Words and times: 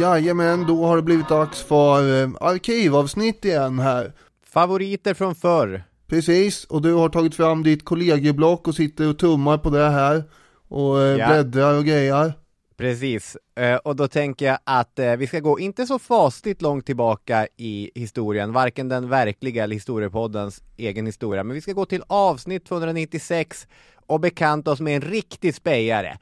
Jajamän, 0.00 0.66
då 0.66 0.84
har 0.86 0.96
det 0.96 1.02
blivit 1.02 1.28
dags 1.28 1.62
för 1.62 2.22
eh, 2.22 2.28
arkivavsnitt 2.40 3.44
igen 3.44 3.78
här. 3.78 4.12
Favoriter 4.46 5.14
från 5.14 5.34
förr. 5.34 5.82
Precis, 6.06 6.64
och 6.64 6.82
du 6.82 6.92
har 6.94 7.08
tagit 7.08 7.34
fram 7.34 7.62
ditt 7.62 7.84
kollegieblock 7.84 8.68
och 8.68 8.74
sitter 8.74 9.08
och 9.08 9.18
tummar 9.18 9.58
på 9.58 9.70
det 9.70 9.90
här. 9.90 10.24
Och 10.68 11.00
eh, 11.02 11.16
Ja. 11.18 11.26
bläddrar 11.28 11.78
och 11.78 11.84
grejar. 11.84 12.32
Precis, 12.76 13.36
Eh, 13.60 13.76
och 13.76 13.96
då 13.96 14.08
tänker 14.08 14.46
jag 14.46 14.58
att 14.64 14.98
eh, 14.98 15.16
vi 15.16 15.26
ska 15.26 15.40
gå 15.40 15.60
inte 15.60 15.86
så 15.86 15.98
fasligt 15.98 16.62
långt 16.62 16.86
tillbaka 16.86 17.46
i 17.56 17.90
historien, 17.94 18.52
varken 18.52 18.88
den 18.88 19.08
verkliga 19.08 19.64
eller 19.64 19.74
historiepoddens 19.74 20.62
egen 20.76 21.06
historia, 21.06 21.44
men 21.44 21.54
vi 21.54 21.60
ska 21.60 21.72
gå 21.72 21.84
till 21.84 22.02
avsnitt 22.06 22.64
296 22.66 23.66
och 24.06 24.20
bekanta 24.20 24.70
oss 24.70 24.80
med 24.80 24.96
en 24.96 25.10
riktig 25.10 25.54
spejare. 25.54 26.18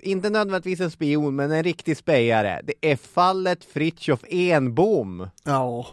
Inte 0.00 0.30
nödvändigtvis 0.30 0.80
en 0.80 0.90
spion, 0.90 1.36
men 1.36 1.52
en 1.52 1.62
riktig 1.62 1.96
spejare. 1.96 2.60
Det 2.64 2.90
är 2.92 2.96
fallet 2.96 3.64
Fritjof 3.64 4.24
Enbom. 4.28 5.28
Ja, 5.44 5.86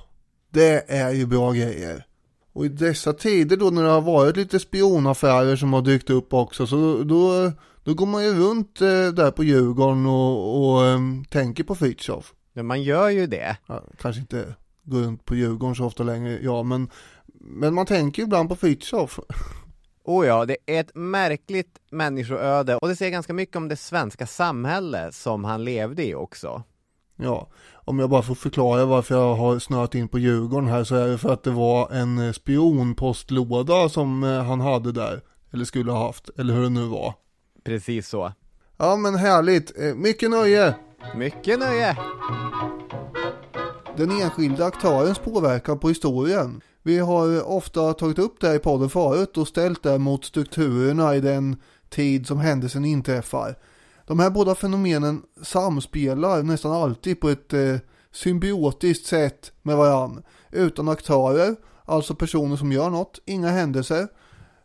det 0.52 0.91
är 0.91 1.12
ju 1.12 1.26
bra 1.26 1.52
grejer. 1.52 2.05
Och 2.54 2.66
i 2.66 2.70
dessa 2.70 3.14
tider 3.14 3.58
då 3.58 3.70
när 3.70 3.84
det 3.84 3.90
har 3.90 4.02
varit 4.02 4.38
lite 4.38 4.59
spionaffärer 4.59 5.55
som 5.55 5.73
har 5.73 5.81
dykt 5.81 6.09
upp 6.09 6.34
också 6.34 6.68
så 6.68 7.04
då, 7.04 7.52
då 7.84 7.94
går 7.94 8.05
man 8.05 8.23
ju 8.23 8.34
runt 8.34 8.81
eh, 8.81 9.08
där 9.08 9.31
på 9.31 9.44
Djurgården 9.44 10.06
och, 10.06 10.73
och 10.73 10.86
eh, 10.86 11.00
tänker 11.30 11.64
på 11.64 11.76
Fritiof. 11.76 12.34
Men 12.54 12.66
man 12.66 12.84
gör 12.84 13.09
ju 13.09 13.28
det. 13.28 13.58
Ja, 13.67 13.84
kanske 14.02 14.22
inte 14.22 14.56
går 14.84 15.00
runt 15.00 15.26
på 15.26 15.36
Djurgården 15.36 15.76
så 15.76 15.86
ofta 15.86 16.04
längre, 16.04 16.40
ja 16.42 16.64
men, 16.64 16.90
men 17.40 17.73
man 17.73 17.86
tänker 17.86 18.22
ju 18.22 18.26
ibland 18.26 18.50
på 18.50 18.56
Fritiof. 18.56 19.20
Oh 20.06 20.26
ja, 20.26 20.46
det 20.46 20.58
är 20.66 20.80
ett 20.80 20.96
märkligt 20.96 21.80
människoöde 21.92 22.76
och 22.76 22.88
det 22.88 22.96
säger 22.96 23.12
ganska 23.12 23.34
mycket 23.34 23.56
om 23.56 23.68
det 23.68 23.76
svenska 23.76 24.28
samhälle 24.28 25.12
som 25.12 25.44
han 25.44 25.64
levde 25.64 26.06
i 26.06 26.16
också. 26.16 26.64
Ja, 27.16 27.48
om 27.74 28.00
jag 28.00 28.10
bara 28.10 28.22
får 28.22 28.36
förklara 28.36 28.86
varför 28.86 29.16
jag 29.16 29.36
har 29.36 29.60
snöat 29.60 29.95
in 29.95 30.08
på 30.08 30.20
Djurgården 30.20 30.70
här 30.70 30.84
så 30.84 30.95
är 30.95 31.08
det 31.08 31.18
för 31.18 31.34
att 31.34 31.44
det 31.44 31.52
var 31.52 31.92
en 31.92 32.18
eh, 32.18 32.32
spionpostlåda 32.32 33.90
som 33.90 34.23
eh, 34.23 34.44
han 34.44 34.62
hade 34.62 34.92
där. 34.92 35.22
Eller 35.54 35.66
skulle 35.66 35.92
ha 35.92 36.06
haft, 36.06 36.30
eller 36.38 36.54
hur 36.54 36.64
det 36.64 36.70
nu 36.70 36.86
var. 36.86 37.14
Precis 37.64 38.10
så. 38.10 38.32
Ja 38.78 38.95
men 38.95 39.16
härligt, 39.16 39.80
Eh, 39.80 39.95
mycket 39.95 40.32
nöje! 40.32 40.76
Mycket 41.16 41.60
nöje! 41.60 41.98
Den 43.98 44.12
enskilda 44.12 44.66
aktörens 44.66 45.20
påverkan 45.20 45.80
på 45.80 45.90
historien. 45.90 46.62
Vi 46.86 47.00
har 47.00 47.50
ofta 47.50 47.94
tagit 47.94 48.20
upp 48.20 48.42
det 48.42 48.48
här 48.48 48.56
i 48.56 48.59
podden 48.59 48.89
förut 48.89 49.38
och 49.38 49.48
ställt 49.48 49.84
det 49.84 49.98
mot 49.98 50.26
strukturerna 50.26 51.16
i 51.16 51.20
den 51.20 51.58
tid 51.89 52.28
som 52.28 52.39
händelsen 52.39 52.86
inträffar. 52.86 53.56
De 54.08 54.20
här 54.20 54.30
båda 54.30 54.56
fenomenen 54.56 55.22
samspelar 55.42 56.44
nästan 56.44 56.72
alltid 56.72 57.20
på 57.20 57.30
ett 57.30 57.54
eh, 57.54 57.76
symbiotiskt 58.11 59.06
sätt 59.06 59.52
med 59.61 59.78
varann. 59.78 60.23
Utan 60.52 60.89
aktörer, 60.89 61.56
alltså 61.86 62.16
personer 62.16 62.56
som 62.56 62.72
gör 62.72 62.89
något, 62.89 63.20
inga 63.26 63.50
händelser. 63.50 64.08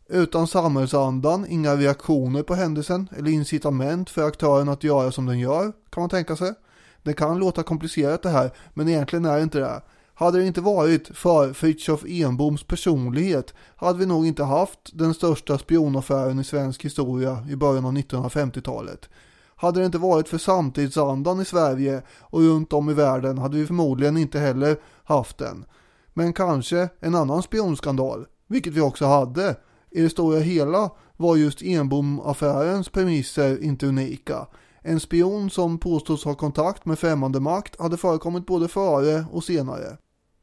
Utan 0.09 0.47
samhällsandan, 0.47 1.47
inga 1.49 1.77
reaktioner 1.77 2.43
på 2.43 2.55
händelsen 2.55 3.09
eller 3.17 3.31
incitament 3.31 4.11
för 4.11 4.27
aktören 4.27 4.69
att 4.69 4.85
göra 4.85 5.13
som 5.13 5.27
den 5.27 5.39
gör, 5.39 5.73
kan 5.91 6.01
man 6.01 6.11
tänka 6.11 6.37
sig. 6.37 6.55
Det 7.03 7.13
kan 7.13 7.39
låta 7.39 7.63
komplicerat 7.63 8.23
det 8.23 8.29
här, 8.29 8.51
men 8.75 8.89
egentligen 8.89 9.25
är 9.25 9.37
det 9.37 9.43
inte 9.43 9.59
det. 9.59 9.83
Hade 10.19 10.39
det 10.39 10.47
inte 10.47 10.61
varit 10.61 11.09
för 11.09 11.53
Fritiof 11.53 12.05
Enboms 12.07 12.63
personlighet 12.63 13.55
hade 13.77 13.99
vi 13.99 14.07
nog 14.07 14.27
inte 14.27 14.45
haft 14.45 14.79
den 14.93 15.15
största 15.15 15.59
spionaffären 15.59 16.39
i 16.39 16.45
svensk 16.45 16.85
historia 16.85 17.47
i 17.51 17.57
början 17.57 17.85
av 17.85 17.93
1950-talet. 17.93 19.09
Hade 19.57 19.81
det 19.81 19.87
inte 19.87 19.99
varit 19.99 20.29
för 20.29 20.39
samtidsandan 20.39 21.41
i 21.41 21.45
Sverige 21.45 22.03
och 22.21 22.41
runt 22.41 22.73
om 22.73 22.91
i 22.91 22.95
världen 22.95 23.39
hade 23.39 23.57
vi 23.57 23.67
förmodligen 23.67 24.17
inte 24.17 24.39
heller 24.39 24.77
haft 25.05 25.39
den. 25.39 25.65
Men 26.15 26.33
kanske 26.33 26.89
en 27.01 27.15
annan 27.15 27.43
spionskandal, 27.43 28.27
vilket 28.47 28.73
vi 28.73 28.81
också 28.81 29.07
hade. 29.07 29.57
I 29.91 30.01
det 30.01 30.11
stora 30.11 30.41
hela 30.41 30.91
var 31.17 31.37
just 31.37 31.63
Enbom-affärens 31.63 32.89
premisser 32.89 33.65
inte 33.65 33.87
unika. 33.87 34.47
En 34.83 35.01
spion 35.01 35.51
som 35.51 35.79
påstås 35.79 36.25
ha 36.25 36.35
kontakt 36.35 36.85
med 36.87 36.99
främmande 36.99 37.41
makt 37.41 37.81
hade 37.81 37.97
förekommit 37.97 38.47
både 38.47 38.69
före 38.69 39.25
och 39.33 39.45
senare. 39.45 39.97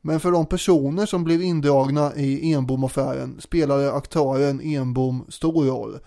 Men 0.07 0.19
för 0.19 0.31
de 0.31 0.45
personer 0.45 1.05
som 1.05 1.23
blev 1.23 1.41
indragna 1.41 2.15
i 2.15 2.53
Enbom-affären 2.53 3.41
spelade 3.41 3.93
aktören 3.93 4.61
Enbom 4.61 5.25
stor 5.29 5.65
roll. 5.65 5.99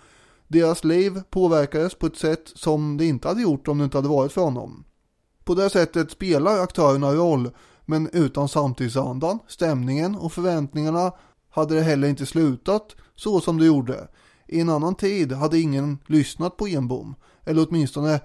Deras 0.49 0.85
liv 0.85 1.23
påverkades 1.31 1.95
på 1.95 2.07
ett 2.07 2.17
sätt 2.17 2.53
som 2.55 2.97
det 2.97 3.05
inte 3.05 3.29
hade 3.29 3.43
gjort 3.43 3.69
om 3.69 3.79
det 3.79 3.85
inte 3.85 3.99
hade 3.99 4.09
varit 4.09 4.33
för 4.33 4.41
honom. 4.41 4.85
På 5.45 5.55
det 5.55 5.71
sättet 5.71 6.11
spelar 6.11 6.59
aktörerna 6.59 7.13
roll, 7.13 7.51
men 7.87 8.09
utan 8.13 8.49
samtidsandan, 8.49 9.39
stämningen 9.49 10.17
och 10.17 10.33
förväntningarna 10.33 11.13
hade 11.51 11.75
det 11.75 11.83
heller 11.83 12.09
inte 12.09 12.27
slutat 12.27 12.97
så 13.15 13.41
som 13.41 13.59
det 13.59 13.67
gjorde. 13.67 14.09
I 14.47 14.61
en 14.61 14.69
annan 14.69 14.95
tid 14.95 15.33
hade 15.33 15.61
ingen 15.61 15.99
lyssnat 16.07 16.57
på 16.57 16.67
Enbom, 16.67 17.15
eller 17.45 17.67
åtminstone 17.69 18.21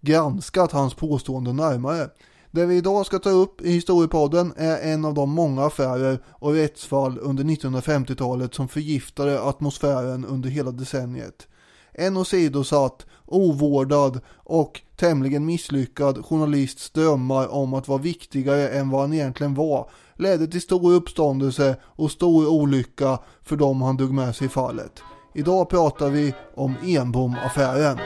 granskat 0.00 0.72
hans 0.72 0.94
påståenden 0.94 1.56
närmare. 1.56 2.08
Det 2.50 2.66
vi 2.66 2.76
idag 2.76 3.06
ska 3.06 3.18
ta 3.18 3.30
upp 3.30 3.60
i 3.60 3.70
historiepodden 3.72 4.52
är 4.56 4.92
en 4.92 5.04
av 5.04 5.14
de 5.14 5.30
många 5.30 5.64
affärer 5.64 6.22
och 6.28 6.52
rättsfall 6.52 7.18
under 7.18 7.44
1950-talet 7.44 8.54
som 8.54 8.68
förgiftade 8.68 9.42
atmosfären 9.42 10.24
under 10.24 10.48
hela 10.48 10.70
decenniet. 10.70 11.48
En 11.92 12.16
åsidosatt, 12.16 13.06
ovårdad 13.26 14.20
och 14.36 14.80
tämligen 14.96 15.46
misslyckad 15.46 16.24
journalists 16.24 16.90
drömmar 16.90 17.48
om 17.48 17.74
att 17.74 17.88
vara 17.88 17.98
viktigare 17.98 18.68
än 18.68 18.90
vad 18.90 19.00
han 19.00 19.12
egentligen 19.12 19.54
var 19.54 19.90
ledde 20.14 20.46
till 20.46 20.60
stor 20.60 20.92
uppståndelse 20.92 21.76
och 21.82 22.10
stor 22.10 22.48
olycka 22.48 23.18
för 23.42 23.56
dem 23.56 23.82
han 23.82 23.96
drog 23.96 24.12
med 24.12 24.36
sig 24.36 24.46
i 24.46 24.50
fallet. 24.50 25.02
Idag 25.34 25.68
pratar 25.68 26.10
vi 26.10 26.34
om 26.54 26.74
Enbom-affären. 26.82 27.98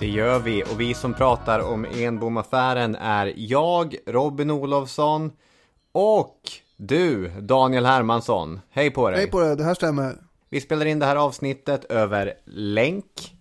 Det 0.00 0.06
gör 0.06 0.38
vi 0.38 0.62
och 0.62 0.80
vi 0.80 0.94
som 0.94 1.14
pratar 1.14 1.60
om 1.60 1.84
Enbomaffären 1.84 2.94
är 2.96 3.34
jag, 3.36 3.96
Robin 4.06 4.50
Olofsson 4.50 5.32
och 5.92 6.36
du, 6.76 7.28
Daniel 7.40 7.86
Hermansson. 7.86 8.60
Hej 8.70 8.90
på 8.90 9.10
dig! 9.10 9.18
Hej 9.18 9.30
på 9.30 9.40
det, 9.40 9.54
det 9.54 9.64
här 9.64 9.74
stämmer. 9.74 10.16
Vi 10.48 10.60
spelar 10.60 10.86
in 10.86 10.98
det 10.98 11.06
här 11.06 11.16
avsnittet 11.16 11.84
över 11.84 12.34
länk. 12.46 13.34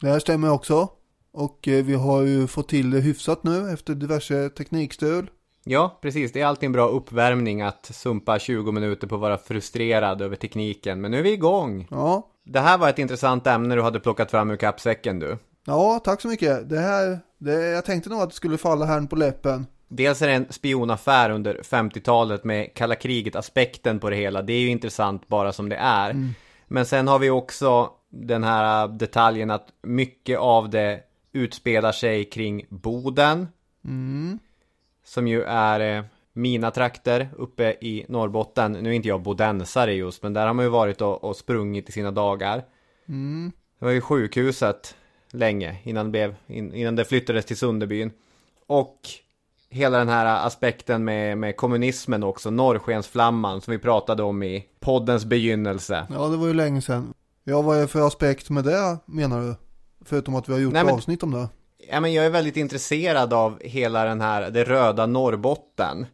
Det 0.00 0.08
här 0.08 0.18
stämmer 0.18 0.50
också. 0.50 0.88
Och 1.32 1.68
eh, 1.68 1.84
vi 1.84 1.94
har 1.94 2.22
ju 2.22 2.46
fått 2.46 2.68
till 2.68 2.90
det 2.90 3.00
hyfsat 3.00 3.44
nu 3.44 3.70
efter 3.70 3.94
diverse 3.94 4.48
teknikstöd. 4.48 5.26
Ja, 5.64 5.98
precis. 6.02 6.32
Det 6.32 6.40
är 6.40 6.46
alltid 6.46 6.66
en 6.66 6.72
bra 6.72 6.88
uppvärmning 6.88 7.62
att 7.62 7.86
sumpa 7.86 8.38
20 8.38 8.72
minuter 8.72 9.06
på 9.06 9.14
att 9.14 9.20
vara 9.20 9.38
frustrerad 9.38 10.22
över 10.22 10.36
tekniken. 10.36 11.00
Men 11.00 11.10
nu 11.10 11.18
är 11.18 11.22
vi 11.22 11.32
igång. 11.32 11.86
Ja, 11.90 12.30
Det 12.44 12.60
här 12.60 12.78
var 12.78 12.88
ett 12.88 12.98
intressant 12.98 13.46
ämne 13.46 13.74
du 13.74 13.82
hade 13.82 14.00
plockat 14.00 14.30
fram 14.30 14.50
ur 14.50 14.56
kappsäcken 14.56 15.18
du. 15.18 15.38
Ja 15.64 16.00
tack 16.04 16.20
så 16.20 16.28
mycket. 16.28 16.68
Det 16.68 16.78
här, 16.78 17.18
det, 17.38 17.52
jag 17.52 17.84
tänkte 17.84 18.10
nog 18.10 18.20
att 18.20 18.30
det 18.30 18.36
skulle 18.36 18.58
falla 18.58 18.84
här 18.84 19.06
på 19.06 19.16
läppen. 19.16 19.66
Dels 19.88 20.22
är 20.22 20.26
det 20.26 20.32
en 20.32 20.52
spionaffär 20.52 21.30
under 21.30 21.54
50-talet 21.54 22.44
med 22.44 22.74
kalla 22.74 22.94
kriget-aspekten 22.94 23.98
på 24.00 24.10
det 24.10 24.16
hela. 24.16 24.42
Det 24.42 24.52
är 24.52 24.60
ju 24.60 24.68
intressant 24.68 25.28
bara 25.28 25.52
som 25.52 25.68
det 25.68 25.76
är. 25.76 26.32
Men 26.66 26.86
sen 26.86 27.08
har 27.08 27.18
vi 27.18 27.30
också 27.30 27.90
den 28.10 28.44
här 28.44 28.88
detaljen 28.88 29.50
att 29.50 29.68
mycket 29.82 30.38
av 30.38 30.70
det 30.70 31.00
utspelar 31.32 31.92
sig 31.92 32.24
kring 32.24 32.66
Boden. 32.68 33.48
Som 35.04 35.28
ju 35.28 35.42
är 35.42 35.98
eh, 35.98 36.04
mina 36.32 36.70
trakter 36.70 37.28
uppe 37.36 37.76
i 37.80 38.06
Norrbotten. 38.08 38.72
Nu 38.72 38.90
är 38.90 38.94
inte 38.94 39.08
jag 39.08 39.22
bodensare 39.22 39.94
just, 39.94 40.22
men 40.22 40.32
där 40.32 40.46
har 40.46 40.54
man 40.54 40.64
ju 40.64 40.70
varit 40.70 41.00
och, 41.00 41.24
och 41.24 41.36
sprungit 41.36 41.88
i 41.88 41.92
sina 41.92 42.10
dagar. 42.10 42.64
Det 43.78 43.84
var 43.84 43.92
ju 43.92 44.00
sjukhuset 44.00 44.96
länge 45.34 45.76
innan 45.82 46.06
det, 46.06 46.10
blev, 46.10 46.34
in, 46.46 46.74
innan 46.74 46.96
det 46.96 47.04
flyttades 47.04 47.44
till 47.44 47.56
Sunderbyn. 47.56 48.10
Och 48.66 48.98
hela 49.70 49.98
den 49.98 50.08
här 50.08 50.46
aspekten 50.46 51.04
med, 51.04 51.38
med 51.38 51.56
kommunismen 51.56 52.22
också, 52.22 52.50
norrskensflamman 52.50 53.60
som 53.60 53.72
vi 53.72 53.78
pratade 53.78 54.22
om 54.22 54.42
i 54.42 54.66
poddens 54.80 55.24
begynnelse. 55.24 56.06
Ja, 56.10 56.26
det 56.28 56.36
var 56.36 56.46
ju 56.46 56.54
länge 56.54 56.82
sedan. 56.82 57.14
Ja, 57.44 57.62
vad 57.62 57.76
är 57.76 57.80
det 57.80 57.88
för 57.88 58.06
aspekt 58.06 58.50
med 58.50 58.64
det 58.64 58.98
menar 59.06 59.40
du? 59.40 59.54
Förutom 60.04 60.34
att 60.34 60.48
vi 60.48 60.52
har 60.52 60.60
gjort 60.60 60.72
Nej, 60.72 60.84
men- 60.84 60.94
avsnitt 60.94 61.22
om 61.22 61.30
det. 61.30 61.48
Ja, 61.90 62.00
men 62.00 62.12
jag 62.12 62.26
är 62.26 62.30
väldigt 62.30 62.56
intresserad 62.56 63.32
av 63.32 63.58
hela 63.60 64.04
den 64.04 64.20
här, 64.20 64.50
det 64.50 64.64
röda 64.64 65.06
Norrbotten. 65.06 66.06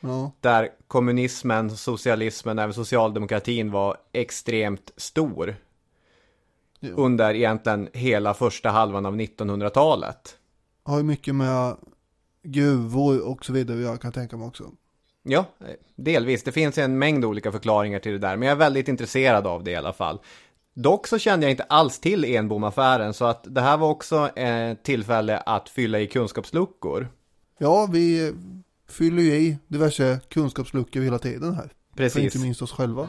Ja, 0.00 0.30
Där 0.40 0.68
kommunismen, 0.86 1.76
socialismen, 1.76 2.58
även 2.58 2.74
socialdemokratin 2.74 3.70
var 3.70 3.96
extremt 4.12 4.90
stor. 4.96 5.56
Under 6.94 7.34
egentligen 7.34 7.88
hela 7.92 8.34
första 8.34 8.70
halvan 8.70 9.06
av 9.06 9.16
1900-talet. 9.16 10.36
har 10.82 10.96
ju 10.96 11.02
mycket 11.02 11.34
med 11.34 11.76
gruvor 12.42 13.28
och 13.28 13.44
så 13.44 13.52
vidare 13.52 13.80
jag 13.80 14.00
kan 14.00 14.12
tänka 14.12 14.36
mig 14.36 14.48
också. 14.48 14.64
Ja, 15.22 15.44
delvis. 15.96 16.42
Det 16.42 16.52
finns 16.52 16.78
en 16.78 16.98
mängd 16.98 17.24
olika 17.24 17.52
förklaringar 17.52 17.98
till 17.98 18.12
det 18.12 18.18
där, 18.18 18.36
men 18.36 18.48
jag 18.48 18.54
är 18.54 18.58
väldigt 18.58 18.88
intresserad 18.88 19.46
av 19.46 19.64
det 19.64 19.70
i 19.70 19.76
alla 19.76 19.92
fall. 19.92 20.20
Dock 20.74 21.06
så 21.06 21.18
kände 21.18 21.46
jag 21.46 21.50
inte 21.50 21.62
alls 21.62 21.98
till 21.98 22.24
Enbom-affären, 22.24 23.14
så 23.14 23.24
att 23.24 23.54
det 23.54 23.60
här 23.60 23.76
var 23.76 23.88
också 23.88 24.28
ett 24.36 24.82
tillfälle 24.82 25.38
att 25.38 25.68
fylla 25.68 26.00
i 26.00 26.06
kunskapsluckor. 26.06 27.08
Ja, 27.58 27.88
vi 27.92 28.32
fyller 28.88 29.22
ju 29.22 29.34
i 29.34 29.58
diverse 29.68 30.20
kunskapsluckor 30.28 31.00
hela 31.00 31.18
tiden 31.18 31.54
här. 31.54 31.72
Precis. 31.96 32.12
För 32.12 32.20
inte 32.20 32.38
minst 32.38 32.62
oss 32.62 32.72
själva. 32.72 33.08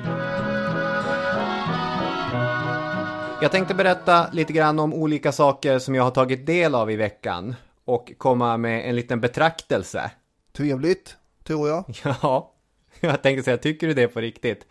Jag 3.41 3.51
tänkte 3.51 3.73
berätta 3.73 4.27
lite 4.31 4.53
grann 4.53 4.79
om 4.79 4.93
olika 4.93 5.31
saker 5.31 5.79
som 5.79 5.95
jag 5.95 6.03
har 6.03 6.11
tagit 6.11 6.45
del 6.45 6.75
av 6.75 6.91
i 6.91 6.95
veckan 6.95 7.55
och 7.85 8.11
komma 8.17 8.57
med 8.57 8.89
en 8.89 8.95
liten 8.95 9.21
betraktelse. 9.21 10.11
Trevligt, 10.53 11.15
tror 11.43 11.69
jag. 11.69 11.85
Ja, 12.21 12.53
jag 12.99 13.21
tänkte 13.21 13.43
säga, 13.43 13.57
tycker 13.57 13.87
du 13.87 13.93
det 13.93 14.07
på 14.07 14.19
riktigt? 14.19 14.67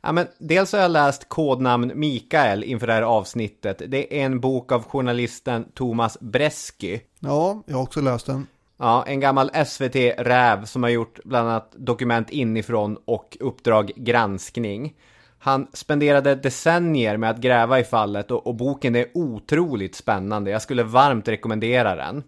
Ja, 0.00 0.12
men 0.12 0.26
dels 0.38 0.72
har 0.72 0.80
jag 0.80 0.90
läst 0.90 1.28
Kodnamn 1.28 1.92
Mikael 1.94 2.64
inför 2.64 2.86
det 2.86 2.92
här 2.92 3.02
avsnittet. 3.02 3.82
Det 3.86 4.20
är 4.20 4.24
en 4.26 4.40
bok 4.40 4.72
av 4.72 4.84
journalisten 4.84 5.66
Thomas 5.74 6.20
Bresky. 6.20 7.00
Ja, 7.20 7.62
jag 7.66 7.76
har 7.76 7.82
också 7.82 8.00
läst 8.00 8.26
den. 8.26 8.46
Ja, 8.76 9.04
en 9.06 9.20
gammal 9.20 9.50
SVT-räv 9.66 10.64
som 10.64 10.82
har 10.82 10.90
gjort 10.90 11.20
bland 11.24 11.48
annat 11.48 11.72
Dokument 11.76 12.30
inifrån 12.30 12.98
och 13.04 13.36
Uppdrag 13.40 13.92
granskning. 13.96 14.94
Han 15.38 15.66
spenderade 15.72 16.34
decennier 16.34 17.16
med 17.16 17.30
att 17.30 17.40
gräva 17.40 17.80
i 17.80 17.84
fallet 17.84 18.30
och, 18.30 18.46
och, 18.46 18.54
boken 18.54 18.96
är 18.96 19.06
otroligt 19.14 19.94
spännande. 19.94 20.50
Jag 20.50 20.62
skulle 20.62 20.82
varmt 20.82 21.28
rekommendera 21.28 21.94
den. 21.94 22.22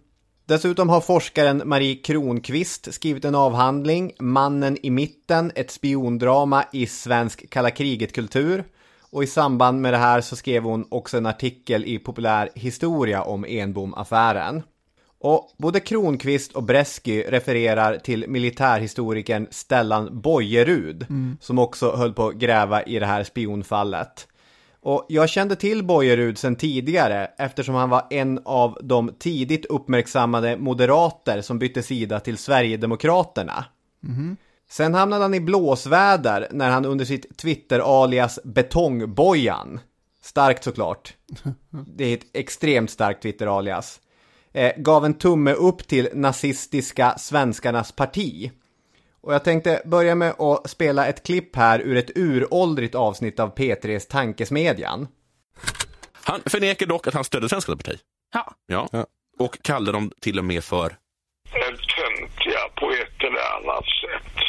Dessutom 0.45 0.89
har 0.89 1.01
forskaren 1.01 1.61
Marie 1.65 1.95
Kronqvist 1.95 2.93
skrivit 2.93 3.25
en 3.25 3.35
avhandling, 3.35 4.11
Mannen 4.19 4.77
i 4.83 4.89
mitten, 4.89 5.51
ett 5.55 5.71
spiondrama 5.71 6.63
i 6.71 6.85
svensk 6.85 7.49
kalla 7.49 7.71
kriget-kultur. 7.71 8.63
Och 9.11 9.23
i 9.23 9.27
samband 9.27 9.81
med 9.81 9.93
det 9.93 9.97
här 9.97 10.21
så 10.21 10.35
skrev 10.35 10.63
hon 10.63 10.85
också 10.91 11.17
en 11.17 11.25
artikel 11.25 11.85
i 11.85 11.99
Populär 11.99 12.49
historia 12.55 13.21
om 13.21 13.45
Enbom-affären. 13.45 14.63
Och 15.21 15.51
både 15.57 15.79
Kronqvist 15.79 16.51
och 16.51 16.63
Bresky 16.63 17.23
refererar 17.23 17.97
till 17.97 18.25
militärhistorikern 18.27 19.47
Stellan 19.51 20.21
Bojerud 20.21 21.05
mm. 21.09 21.37
som 21.41 21.59
också 21.59 21.95
höll 21.95 22.13
på 22.13 22.27
att 22.27 22.35
gräva 22.35 22.83
i 22.83 22.99
det 22.99 23.05
här 23.05 23.23
spionfallet. 23.23 24.27
Och 24.81 25.05
jag 25.09 25.29
kände 25.29 25.55
till 25.55 25.83
Bojerud 25.83 26.37
sedan 26.37 26.55
tidigare 26.55 27.31
eftersom 27.37 27.75
han 27.75 27.89
var 27.89 28.07
en 28.09 28.41
av 28.45 28.77
de 28.81 29.11
tidigt 29.19 29.65
uppmärksammade 29.65 30.57
moderater 30.57 31.41
som 31.41 31.59
bytte 31.59 31.83
sida 31.83 32.19
till 32.19 32.37
Sverigedemokraterna. 32.37 33.65
Mm. 34.03 34.37
Sen 34.69 34.93
hamnade 34.93 35.23
han 35.23 35.33
i 35.33 35.39
blåsväder 35.39 36.47
när 36.51 36.69
han 36.69 36.85
under 36.85 37.05
sitt 37.05 37.37
Twitter-alias 37.37 38.39
Betongbojan, 38.43 39.79
starkt 40.21 40.63
såklart, 40.63 41.13
det 41.69 42.05
är 42.05 42.13
ett 42.13 42.25
extremt 42.33 42.89
starkt 42.89 43.21
Twitter-alias, 43.23 43.99
eh, 44.53 44.73
gav 44.77 45.05
en 45.05 45.13
tumme 45.13 45.53
upp 45.53 45.87
till 45.87 46.09
nazistiska 46.13 47.17
svenskarnas 47.17 47.91
parti. 47.91 48.51
Och 49.21 49.33
jag 49.33 49.43
tänkte 49.43 49.81
börja 49.85 50.15
med 50.15 50.41
att 50.41 50.69
spela 50.69 51.07
ett 51.07 51.25
klipp 51.25 51.55
här 51.55 51.79
ur 51.79 51.97
ett 51.97 52.17
uråldrigt 52.17 52.95
avsnitt 52.95 53.39
av 53.39 53.55
P3s 53.55 54.09
Tankesmedjan. 54.09 55.07
Han 56.13 56.41
förnekar 56.45 56.85
dock 56.85 57.07
att 57.07 57.13
han 57.13 57.23
stödde 57.23 57.49
Svenskarnas 57.49 57.83
parti. 57.83 57.99
Ja. 58.33 58.53
ja. 58.67 58.89
ja. 58.91 59.05
Och 59.39 59.61
kallade 59.61 59.91
dem 59.91 60.11
till 60.21 60.39
och 60.39 60.45
med 60.45 60.63
för 60.63 60.95
töntiga 61.99 62.59
på 62.75 62.91
ett 62.91 63.23
eller 63.23 63.43
annat 63.57 63.85
sätt. 63.85 64.43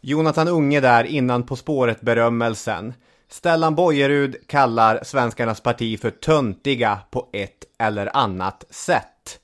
Jonathan 0.00 0.48
Unge 0.48 0.80
där 0.80 1.04
innan 1.04 1.46
På 1.46 1.56
spåret-berömmelsen. 1.56 2.94
Stellan 3.32 3.74
Bojerud 3.74 4.36
kallar 4.46 5.04
Svenskarnas 5.04 5.60
parti 5.60 6.00
för 6.00 6.10
töntiga 6.10 6.98
på 7.10 7.28
ett 7.32 7.64
eller 7.78 8.16
annat 8.16 8.64
sätt. 8.70 9.38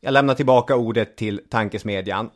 Jag 0.00 0.12
lämnar 0.12 0.34
tillbaka 0.34 0.76
ordet 0.76 1.16
till 1.16 1.40
tankesmedjan. 1.50 2.30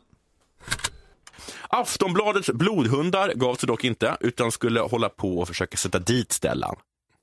Aftonbladets 1.67 2.49
blodhundar 2.49 3.33
gav 3.35 3.55
sig 3.55 3.67
dock 3.67 3.83
inte, 3.83 4.17
utan 4.19 4.51
skulle 4.51 4.79
hålla 4.79 5.09
på 5.09 5.39
och 5.39 5.47
försöka 5.47 5.77
sätta 5.77 5.99
dit 5.99 6.31
Stellan. 6.31 6.75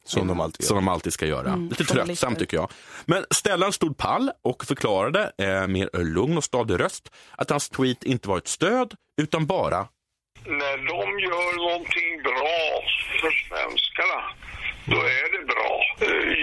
Som, 0.06 0.22
mm. 0.22 0.36
de, 0.36 0.42
alltid 0.42 0.66
som 0.66 0.76
de 0.76 0.88
alltid 0.88 1.12
ska 1.12 1.26
göra. 1.26 1.48
Mm, 1.48 1.68
Lite 1.68 1.84
tröttsamt 1.84 2.38
tycker 2.38 2.56
jag. 2.56 2.70
Men 3.04 3.24
Stellan 3.30 3.72
stod 3.72 3.96
pall 3.96 4.30
och 4.42 4.64
förklarade 4.64 5.32
eh, 5.38 5.66
med 5.66 5.88
lugn 5.92 6.36
och 6.36 6.44
stadig 6.44 6.80
röst 6.80 7.10
att 7.36 7.50
hans 7.50 7.68
tweet 7.68 8.04
inte 8.04 8.28
var 8.28 8.38
ett 8.38 8.48
stöd, 8.48 8.94
utan 9.16 9.46
bara 9.46 9.88
när 10.46 10.76
de 10.76 11.18
gör 11.26 11.50
någonting 11.64 12.22
bra 12.22 12.58
för 13.20 13.32
svenskarna, 13.44 14.20
då 14.86 14.96
är 14.96 15.26
det 15.34 15.44
bra. 15.52 15.72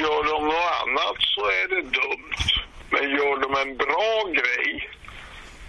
Gör 0.01 0.24
de 0.31 0.46
något 0.46 0.72
annat 0.84 1.17
så 1.20 1.41
är 1.41 1.67
det 1.67 1.81
dumt. 1.81 2.41
Men 2.89 3.03
gör 3.10 3.41
de 3.41 3.70
en 3.70 3.77
bra 3.77 4.31
grej, 4.39 4.89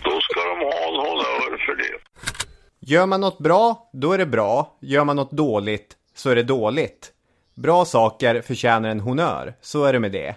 då 0.04 0.20
ska 0.20 0.40
de 0.40 0.58
ha 0.58 0.88
en 0.88 0.96
honnör 1.06 1.66
för 1.66 1.74
det. 1.74 1.98
Gör 2.80 3.06
man 3.06 3.20
något 3.20 3.38
bra, 3.38 3.90
då 3.92 4.12
är 4.12 4.18
det 4.18 4.26
bra. 4.26 4.78
Gör 4.80 5.04
man 5.04 5.16
något 5.16 5.30
dåligt, 5.30 5.96
så 6.14 6.30
är 6.30 6.34
det 6.34 6.42
dåligt. 6.42 7.12
Bra 7.54 7.84
saker 7.84 8.42
förtjänar 8.42 8.88
en 8.88 9.00
honnör, 9.00 9.54
så 9.60 9.84
är 9.84 9.92
det 9.92 9.98
med 9.98 10.12
det. 10.12 10.34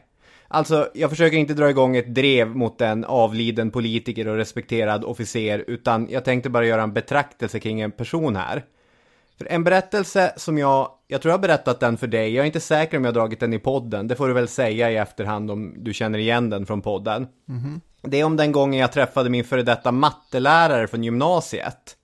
Alltså, 0.48 0.90
jag 0.94 1.10
försöker 1.10 1.38
inte 1.38 1.54
dra 1.54 1.70
igång 1.70 1.98
ett 1.98 2.16
drev 2.16 2.56
mot 2.56 2.82
en 2.82 3.06
avliden 3.06 3.72
politiker 3.72 4.28
och 4.28 4.36
respekterad 4.36 5.04
officer, 5.04 5.64
utan 5.68 6.08
jag 6.10 6.26
tänkte 6.26 6.50
bara 6.50 6.66
göra 6.66 6.84
en 6.84 6.94
betraktelse 6.94 7.60
kring 7.60 7.82
en 7.82 7.92
person 7.92 8.36
här. 8.36 8.66
För 9.38 9.46
en 9.46 9.64
berättelse 9.64 10.34
som 10.38 10.58
jag, 10.58 10.90
jag 11.08 11.22
tror 11.22 11.30
jag 11.30 11.38
har 11.38 11.42
berättat 11.42 11.80
den 11.80 11.98
för 11.98 12.08
dig, 12.08 12.34
jag 12.34 12.44
är 12.44 12.46
inte 12.46 12.60
säker 12.60 12.98
om 12.98 13.04
jag 13.04 13.12
har 13.12 13.20
dragit 13.20 13.40
den 13.40 13.54
i 13.54 13.60
podden, 13.60 14.08
det 14.08 14.16
får 14.16 14.28
du 14.28 14.34
väl 14.34 14.48
säga 14.48 14.92
i 14.92 14.96
efterhand 14.96 15.52
om 15.52 15.74
du 15.78 15.94
känner 15.94 16.20
igen 16.20 16.50
den 16.50 16.66
från 16.66 16.82
podden. 16.82 17.28
Mm 17.50 17.62
-hmm. 17.62 17.82
Det 18.02 18.20
är 18.20 18.24
om 18.24 18.38
den 18.38 18.52
gången 18.52 18.80
jag 18.80 18.92
träffade 18.92 19.30
min 19.30 19.44
före 19.44 19.64
detta 19.64 19.92
mattelärare 19.92 20.88
från 20.88 21.04
gymnasiet. 21.04 21.96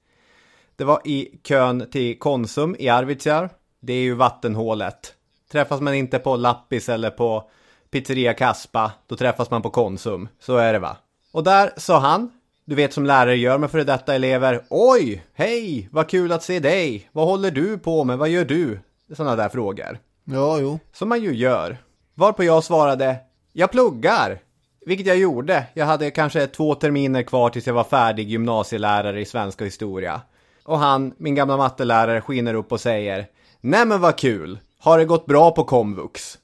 Det 0.75 0.83
var 0.83 1.01
i 1.05 1.39
kön 1.43 1.87
till 1.91 2.19
Konsum 2.19 2.75
i 2.79 2.89
Arvidsjaur. 2.89 3.49
Det 3.81 3.93
är 3.93 4.01
ju 4.01 4.13
vattenhålet. 4.13 5.13
Träffas 5.51 5.81
man 5.81 5.93
inte 5.93 6.19
på 6.19 6.35
Lappis 6.35 6.89
eller 6.89 7.09
på 7.09 7.49
Pizzeria 7.91 8.33
Kaspa, 8.33 8.91
då 9.07 9.15
träffas 9.15 9.51
man 9.51 9.61
på 9.61 9.69
Konsum. 9.69 10.27
Så 10.39 10.57
är 10.57 10.73
det 10.73 10.79
va? 10.79 10.97
Och 11.31 11.43
där 11.43 11.71
sa 11.77 11.99
han, 11.99 12.31
du 12.65 12.75
vet 12.75 12.93
som 12.93 13.05
lärare 13.05 13.37
gör 13.37 13.57
med 13.57 13.71
före 13.71 13.83
detta 13.83 14.15
elever, 14.15 14.63
Oj, 14.69 15.25
hej, 15.33 15.89
vad 15.91 16.09
kul 16.09 16.31
att 16.31 16.43
se 16.43 16.59
dig, 16.59 17.09
vad 17.11 17.27
håller 17.27 17.51
du 17.51 17.77
på 17.77 18.03
med, 18.03 18.17
vad 18.17 18.29
gör 18.29 18.45
du? 18.45 18.79
Sådana 19.15 19.35
där 19.35 19.49
frågor. 19.49 19.99
Ja, 20.23 20.59
jo. 20.59 20.79
Som 20.93 21.09
man 21.09 21.21
ju 21.21 21.35
gör. 21.35 21.77
Varpå 22.13 22.43
jag 22.43 22.63
svarade, 22.63 23.17
jag 23.53 23.71
pluggar. 23.71 24.39
Vilket 24.85 25.07
jag 25.07 25.17
gjorde. 25.17 25.65
Jag 25.73 25.85
hade 25.85 26.11
kanske 26.11 26.47
två 26.47 26.75
terminer 26.75 27.23
kvar 27.23 27.49
tills 27.49 27.67
jag 27.67 27.73
var 27.73 27.83
färdig 27.83 28.29
gymnasielärare 28.29 29.21
i 29.21 29.25
svenska 29.25 29.63
historia. 29.65 30.21
Och 30.63 30.79
han, 30.79 31.13
min 31.17 31.35
gamla 31.35 31.57
mattelärare, 31.57 32.21
skiner 32.21 32.53
upp 32.53 32.71
och 32.71 32.81
säger, 32.81 33.27
Nej 33.61 33.85
men 33.85 34.01
vad 34.01 34.17
kul! 34.17 34.59
Har 34.79 34.97
det 34.97 35.05
gått 35.05 35.25
bra 35.25 35.51
på 35.51 35.63
komvux? 35.63 36.37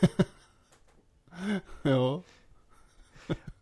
Ja. 1.82 2.22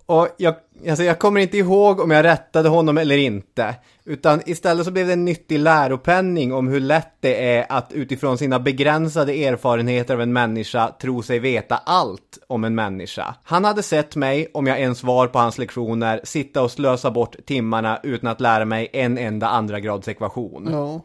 Och 0.07 0.29
jag, 0.37 0.55
alltså 0.89 1.05
jag 1.05 1.19
kommer 1.19 1.41
inte 1.41 1.59
ihåg 1.59 2.01
om 2.01 2.11
jag 2.11 2.25
rättade 2.25 2.69
honom 2.69 2.99
eller 2.99 3.17
inte. 3.17 3.75
Utan 4.05 4.41
istället 4.47 4.87
så 4.87 4.91
blev 4.91 5.07
det 5.07 5.13
en 5.13 5.25
nyttig 5.25 5.59
läropenning 5.59 6.53
om 6.53 6.69
hur 6.69 6.81
lätt 6.81 7.13
det 7.21 7.57
är 7.57 7.67
att 7.69 7.93
utifrån 7.93 8.39
sina 8.39 8.61
begränsade 8.61 9.33
erfarenheter 9.33 10.15
av 10.15 10.21
en 10.21 10.33
människa 10.33 10.89
tro 11.01 11.23
sig 11.23 11.39
veta 11.39 11.77
allt 11.77 12.39
om 12.47 12.65
en 12.65 12.75
människa. 12.75 13.35
Han 13.43 13.65
hade 13.65 13.83
sett 13.83 14.17
mig, 14.17 14.51
om 14.55 14.67
jag 14.67 14.81
ens 14.81 15.03
var 15.03 15.27
på 15.27 15.39
hans 15.39 15.59
lektioner, 15.59 16.21
sitta 16.25 16.63
och 16.63 16.71
slösa 16.71 17.11
bort 17.11 17.37
timmarna 17.47 18.01
utan 18.03 18.31
att 18.31 18.41
lära 18.41 18.65
mig 18.65 18.91
en 18.93 19.19
enda 19.19 19.49
andra 19.49 19.81
grads 19.81 20.09
ekvation. 20.09 20.69
Ja. 20.73 21.01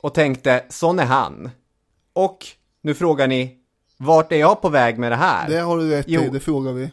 Och 0.00 0.14
tänkte, 0.14 0.64
sån 0.68 0.98
är 0.98 1.04
han. 1.04 1.50
Och 2.12 2.38
nu 2.82 2.94
frågar 2.94 3.28
ni, 3.28 3.63
vart 3.96 4.32
är 4.32 4.36
jag 4.36 4.62
på 4.62 4.68
väg 4.68 4.98
med 4.98 5.12
det 5.12 5.16
här? 5.16 5.48
Det 5.48 5.58
har 5.60 5.78
du 5.78 5.90
rätt 5.90 6.06
Jo. 6.08 6.22
i, 6.22 6.28
det 6.28 6.40
frågar 6.40 6.72
vi. 6.72 6.84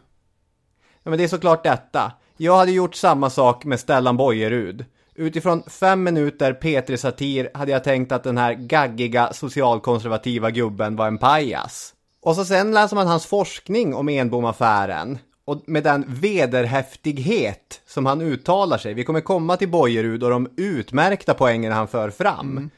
Ja, 1.03 1.10
men 1.10 1.17
det 1.17 1.24
är 1.24 1.27
såklart 1.27 1.63
detta. 1.63 2.12
Jag 2.38 2.58
hade 2.58 2.72
gjort 2.72 2.96
samma 2.96 3.29
sak 3.29 3.65
med 3.65 3.79
Stellan 3.79 4.17
Bojerud. 4.17 4.86
Utifrån 5.15 5.63
fem 5.67 6.03
minuter 6.03 6.53
Petri-satir 6.53 7.50
hade 7.53 7.72
jag 7.72 7.84
tänkt 7.84 8.12
att 8.12 8.24
den 8.24 8.38
här 8.38 8.53
gaggiga 8.53 9.34
socialkonservativa 9.34 10.51
gubben 10.51 10.96
var 10.96 11.08
en 11.08 11.17
pajas. 11.17 11.93
Och 12.22 12.36
så 12.36 12.46
sen 12.46 12.72
läser 12.72 12.96
man 12.96 13.08
hans 13.08 13.25
forskning 13.25 13.96
om 13.96 14.10
Enbomaffären. 14.10 15.17
Och 15.46 15.63
med 15.67 15.84
den 15.84 16.05
vederhäftighet 16.08 17.81
som 17.88 18.05
han 18.05 18.22
uttalar 18.22 18.77
sig. 18.77 18.93
Vi 18.93 19.03
kommer 19.03 19.22
komma 19.22 19.58
till 19.58 19.70
Bojerud 19.70 20.24
och 20.24 20.29
de 20.29 20.50
utmärkta 20.58 21.34
poängen 21.34 21.72
han 21.72 21.88
för 21.88 22.10
fram. 22.10 22.70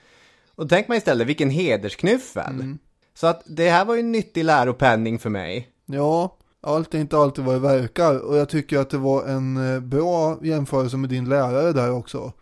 Och 0.56 0.64
då 0.64 0.70
tänker 0.70 0.90
man 0.90 0.98
istället, 0.98 1.28
vilken 1.28 1.50
hedersknyffel. 1.50 2.78
Så 3.14 3.28
att 3.28 3.44
det 3.46 3.70
här 3.70 3.86
var 3.86 3.94
ju 3.94 4.00
en 4.00 4.12
nyttig 4.12 4.46
läropenning 4.46 5.20
för 5.20 5.30
mig. 5.30 5.70
Ja, 5.86 6.38
allt 6.62 6.94
är 6.94 7.00
inte 7.00 7.18
alltid 7.18 7.46
vad 7.46 7.56
det 7.56 7.60
verkar. 7.60 8.20
Och 8.20 8.38
jag 8.38 8.50
tycker 8.50 8.80
att 8.80 8.90
det 8.90 8.98
var 8.98 9.26
en 9.26 9.74
eh, 9.76 9.80
bra 9.80 10.40
jämförelse 10.44 10.98
med 10.98 11.10
din 11.10 11.30
lärare 11.30 11.72
där 11.74 11.92
också. 11.92 12.34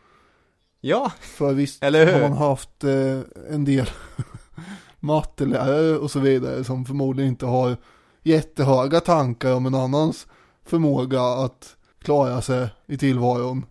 Ja, 0.81 1.11
För 1.19 1.53
visst 1.53 1.83
Eller 1.83 2.05
hur? 2.05 2.13
har 2.13 2.29
man 2.29 2.37
haft 2.37 2.83
eh, 2.83 3.19
en 3.49 3.65
del 3.65 3.89
mattelärare 4.99 5.97
och 5.97 6.11
så 6.11 6.19
vidare 6.19 6.63
som 6.63 6.85
förmodligen 6.85 7.29
inte 7.31 7.45
har 7.45 7.77
jättehöga 8.23 8.99
tankar 8.99 9.53
om 9.53 9.65
en 9.65 9.75
annans 9.75 10.27
förmåga 10.65 11.21
att 11.21 11.75
klara 12.03 12.41
sig 12.41 12.67
i 12.87 12.97
tillvaron. 12.97 13.65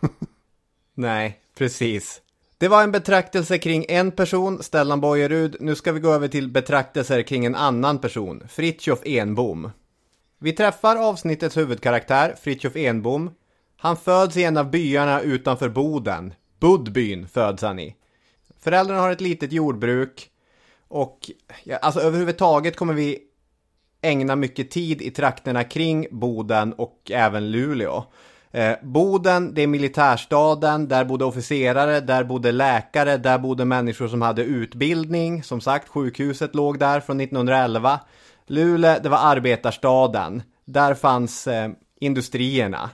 Nej, 0.94 1.40
precis. 1.58 2.20
Det 2.60 2.68
var 2.68 2.82
en 2.82 2.92
betraktelse 2.92 3.58
kring 3.58 3.84
en 3.88 4.12
person, 4.12 4.62
Stellan 4.62 5.00
Bojerud. 5.00 5.56
Nu 5.60 5.74
ska 5.74 5.92
vi 5.92 6.00
gå 6.00 6.12
över 6.12 6.28
till 6.28 6.48
betraktelser 6.48 7.22
kring 7.22 7.44
en 7.44 7.54
annan 7.54 7.98
person, 7.98 8.42
Fritjof 8.48 8.98
Enbom. 9.04 9.70
Vi 10.38 10.52
träffar 10.52 10.96
avsnittets 10.96 11.56
huvudkaraktär, 11.56 12.34
Fritjof 12.40 12.76
Enbom. 12.76 13.30
Han 13.76 13.96
föds 13.96 14.36
i 14.36 14.44
en 14.44 14.56
av 14.56 14.70
byarna 14.70 15.20
utanför 15.20 15.68
Boden. 15.68 16.34
Budbyn 16.60 17.28
föds 17.28 17.62
han 17.62 17.78
i. 17.78 17.96
Föräldrarna 18.60 19.00
har 19.00 19.10
ett 19.10 19.20
litet 19.20 19.52
jordbruk. 19.52 20.30
Och 20.88 21.30
ja, 21.64 21.76
alltså 21.76 22.00
överhuvudtaget 22.00 22.76
kommer 22.76 22.94
vi 22.94 23.18
ägna 24.02 24.36
mycket 24.36 24.70
tid 24.70 25.02
i 25.02 25.10
trakterna 25.10 25.64
kring 25.64 26.06
Boden 26.10 26.72
och 26.72 27.10
även 27.10 27.50
Luleå. 27.50 28.04
Eh, 28.50 28.76
Boden, 28.82 29.54
det 29.54 29.62
är 29.62 29.66
militärstaden, 29.66 30.88
där 30.88 31.04
bodde 31.04 31.24
officerare, 31.24 32.00
där 32.00 32.24
bodde 32.24 32.52
läkare, 32.52 33.16
där 33.16 33.38
bodde 33.38 33.64
människor 33.64 34.08
som 34.08 34.22
hade 34.22 34.42
utbildning. 34.42 35.42
Som 35.42 35.60
sagt, 35.60 35.88
sjukhuset 35.88 36.54
låg 36.54 36.78
där 36.78 37.00
från 37.00 37.20
1911. 37.20 38.00
Luleå, 38.46 38.98
det 39.02 39.08
var 39.08 39.18
arbetarstaden. 39.18 40.42
Där 40.64 40.94
fanns 40.94 41.46
eh, 41.46 41.70
industrierna. 42.00 42.90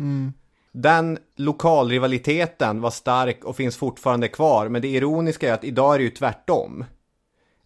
Den 0.72 1.18
lokalrivaliteten 1.36 2.80
var 2.80 2.90
stark 2.90 3.44
och 3.44 3.56
finns 3.56 3.76
fortfarande 3.76 4.28
kvar, 4.28 4.68
men 4.68 4.82
det 4.82 4.88
ironiska 4.88 5.48
är 5.48 5.52
att 5.52 5.64
idag 5.64 5.94
är 5.94 5.98
det 5.98 6.04
ju 6.04 6.10
tvärtom. 6.10 6.84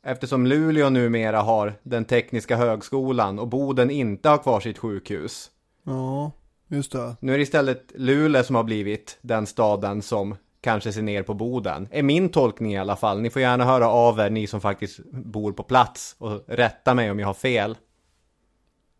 Eftersom 0.03 0.47
Luleå 0.47 0.91
numera 0.91 1.41
har 1.41 1.75
den 1.83 2.05
tekniska 2.05 2.57
högskolan 2.57 3.39
och 3.39 3.49
Boden 3.49 3.91
inte 3.91 4.29
har 4.29 4.39
kvar 4.39 4.61
sitt 4.61 4.79
sjukhus. 4.79 5.51
Ja, 5.85 6.33
just 6.69 6.93
det. 6.93 7.17
Nu 7.21 7.33
är 7.33 7.39
det 7.39 7.43
istället 7.43 7.93
Luleå 7.95 8.43
som 8.43 8.57
har 8.57 8.65
blivit 8.65 9.19
den 9.23 9.47
staden 9.47 10.03
som 10.03 10.37
kanske 10.61 10.93
ser 10.93 11.03
ner 11.03 11.23
på 11.23 11.35
Boden. 11.35 11.89
Är 11.91 12.03
min 12.03 12.29
tolkning 12.29 12.75
i 12.75 12.79
alla 12.79 12.97
fall. 12.97 13.21
Ni 13.21 13.31
får 13.31 13.43
gärna 13.43 13.65
höra 13.65 13.89
av 13.89 14.19
er, 14.19 14.31
ni 14.31 14.47
som 14.47 14.61
faktiskt 14.61 15.01
bor 15.13 15.53
på 15.53 15.63
plats 15.63 16.17
och 16.19 16.45
rätta 16.47 16.95
mig 16.95 17.11
om 17.11 17.19
jag 17.19 17.27
har 17.27 17.35
fel. 17.35 17.77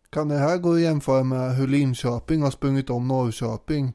Kan 0.09 0.29
det 0.29 0.37
här 0.37 0.57
gå 0.57 0.73
att 0.73 0.81
jämföra 0.81 1.23
med 1.23 1.55
hur 1.55 1.67
Linköping 1.67 2.41
har 2.41 2.51
sprungit 2.51 2.89
om 2.89 3.07
Norrköping 3.07 3.93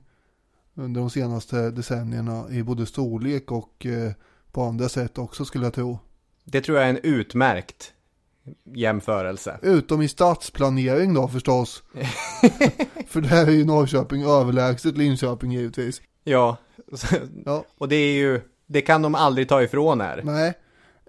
under 0.75 1.01
de 1.01 1.11
senaste 1.11 1.71
decennierna 1.71 2.51
i 2.51 2.63
både 2.63 2.87
storlek 2.87 3.53
och 3.53 3.87
eh, 3.87 4.13
på 4.53 4.63
andra 4.63 4.89
sätt 4.89 5.19
också 5.19 5.45
skulle 5.45 5.65
jag 5.65 5.75
tro. 5.75 5.99
Det 6.45 6.61
tror 6.61 6.79
jag 6.79 6.87
är 6.87 6.91
en 6.91 7.01
utmärkt 7.03 7.93
jämförelse. 8.75 9.59
Utom 9.63 10.03
i 10.03 10.09
stadsplanering 10.09 11.15
då 11.15 11.29
förstås. 11.29 11.83
För 13.07 13.21
där 13.21 13.47
är 13.47 13.51
ju 13.51 13.65
Norrköping 13.65 14.23
överlägset 14.23 14.97
Linköping 14.99 15.53
givetvis. 15.53 16.03
Ja, 16.25 16.57
Ja, 17.45 17.65
och 17.79 17.89
det 17.89 17.97
är 17.97 18.15
ju, 18.15 18.41
det 18.67 18.81
kan 18.81 19.03
de 19.03 19.15
aldrig 19.15 19.49
ta 19.49 19.63
ifrån 19.63 20.01
er. 20.01 20.21
nej. 20.25 20.53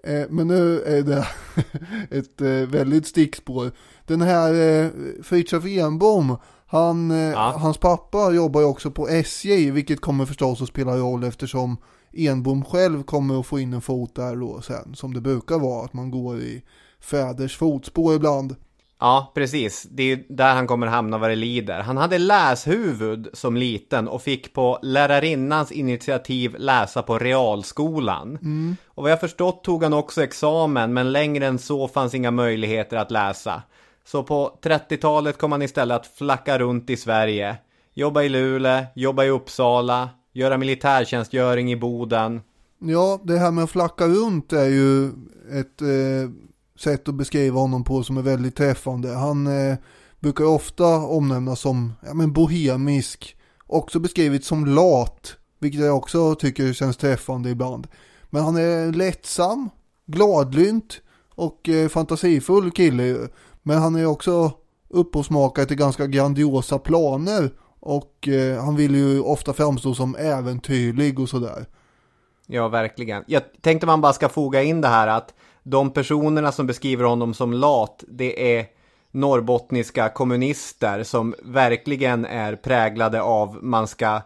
Eh, 0.02 0.26
men 0.30 0.48
nu 0.48 0.80
är 0.82 1.02
det 1.02 1.26
ett 2.18 2.40
eh, 2.40 2.48
väldigt 2.48 3.06
stickspår. 3.06 3.70
Den 4.06 4.22
här 4.22 4.54
eh, 4.84 4.90
Fritiof 5.22 5.64
Enbom, 5.66 6.36
han, 6.66 7.10
Ja. 7.10 7.54
hans 7.58 7.78
pappa 7.78 8.30
jobbar 8.32 8.60
ju 8.60 8.66
också 8.66 8.90
på 8.90 9.08
SJ, 9.08 9.70
vilket 9.70 10.00
kommer 10.00 10.26
förstås 10.26 10.62
att 10.62 10.68
spela 10.68 10.96
roll 10.96 11.24
eftersom 11.24 11.76
Enbom 12.12 12.64
själv 12.64 13.02
kommer 13.02 13.40
att 13.40 13.46
få 13.46 13.58
in 13.58 13.72
en 13.72 13.80
fot 13.80 14.14
där 14.14 14.36
då 14.36 14.60
sen, 14.60 14.94
som 14.94 15.14
det 15.14 15.20
brukar 15.20 15.58
vara, 15.58 15.84
att 15.84 15.92
man 15.92 16.10
går 16.10 16.38
i 16.38 16.62
fäders 17.06 17.56
fotspår 17.56 18.14
ibland. 18.14 18.56
Ja, 19.00 19.32
precis. 19.34 19.86
Det 19.90 20.12
är 20.12 20.24
där 20.28 20.54
han 20.54 20.66
kommer 20.66 20.86
hamna 20.86 21.18
vad 21.18 21.30
det 21.30 21.36
lider. 21.36 21.80
Han 21.80 21.96
hade 21.96 22.18
läshuvud 22.18 23.28
som 23.32 23.56
liten 23.56 24.08
och 24.08 24.22
fick 24.22 24.52
på 24.54 24.78
lärarinnans 24.82 25.72
initiativ 25.72 26.56
läsa 26.58 27.02
på 27.02 27.18
realskolan. 27.18 28.38
Och 28.86 29.02
vad 29.02 29.12
jag 29.12 29.20
förstått 29.20 29.64
tog 29.64 29.82
han 29.82 29.92
också 29.92 30.22
examen, 30.22 30.94
men 30.94 31.12
längre 31.12 31.46
än 31.46 31.58
så 31.58 31.88
fanns 31.88 32.14
inga 32.14 32.30
möjligheter 32.30 32.96
att 32.96 33.10
läsa. 33.10 33.62
Så 34.04 34.22
på 34.22 34.58
30-talet 34.62 35.38
kom 35.38 35.52
han 35.52 35.62
istället 35.62 35.96
att 35.96 36.06
flacka 36.06 36.58
runt 36.58 36.90
i 36.90 36.96
Sverige. 36.96 37.56
Jobba 37.94 38.22
i 38.22 38.28
Luleå, 38.28 38.84
jobba 38.94 39.24
i 39.24 39.30
Uppsala, 39.30 40.08
göra 40.32 40.58
militärtjänstgöring 40.58 41.72
i 41.72 41.76
Boden. 41.76 42.40
Ja, 42.78 43.20
det 43.24 43.38
här 43.38 43.50
med 43.50 43.64
att 43.64 43.70
flacka 43.70 44.06
runt 44.06 44.52
är 44.52 44.68
ju 44.68 45.06
ett 45.60 45.82
eh, 45.82 46.30
sätt 46.80 47.08
att 47.08 47.14
beskriva 47.14 47.60
honom 47.60 47.84
på 47.84 48.02
som 48.02 48.16
är 48.16 48.22
väldigt 48.22 48.56
träffande. 48.56 49.14
Han 49.14 49.46
eh, 49.46 49.76
brukar 50.20 50.44
ofta 50.44 50.86
omnämnas 50.96 51.60
som 51.60 51.92
ja, 52.06 52.14
men 52.14 52.32
bohemisk, 52.32 53.36
också 53.66 53.98
beskrivit 53.98 54.44
som 54.44 54.66
lat, 54.66 55.36
vilket 55.58 55.80
jag 55.80 55.96
också 55.96 56.34
tycker 56.34 56.72
känns 56.72 56.96
träffande 56.96 57.50
ibland. 57.50 57.86
Men 58.30 58.42
han 58.42 58.56
är 58.56 58.92
lättsam, 58.92 59.70
gladlynt 60.06 61.00
och 61.34 61.68
eh, 61.68 61.88
fantasifull 61.88 62.70
kille. 62.70 63.28
Men 63.62 63.78
han 63.78 63.96
är 63.96 64.06
också 64.06 64.52
upphovsmakare 64.88 65.66
till 65.66 65.76
ganska 65.76 66.06
grandiosa 66.06 66.78
planer 66.78 67.50
och 67.80 68.28
eh, 68.28 68.64
han 68.64 68.76
vill 68.76 68.94
ju 68.94 69.20
ofta 69.20 69.52
framstå 69.52 69.94
som 69.94 70.16
äventyrlig 70.16 71.18
och 71.20 71.28
sådär. 71.28 71.66
Ja, 72.46 72.68
verkligen. 72.68 73.24
Jag 73.26 73.42
tänkte 73.60 73.86
man 73.86 74.00
bara 74.00 74.12
ska 74.12 74.28
foga 74.28 74.62
in 74.62 74.80
det 74.80 74.88
här 74.88 75.08
att 75.08 75.34
de 75.66 75.90
personerna 75.90 76.52
som 76.52 76.66
beskriver 76.66 77.04
honom 77.04 77.34
som 77.34 77.52
lat, 77.52 78.04
det 78.08 78.58
är 78.58 78.66
norrbottniska 79.10 80.08
kommunister 80.08 81.02
som 81.02 81.34
verkligen 81.42 82.24
är 82.24 82.56
präglade 82.56 83.22
av 83.22 83.58
man 83.62 83.88
ska 83.88 84.20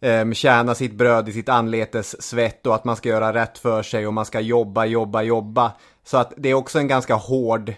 um, 0.00 0.34
tjäna 0.34 0.74
sitt 0.74 0.94
bröd 0.94 1.28
i 1.28 1.32
sitt 1.32 1.48
anletes 1.48 2.22
svett 2.22 2.66
och 2.66 2.74
att 2.74 2.84
man 2.84 2.96
ska 2.96 3.08
göra 3.08 3.34
rätt 3.34 3.58
för 3.58 3.82
sig 3.82 4.06
och 4.06 4.14
man 4.14 4.24
ska 4.24 4.40
jobba, 4.40 4.84
jobba, 4.84 5.22
jobba. 5.22 5.72
Så 6.04 6.16
att 6.16 6.32
det 6.36 6.48
är 6.48 6.54
också 6.54 6.78
en 6.78 6.88
ganska 6.88 7.14
hård, 7.14 7.74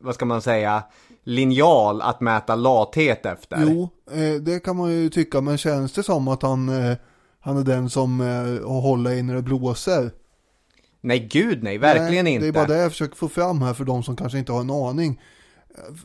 vad 0.00 0.14
ska 0.14 0.24
man 0.24 0.42
säga, 0.42 0.82
linjal 1.24 2.02
att 2.02 2.20
mäta 2.20 2.54
lathet 2.54 3.26
efter. 3.26 3.58
Jo, 3.60 3.88
eh, 4.12 4.40
det 4.40 4.64
kan 4.64 4.76
man 4.76 4.90
ju 4.90 5.08
tycka, 5.08 5.40
men 5.40 5.58
känns 5.58 5.92
det 5.92 6.02
som 6.02 6.28
att 6.28 6.42
han, 6.42 6.68
eh, 6.68 6.96
han 7.40 7.56
är 7.56 7.64
den 7.64 7.90
som 7.90 8.20
eh, 8.20 8.68
håller 8.68 9.10
i 9.10 9.22
när 9.22 9.34
det 9.34 9.42
blåser? 9.42 10.10
Nej, 11.00 11.28
gud 11.30 11.62
nej, 11.62 11.78
verkligen 11.78 12.24
nej, 12.24 12.34
inte. 12.34 12.44
Det 12.44 12.50
är 12.50 12.52
bara 12.52 12.66
det 12.66 12.76
jag 12.76 12.90
försöker 12.90 13.16
få 13.16 13.28
fram 13.28 13.62
här 13.62 13.74
för 13.74 13.84
de 13.84 14.02
som 14.02 14.16
kanske 14.16 14.38
inte 14.38 14.52
har 14.52 14.60
en 14.60 14.70
aning. 14.70 15.20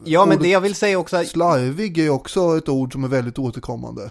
Ja, 0.04 0.26
men 0.26 0.40
det 0.40 0.48
jag 0.50 0.62
vill 0.62 0.76
säga 0.76 1.00
också, 1.00 1.24
Slarvig 1.24 1.98
är 1.98 2.10
också 2.10 2.58
ett 2.58 2.70
ord 2.70 2.94
som 2.94 3.04
är 3.04 3.08
väldigt 3.08 3.40
återkommande. 3.40 4.10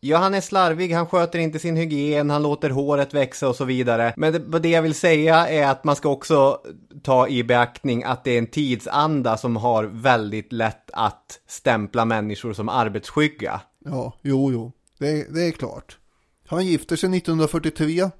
ja 0.00 0.18
han 0.18 0.34
är 0.34 0.40
slarvig, 0.40 0.92
han 0.92 1.06
sköter 1.06 1.38
inte 1.38 1.58
sin 1.58 1.76
hygien, 1.76 2.30
han 2.30 2.42
låter 2.42 2.70
håret 2.70 3.14
växa 3.14 3.48
och 3.48 3.56
så 3.56 3.64
vidare. 3.64 4.14
Men 4.16 4.32
det, 4.32 4.58
det 4.58 4.68
jag 4.68 4.82
vill 4.82 4.94
säga 4.94 5.48
är 5.48 5.66
att 5.66 5.84
man 5.84 5.96
ska 5.96 6.08
också 6.08 6.58
ta 7.02 7.28
i 7.28 7.44
beaktning 7.44 8.04
att 8.04 8.24
det 8.24 8.30
är 8.30 8.38
en 8.38 8.46
tidsanda 8.46 9.36
som 9.36 9.56
har 9.56 9.84
väldigt 9.84 10.52
lätt 10.52 10.90
att 10.92 11.40
stämpla 11.48 12.04
människor 12.04 12.52
som 12.52 12.68
arbetsskygga. 12.68 13.60
Ja, 13.84 14.12
jo, 14.22 14.52
jo. 14.52 14.72
Det, 14.98 15.34
det 15.34 15.46
är 15.46 15.50
klart. 15.50 15.98
Han 16.46 16.66
gifter 16.66 16.96
sig 16.96 17.16
1943, 17.16 18.10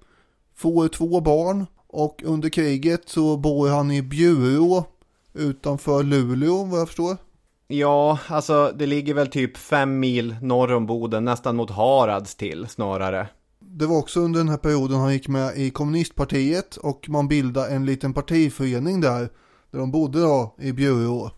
får 0.57 0.89
två 0.89 1.21
barn 1.21 1.67
och 1.93 2.23
under 2.25 2.49
kriget 2.49 3.09
så 3.09 3.37
bor 3.37 3.69
han 3.69 3.91
i 3.91 4.03
Bjurå 4.03 4.85
utanför 5.35 6.03
Luleå 6.03 6.65
vad 6.65 6.81
jag 6.81 6.89
förstår. 6.89 7.17
Ja, 7.67 8.19
alltså 8.27 8.73
det 8.77 8.87
ligger 8.87 9.15
väl 9.15 9.27
typ 9.27 9.57
fem 9.57 10.01
mil 10.01 10.37
norr 10.43 10.73
om 10.73 10.87
Boden, 10.87 11.25
nästan 11.25 11.57
mot 11.57 11.71
Harads 11.71 12.35
till 12.35 12.67
snarare. 12.69 13.29
Det 13.59 13.87
var 13.87 13.99
också 13.99 14.21
under 14.21 14.41
den 14.41 14.49
här 14.49 14.57
perioden 14.57 14.99
han 14.99 15.13
gick 15.13 15.29
med 15.29 15.59
i 15.59 15.71
kommunistpartiet 15.71 16.77
och 16.77 17.09
man 17.09 17.29
bildade 17.29 17.75
en 17.75 17.87
liten 17.87 18.13
partiförening 18.13 19.01
där. 19.01 19.29
Där 19.71 19.79
de 19.79 19.91
bodde 19.91 20.21
då 20.21 20.55
i 20.59 20.73
Bjurå. 20.73 21.31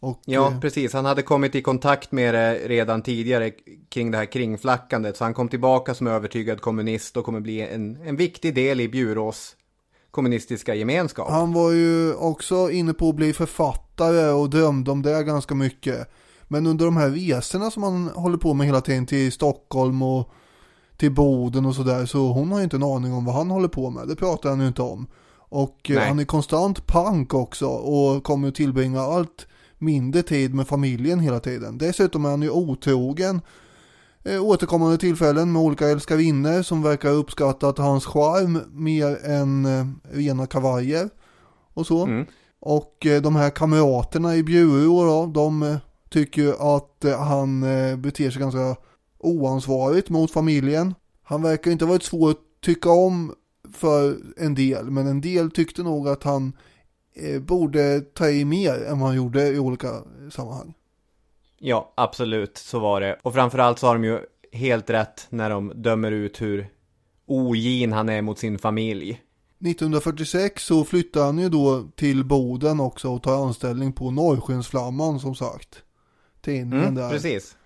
Och, 0.00 0.20
Ja, 0.24 0.50
eh, 0.50 0.60
precis. 0.60 0.92
Han 0.92 1.04
hade 1.04 1.22
kommit 1.22 1.54
i 1.54 1.62
kontakt 1.62 2.12
med 2.12 2.34
det 2.34 2.54
redan 2.54 3.02
tidigare 3.02 3.50
kring 3.88 4.10
det 4.10 4.18
här 4.18 4.24
kringflackandet. 4.24 5.16
Så 5.16 5.24
han 5.24 5.34
kom 5.34 5.48
tillbaka 5.48 5.94
som 5.94 6.06
övertygad 6.06 6.60
kommunist 6.60 7.16
och 7.16 7.24
kommer 7.24 7.40
bli 7.40 7.60
en, 7.60 7.96
en 7.96 8.16
viktig 8.16 8.54
del 8.54 8.80
i 8.80 8.88
Bjurås 8.88 9.55
kommunistiska 10.16 10.74
gemenskap. 10.74 11.30
Han 11.30 11.52
var 11.52 11.70
ju 11.70 12.14
också 12.14 12.70
inne 12.70 12.94
på 12.94 13.08
att 13.08 13.14
bli 13.14 13.32
författare 13.32 14.28
och 14.28 14.50
drömde 14.50 14.90
om 14.90 15.02
det 15.02 15.22
ganska 15.22 15.54
mycket. 15.54 16.10
Men 16.48 16.66
under 16.66 16.84
de 16.84 16.96
här 16.96 17.10
resorna 17.10 17.70
som 17.70 17.82
han 17.82 18.08
håller 18.08 18.38
på 18.38 18.54
med 18.54 18.66
hela 18.66 18.80
tiden 18.80 19.06
till 19.06 19.32
Stockholm 19.32 20.02
och 20.02 20.30
till 20.96 21.12
Boden 21.12 21.66
och 21.66 21.74
sådär 21.74 22.06
så 22.06 22.32
hon 22.32 22.52
har 22.52 22.58
ju 22.58 22.64
inte 22.64 22.76
en 22.76 22.82
aning 22.82 23.12
om 23.12 23.24
vad 23.24 23.34
han 23.34 23.50
håller 23.50 23.68
på 23.68 23.90
med. 23.90 24.08
Det 24.08 24.16
pratar 24.16 24.50
han 24.50 24.60
ju 24.60 24.66
inte 24.66 24.82
om. 24.82 25.06
Och 25.36 25.90
eh, 25.90 25.96
Nej. 25.96 26.08
han 26.08 26.18
är 26.18 26.24
konstant 26.24 26.86
pank 26.86 27.34
också 27.34 27.66
och 27.66 28.24
kommer 28.24 28.48
att 28.48 28.54
tillbringa 28.54 29.00
allt 29.00 29.46
mindre 29.78 30.22
tid 30.22 30.54
med 30.54 30.68
familjen 30.68 31.20
hela 31.20 31.40
tiden. 31.40 31.78
Dessutom 31.78 32.24
är 32.24 32.30
han 32.30 32.42
ju 32.42 32.50
otrogen 32.50 33.40
återkommande 34.26 34.98
tillfällen 34.98 35.52
med 35.52 35.62
olika 35.62 35.88
älskarinnor 35.88 36.62
som 36.62 36.82
verkar 36.82 37.10
uppskattat 37.10 37.78
hans 37.78 38.06
charm 38.06 38.60
mer 38.70 39.24
än 39.24 39.64
eh, 39.64 39.86
rena 40.02 40.46
kavajer 40.46 41.10
och 41.74 41.86
så. 41.86 42.04
Mm. 42.04 42.26
Och 42.60 43.06
eh, 43.06 43.22
de 43.22 43.36
här 43.36 43.50
kamraterna 43.50 44.36
i 44.36 44.42
Bjurå 44.42 45.04
då, 45.04 45.26
de 45.26 45.62
eh, 45.62 45.76
tycker 46.10 46.76
att 46.76 47.04
eh, 47.04 47.18
han 47.18 47.62
eh, 47.62 47.96
beter 47.96 48.30
sig 48.30 48.40
ganska 48.40 48.76
oansvarigt 49.18 50.10
mot 50.10 50.30
familjen. 50.30 50.94
Han 51.22 51.42
verkar 51.42 51.70
inte 51.70 51.84
ha 51.84 51.92
varit 51.92 52.02
svår 52.02 52.30
att 52.30 52.40
tycka 52.64 52.90
om 52.90 53.34
för 53.72 54.16
en 54.36 54.54
del, 54.54 54.90
men 54.90 55.06
en 55.06 55.20
del 55.20 55.50
tyckte 55.50 55.82
nog 55.82 56.08
att 56.08 56.22
han 56.22 56.52
eh, 57.14 57.40
borde 57.40 58.00
ta 58.00 58.28
i 58.28 58.44
mer 58.44 58.84
än 58.84 58.98
vad 58.98 59.08
han 59.08 59.16
gjorde 59.16 59.48
i 59.48 59.58
olika 59.58 59.92
sammanhang. 60.30 60.74
Ja, 61.58 61.92
absolut, 61.96 62.58
så 62.58 62.78
var 62.78 63.00
det. 63.00 63.18
Och 63.22 63.34
framförallt 63.34 63.78
så 63.78 63.86
har 63.86 63.94
de 63.94 64.04
ju 64.04 64.20
helt 64.52 64.90
rätt 64.90 65.26
när 65.30 65.50
de 65.50 65.72
dömer 65.74 66.12
ut 66.12 66.42
hur 66.42 66.68
ogin 67.26 67.92
han 67.92 68.08
är 68.08 68.22
mot 68.22 68.38
sin 68.38 68.58
familj. 68.58 69.20
1946 69.60 70.64
så 70.64 70.84
flyttar 70.84 71.24
han 71.24 71.38
ju 71.38 71.48
då 71.48 71.88
till 71.96 72.24
Boden 72.24 72.80
också 72.80 73.08
och 73.10 73.22
tar 73.22 73.46
anställning 73.46 73.92
på 73.92 74.10
Norrskensflamman 74.10 75.20
som 75.20 75.34
sagt. 75.34 75.82
Tidningen 76.40 76.82
Mm, 76.82 76.94
där. 76.94 77.10
precis. 77.10 77.56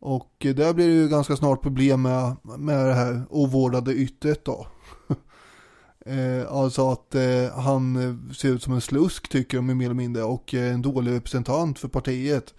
Och 0.00 0.34
där 0.38 0.74
blir 0.74 0.88
det 0.88 0.94
ju 0.94 1.08
ganska 1.08 1.36
snart 1.36 1.62
problem 1.62 2.02
med, 2.02 2.36
med 2.58 2.86
det 2.86 2.94
här 2.94 3.22
ovårdade 3.30 3.94
yttret 3.94 4.44
då. 4.44 4.66
eh, 6.06 6.52
alltså 6.52 6.90
att 6.90 7.14
eh, 7.14 7.50
han 7.54 7.96
ser 8.38 8.48
ut 8.48 8.62
som 8.62 8.72
en 8.72 8.80
slusk 8.80 9.28
tycker 9.28 9.56
de 9.56 9.66
mer 9.76 9.84
eller 9.84 9.94
mindre 9.94 10.22
och 10.22 10.54
eh, 10.54 10.74
en 10.74 10.82
dålig 10.82 11.12
representant 11.12 11.78
för 11.78 11.88
partiet. 11.88 12.54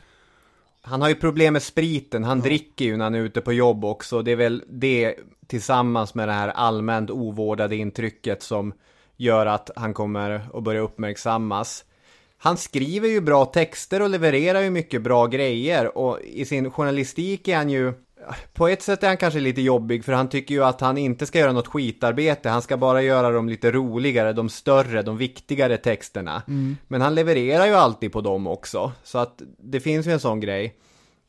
Han 0.89 1.01
har 1.01 1.09
ju 1.09 1.15
problem 1.15 1.53
med 1.53 1.63
spriten, 1.63 2.23
han 2.23 2.39
dricker 2.39 2.85
ju 2.85 2.97
när 2.97 3.03
han 3.03 3.15
är 3.15 3.19
ute 3.19 3.41
på 3.41 3.53
jobb 3.53 3.85
också. 3.85 4.21
Det 4.21 4.31
är 4.31 4.35
väl 4.35 4.63
det 4.67 5.15
tillsammans 5.47 6.15
med 6.15 6.27
det 6.27 6.33
här 6.33 6.47
allmänt 6.47 7.09
ovårdade 7.09 7.75
intrycket 7.75 8.43
som 8.43 8.73
gör 9.17 9.45
att 9.45 9.71
han 9.75 9.93
kommer 9.93 10.41
att 10.53 10.63
börja 10.63 10.81
uppmärksammas. 10.81 11.85
Han 12.37 12.57
skriver 12.57 13.07
ju 13.07 13.21
bra 13.21 13.45
texter 13.45 14.01
och 14.01 14.09
levererar 14.09 14.61
ju 14.61 14.69
mycket 14.69 15.01
bra 15.01 15.27
grejer 15.27 15.97
och 15.97 16.19
i 16.21 16.45
sin 16.45 16.71
journalistik 16.71 17.47
är 17.47 17.57
han 17.57 17.69
ju 17.69 17.93
på 18.53 18.67
ett 18.67 18.81
sätt 18.81 19.03
är 19.03 19.07
han 19.07 19.17
kanske 19.17 19.39
lite 19.39 19.61
jobbig 19.61 20.05
för 20.05 20.13
han 20.13 20.29
tycker 20.29 20.55
ju 20.55 20.63
att 20.63 20.81
han 20.81 20.97
inte 20.97 21.25
ska 21.25 21.39
göra 21.39 21.51
något 21.51 21.67
skitarbete. 21.67 22.49
Han 22.49 22.61
ska 22.61 22.77
bara 22.77 23.01
göra 23.01 23.31
dem 23.31 23.49
lite 23.49 23.71
roligare, 23.71 24.33
de 24.33 24.49
större, 24.49 25.01
de 25.01 25.17
viktigare 25.17 25.77
texterna. 25.77 26.41
Men 26.87 27.01
han 27.01 27.15
levererar 27.15 27.65
ju 27.65 27.73
alltid 27.73 28.11
på 28.11 28.21
dem 28.21 28.47
också. 28.47 28.91
Så 29.03 29.17
att 29.17 29.41
det 29.57 29.79
finns 29.79 30.07
ju 30.07 30.11
en 30.11 30.19
sån 30.19 30.39
grej. 30.39 30.75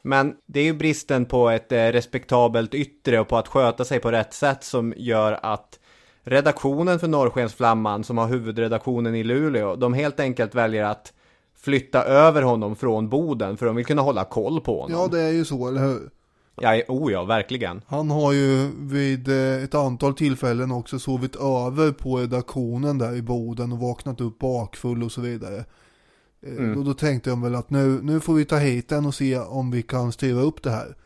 Men 0.02 0.34
det 0.46 0.60
är 0.60 0.64
ju 0.64 0.74
bristen 0.74 1.24
på 1.24 1.50
ett 1.50 1.72
eh, 1.72 1.76
respektabelt 1.76 2.74
yttre 2.74 3.20
och 3.20 3.28
på 3.28 3.36
att 3.36 3.48
sköta 3.48 3.84
sig 3.84 4.00
på 4.00 4.10
rätt 4.10 4.34
sätt 4.34 4.64
som 4.64 4.94
gör 4.96 5.38
att 5.42 5.78
redaktionen 6.22 6.98
för 6.98 7.08
Norrskensflamman 7.08 8.04
som 8.04 8.18
har 8.18 8.26
huvudredaktionen 8.28 9.14
i 9.14 9.24
Luleå, 9.24 9.76
de 9.76 9.94
helt 9.94 10.20
enkelt 10.20 10.54
väljer 10.54 10.84
att 10.84 11.12
flytta 11.56 12.04
över 12.04 12.42
honom 12.42 12.76
från 12.76 13.08
Boden 13.08 13.56
för 13.56 13.66
de 13.66 13.76
vill 13.76 13.86
kunna 13.86 14.02
hålla 14.02 14.24
koll 14.24 14.60
på 14.60 14.80
honom. 14.80 15.00
Ja 15.00 15.08
det 15.08 15.20
är 15.20 15.32
ju 15.32 15.44
så, 15.44 15.68
eller 15.68 15.80
hur? 15.80 16.10
Ja, 16.60 16.82
oh 16.88 17.12
ja, 17.12 17.24
verkligen. 17.24 17.82
Han 17.86 18.10
har 18.10 18.32
ju 18.32 18.70
vid 18.78 19.28
eh, 19.28 19.64
ett 19.64 19.74
antal 19.74 20.14
tillfällen 20.14 20.72
också 20.72 20.98
sovit 20.98 21.36
över 21.36 21.92
på 21.92 22.16
redaktionen 22.18 22.98
där 22.98 23.16
i 23.16 23.22
Boden 23.22 23.72
och 23.72 23.78
vaknat 23.78 24.20
upp 24.20 24.38
bakfull 24.38 25.02
och 25.02 25.12
så 25.12 25.20
vidare. 25.20 25.64
Eh, 26.46 26.78
Och 26.78 26.84
då 26.84 26.94
tänkte 26.94 27.30
jag 27.30 27.42
väl 27.42 27.54
att 27.54 27.70
nu, 27.70 28.00
nu 28.02 28.20
får 28.20 28.34
vi 28.34 28.44
ta 28.44 28.56
hit 28.56 28.88
den 28.88 29.06
och 29.06 29.14
se 29.14 29.38
om 29.38 29.70
vi 29.70 29.82
kan 29.82 30.12
styra 30.12 30.40
upp 30.40 30.62
det 30.62 30.70
här. 30.70 30.96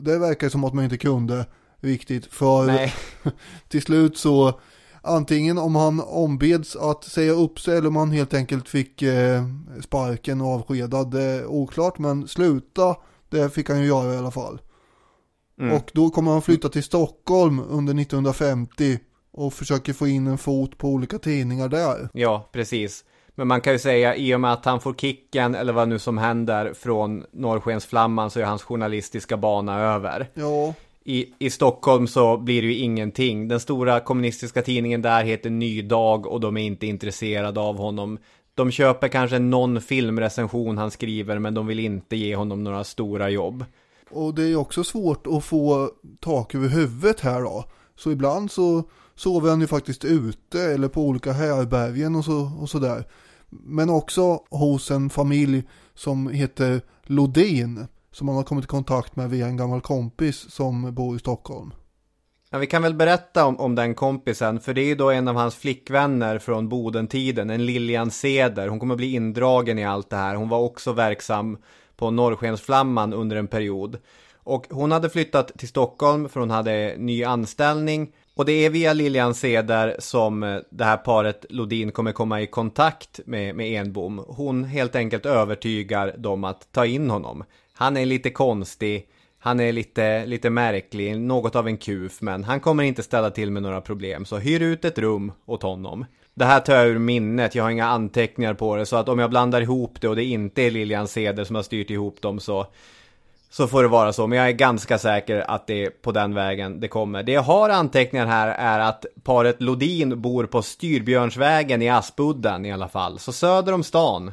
Det 0.00 0.18
verkar 0.18 0.48
som 0.48 0.64
att 0.64 0.74
man 0.74 0.84
inte 0.84 0.98
kunde 0.98 1.46
riktigt 1.80 2.26
för 2.26 2.66
Nej. 2.66 2.94
till 3.68 3.82
slut 3.82 4.16
så 4.18 4.60
antingen 5.02 5.58
om 5.58 5.76
han 5.76 6.00
ombeds 6.00 6.76
att 6.76 7.04
säga 7.04 7.32
upp 7.32 7.60
sig 7.60 7.76
eller 7.76 7.88
om 7.88 7.96
han 7.96 8.10
helt 8.10 8.34
enkelt 8.34 8.68
fick 8.68 9.02
eh, 9.02 9.44
sparken 9.80 10.40
och 10.40 10.48
avskedad. 10.48 11.14
Är 11.14 11.46
oklart 11.46 11.98
men 11.98 12.28
sluta 12.28 12.96
det 13.28 13.50
fick 13.50 13.68
han 13.68 13.80
ju 13.80 13.86
göra 13.86 14.14
i 14.14 14.16
alla 14.16 14.30
fall. 14.30 14.60
Och 15.60 15.90
då 15.94 16.10
kommer 16.10 16.32
han 16.32 16.42
flytta 16.42 16.68
till 16.68 16.82
Stockholm 16.82 17.60
under 17.60 18.00
1950 18.00 18.98
och 19.32 19.52
försöker 19.52 19.92
få 19.92 20.06
in 20.06 20.26
en 20.26 20.38
fot 20.38 20.78
på 20.78 20.88
olika 20.88 21.18
tidningar 21.18 21.68
där. 21.68 22.08
Ja, 22.12 22.48
precis. 22.52 23.04
Men 23.34 23.48
man 23.48 23.60
kan 23.60 23.72
ju 23.72 23.78
säga 23.78 24.16
i 24.16 24.34
och 24.34 24.40
med 24.40 24.52
att 24.52 24.64
han 24.64 24.80
får 24.80 24.94
kicken 24.94 25.54
eller 25.54 25.72
vad 25.72 25.88
nu 25.88 25.98
som 25.98 26.18
händer 26.18 26.72
från 26.74 27.24
Norrskensflamman 27.32 28.30
så 28.30 28.40
är 28.40 28.44
hans 28.44 28.62
journalistiska 28.62 29.36
bana 29.36 29.80
över. 29.80 30.28
Ja, 30.34 30.74
I, 31.04 31.26
I 31.38 31.50
Stockholm 31.50 32.06
så 32.06 32.36
blir 32.36 32.62
det 32.62 32.68
ju 32.68 32.74
ingenting. 32.74 33.48
Den 33.48 33.60
stora 33.60 34.00
kommunistiska 34.00 34.62
tidningen 34.62 35.02
där 35.02 35.24
heter 35.24 35.50
Ny 35.50 35.82
Dag 35.82 36.26
och 36.26 36.40
de 36.40 36.56
är 36.56 36.62
inte 36.62 36.86
intresserade 36.86 37.60
av 37.60 37.78
honom. 37.78 38.18
De 38.54 38.70
köper 38.70 39.08
kanske 39.08 39.38
någon 39.38 39.80
filmrecension 39.80 40.78
han 40.78 40.90
skriver 40.90 41.38
men 41.38 41.54
de 41.54 41.66
vill 41.66 41.80
inte 41.80 42.16
ge 42.16 42.36
honom 42.36 42.64
några 42.64 42.84
stora 42.84 43.30
jobb 43.30 43.64
och 44.14 44.34
det 44.34 44.42
är 44.42 44.56
också 44.56 44.84
svårt 44.84 45.26
att 45.26 45.44
få 45.44 45.90
tak 46.20 46.54
över 46.54 46.68
huvudet 46.68 47.20
här 47.20 47.40
då. 47.40 47.64
Så 47.96 48.10
ibland 48.10 48.50
så 48.50 48.82
sover 49.14 49.50
han 49.50 49.60
ju 49.60 49.66
faktiskt 49.66 50.04
ute 50.04 50.62
eller 50.62 50.88
på 50.88 51.02
olika 51.02 51.32
härbärgen 51.32 52.16
och 52.16 52.24
så, 52.24 52.50
och 52.60 52.70
så 52.70 52.78
där. 52.78 53.04
Men 53.50 53.90
också 53.90 54.40
hos 54.50 54.90
en 54.90 55.10
familj 55.10 55.62
som 55.94 56.28
heter 56.28 56.82
Lodin. 57.02 57.86
Som 58.12 58.28
han 58.28 58.36
har 58.36 58.44
kommit 58.44 58.64
i 58.64 58.68
kontakt 58.68 59.16
med 59.16 59.30
via 59.30 59.46
en 59.46 59.56
gammal 59.56 59.80
kompis 59.80 60.50
som 60.50 60.94
bor 60.94 61.16
i 61.16 61.18
Stockholm. 61.18 61.74
Ja, 62.50 62.58
vi 62.58 62.66
kan 62.66 62.82
väl 62.82 62.94
berätta 62.94 63.46
om, 63.46 63.60
om 63.60 63.74
den 63.74 63.94
kompisen, 63.94 64.60
för 64.60 64.74
det 64.74 64.80
är 64.80 64.86
ju 64.86 64.94
då 64.94 65.10
en 65.10 65.28
av 65.28 65.36
hans 65.36 65.54
flickvänner 65.54 66.38
från 66.38 66.68
Bodentiden, 66.68 67.50
en 67.50 67.66
Lilian 67.66 68.10
Seder. 68.10 68.68
Hon 68.68 68.80
kommer 68.80 68.96
bli 68.96 69.14
indragen 69.14 69.78
i 69.78 69.84
allt 69.84 70.10
det 70.10 70.16
här. 70.16 70.34
Hon 70.34 70.48
var 70.48 70.58
också 70.58 70.92
verksam 70.92 71.58
på 71.96 72.10
Norrskensflamman 72.10 73.12
under 73.12 73.36
en 73.36 73.48
period. 73.48 73.98
Och 74.44 74.66
hon 74.70 74.92
hade 74.92 75.10
flyttat 75.10 75.58
till 75.58 75.68
Stockholm 75.68 76.28
för 76.28 76.40
hon 76.40 76.50
hade 76.50 76.94
ny 76.98 77.24
anställning. 77.24 78.12
Och 78.34 78.44
det 78.44 78.52
är 78.52 78.70
via 78.70 78.92
Lilian 78.92 79.34
Ceder 79.34 79.96
som 79.98 80.42
eh, 80.42 80.58
det 80.70 80.84
här 80.84 80.96
paret 80.96 81.46
Lodin 81.48 81.92
kommer 81.92 82.12
komma 82.12 82.40
i 82.40 82.46
kontakt 82.46 83.20
med, 83.26 83.54
med 83.54 83.80
Enbom. 83.80 84.24
Hon 84.28 84.64
helt 84.64 84.96
enkelt 84.96 85.26
övertygar 85.26 86.14
dem 86.18 86.44
att 86.44 86.72
ta 86.72 86.86
in 86.86 87.10
honom. 87.10 87.44
Han 87.72 87.96
är 87.96 88.06
lite 88.06 88.30
konstig. 88.30 89.08
Han 89.38 89.60
är 89.60 89.72
lite, 89.72 90.26
lite 90.26 90.50
märklig, 90.50 91.20
något 91.20 91.56
av 91.56 91.66
en 91.66 91.76
kuf, 91.76 92.20
men 92.20 92.44
han 92.44 92.60
kommer 92.60 92.84
inte 92.84 93.02
ställa 93.02 93.30
till 93.30 93.50
med 93.50 93.62
några 93.62 93.80
problem. 93.80 94.24
Så 94.24 94.38
hyr 94.38 94.62
ut 94.62 94.84
ett 94.84 94.98
rum 94.98 95.32
åt 95.46 95.62
honom. 95.62 96.04
Det 96.34 96.44
här 96.44 96.60
tar 96.60 96.74
jag 96.74 96.86
ur 96.86 96.98
minnet, 96.98 97.54
jag 97.54 97.64
har 97.64 97.70
inga 97.70 97.86
anteckningar 97.86 98.54
på 98.54 98.76
det, 98.76 98.86
så 98.86 98.96
att 98.96 99.08
om 99.08 99.18
jag 99.18 99.30
blandar 99.30 99.60
ihop 99.60 100.00
det 100.00 100.08
och 100.08 100.16
det 100.16 100.24
inte 100.24 100.62
är 100.62 100.70
Lilian 100.70 101.08
Ceder 101.08 101.44
som 101.44 101.56
har 101.56 101.62
styrt 101.62 101.90
ihop 101.90 102.22
dem 102.22 102.40
så 102.40 102.66
så 103.50 103.66
får 103.66 103.82
det 103.82 103.88
vara 103.88 104.12
så, 104.12 104.26
men 104.26 104.38
jag 104.38 104.48
är 104.48 104.52
ganska 104.52 104.98
säker 104.98 105.50
att 105.50 105.66
det 105.66 105.84
är 105.84 105.90
på 105.90 106.12
den 106.12 106.34
vägen 106.34 106.80
det 106.80 106.88
kommer. 106.88 107.22
Det 107.22 107.32
jag 107.32 107.42
har 107.42 107.70
anteckningar 107.70 108.26
här 108.26 108.48
är 108.48 108.78
att 108.78 109.06
paret 109.22 109.62
Lodin 109.62 110.22
bor 110.22 110.46
på 110.46 110.62
Styrbjörnsvägen 110.62 111.82
i 111.82 111.88
Aspudden 111.88 112.64
i 112.64 112.72
alla 112.72 112.88
fall, 112.88 113.18
så 113.18 113.32
söder 113.32 113.72
om 113.72 113.82
stan. 113.82 114.32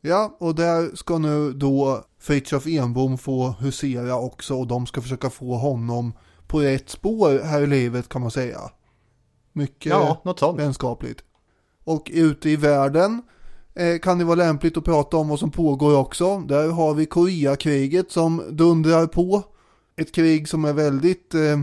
Ja, 0.00 0.36
och 0.40 0.54
där 0.54 0.96
ska 0.96 1.18
nu 1.18 1.52
då 1.52 2.04
Fritiof 2.20 2.66
Enbom 2.66 3.18
få 3.18 3.54
husera 3.60 4.16
också 4.16 4.54
och 4.54 4.66
de 4.66 4.86
ska 4.86 5.00
försöka 5.00 5.30
få 5.30 5.54
honom 5.56 6.12
på 6.46 6.60
rätt 6.60 6.90
spår 6.90 7.44
här 7.44 7.60
i 7.60 7.66
livet 7.66 8.08
kan 8.08 8.20
man 8.20 8.30
säga. 8.30 8.60
Mycket 9.52 9.92
ja, 9.92 10.52
vänskapligt. 10.56 11.24
Och 11.90 12.10
ute 12.14 12.50
i 12.50 12.56
världen 12.56 13.22
eh, 13.74 13.98
kan 13.98 14.18
det 14.18 14.24
vara 14.24 14.34
lämpligt 14.34 14.76
att 14.76 14.84
prata 14.84 15.16
om 15.16 15.28
vad 15.28 15.38
som 15.38 15.50
pågår 15.50 15.96
också. 15.96 16.38
Där 16.38 16.68
har 16.68 16.94
vi 16.94 17.06
Koreakriget 17.06 18.10
som 18.10 18.42
dundrar 18.50 19.06
på. 19.06 19.42
Ett 19.96 20.14
krig 20.14 20.48
som 20.48 20.64
är 20.64 20.72
väldigt, 20.72 21.34
eh, 21.34 21.58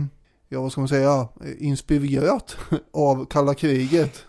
ja 0.50 0.62
vad 0.62 0.72
ska 0.72 0.82
man 0.82 0.88
säga, 0.88 1.28
inspirerat 1.60 2.58
av 2.94 3.26
kalla 3.26 3.54
kriget. 3.54 4.26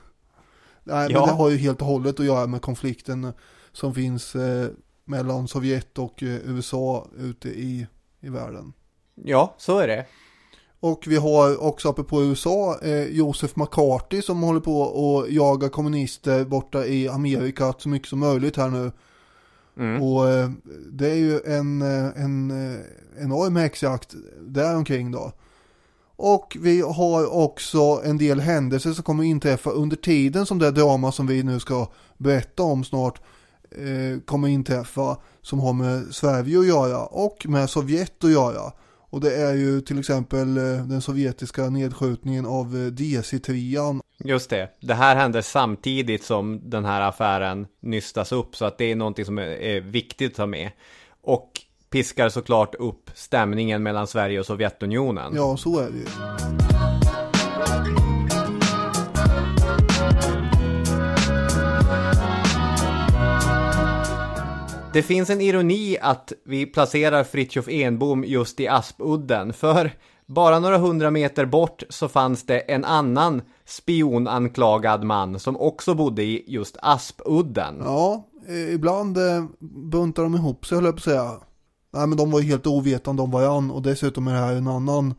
Nej, 0.84 1.08
ja. 1.10 1.20
men 1.20 1.28
det 1.28 1.34
har 1.34 1.50
ju 1.50 1.56
helt 1.56 1.80
och 1.80 1.86
hållet 1.86 2.20
att 2.20 2.26
göra 2.26 2.46
med 2.46 2.62
konflikten 2.62 3.32
som 3.72 3.94
finns 3.94 4.36
eh, 4.36 4.68
mellan 5.04 5.48
Sovjet 5.48 5.98
och 5.98 6.22
eh, 6.22 6.28
USA 6.28 7.08
ute 7.16 7.48
i, 7.48 7.86
i 8.20 8.28
världen. 8.28 8.72
Ja, 9.14 9.54
så 9.58 9.78
är 9.78 9.88
det. 9.88 10.06
Och 10.80 11.04
vi 11.06 11.16
har 11.16 11.62
också 11.62 11.88
uppe 11.88 12.02
på 12.02 12.22
USA 12.22 12.78
eh, 12.82 13.04
Joseph 13.04 13.52
McCarthy 13.56 14.22
som 14.22 14.42
håller 14.42 14.60
på 14.60 14.84
att 14.84 15.32
jaga 15.32 15.68
kommunister 15.68 16.44
borta 16.44 16.86
i 16.86 17.08
Amerika 17.08 17.74
så 17.78 17.88
mycket 17.88 18.08
som 18.08 18.18
möjligt 18.18 18.56
här 18.56 18.68
nu. 18.68 18.92
Mm. 19.78 20.02
Och 20.02 20.28
eh, 20.28 20.50
det 20.92 21.10
är 21.10 21.14
ju 21.14 21.40
en, 21.46 21.82
eh, 21.82 22.22
en 22.24 22.50
eh, 22.50 22.80
enorm 23.22 23.56
häxjakt 23.56 24.14
där 24.40 24.76
omkring 24.76 25.10
då. 25.10 25.32
Och 26.16 26.56
vi 26.60 26.80
har 26.80 27.34
också 27.34 28.00
en 28.04 28.18
del 28.18 28.40
händelser 28.40 28.92
som 28.92 29.04
kommer 29.04 29.24
inträffa 29.24 29.70
under 29.70 29.96
tiden 29.96 30.46
som 30.46 30.58
det 30.58 30.70
drama 30.70 31.12
som 31.12 31.26
vi 31.26 31.42
nu 31.42 31.60
ska 31.60 31.86
berätta 32.16 32.62
om 32.62 32.84
snart 32.84 33.20
eh, 33.70 34.20
kommer 34.24 34.48
inträffa 34.48 35.16
som 35.42 35.60
har 35.60 35.72
med 35.72 36.14
Sverige 36.14 36.58
att 36.58 36.66
göra 36.66 37.04
och 37.04 37.46
med 37.48 37.70
Sovjet 37.70 38.24
att 38.24 38.30
göra. 38.30 38.72
Och 39.10 39.20
det 39.20 39.36
är 39.36 39.54
ju 39.54 39.80
till 39.80 39.98
exempel 39.98 40.56
eh, 40.56 40.62
den 40.62 41.02
sovjetiska 41.02 41.70
nedskjutningen 41.70 42.46
av 42.46 42.66
eh, 42.66 42.92
DC-3. 42.92 44.00
Just 44.24 44.50
det. 44.50 44.68
Det 44.80 44.94
här 44.94 45.16
händer 45.16 45.42
samtidigt 45.42 46.24
som 46.24 46.70
den 46.70 46.84
här 46.84 47.00
affären 47.00 47.66
nystas 47.80 48.32
upp. 48.32 48.56
Så 48.56 48.64
att 48.64 48.78
det 48.78 48.84
är 48.84 48.96
någonting 48.96 49.24
som 49.24 49.38
är 49.38 49.80
viktigt 49.80 50.30
att 50.30 50.36
ta 50.36 50.46
med. 50.46 50.70
Och 51.22 51.50
piskar 51.90 52.28
såklart 52.28 52.74
upp 52.74 53.10
stämningen 53.14 53.82
mellan 53.82 54.06
Sverige 54.06 54.40
och 54.40 54.46
Sovjetunionen. 54.46 55.32
Ja, 55.34 55.56
så 55.56 55.78
är 55.78 55.90
det 55.90 55.98
ju. 55.98 56.04
Det 64.92 65.02
finns 65.02 65.30
en 65.30 65.40
ironi 65.40 65.98
att 66.00 66.32
vi 66.44 66.66
placerar 66.66 67.24
Fritjof 67.24 67.68
Enbom 67.68 68.24
just 68.24 68.60
i 68.60 68.68
Aspudden, 68.68 69.52
för 69.52 69.92
bara 70.26 70.58
några 70.58 70.78
hundra 70.78 71.10
meter 71.10 71.46
bort 71.46 71.82
så 71.88 72.08
fanns 72.08 72.46
det 72.46 72.58
en 72.58 72.84
annan 72.84 73.42
spionanklagad 73.66 75.04
man 75.04 75.38
som 75.38 75.56
också 75.56 75.94
bodde 75.94 76.22
i 76.22 76.44
just 76.46 76.76
Aspudden. 76.82 77.82
Ja, 77.84 78.28
eh, 78.48 78.74
ibland 78.74 79.16
eh, 79.16 79.44
buntar 79.90 80.22
de 80.22 80.34
ihop 80.34 80.66
sig 80.66 80.76
höll 80.76 80.84
jag 80.84 80.94
på 80.94 80.98
att 80.98 81.04
säga. 81.04 81.32
Nej 81.92 82.06
men 82.06 82.18
de 82.18 82.30
var 82.30 82.40
ju 82.40 82.46
helt 82.46 82.66
ovetande 82.66 83.22
om 83.22 83.30
varandra 83.30 83.74
och 83.74 83.82
dessutom 83.82 84.28
är 84.28 84.32
det 84.32 84.38
här 84.38 84.54
en 84.54 84.68
annan, 84.68 85.14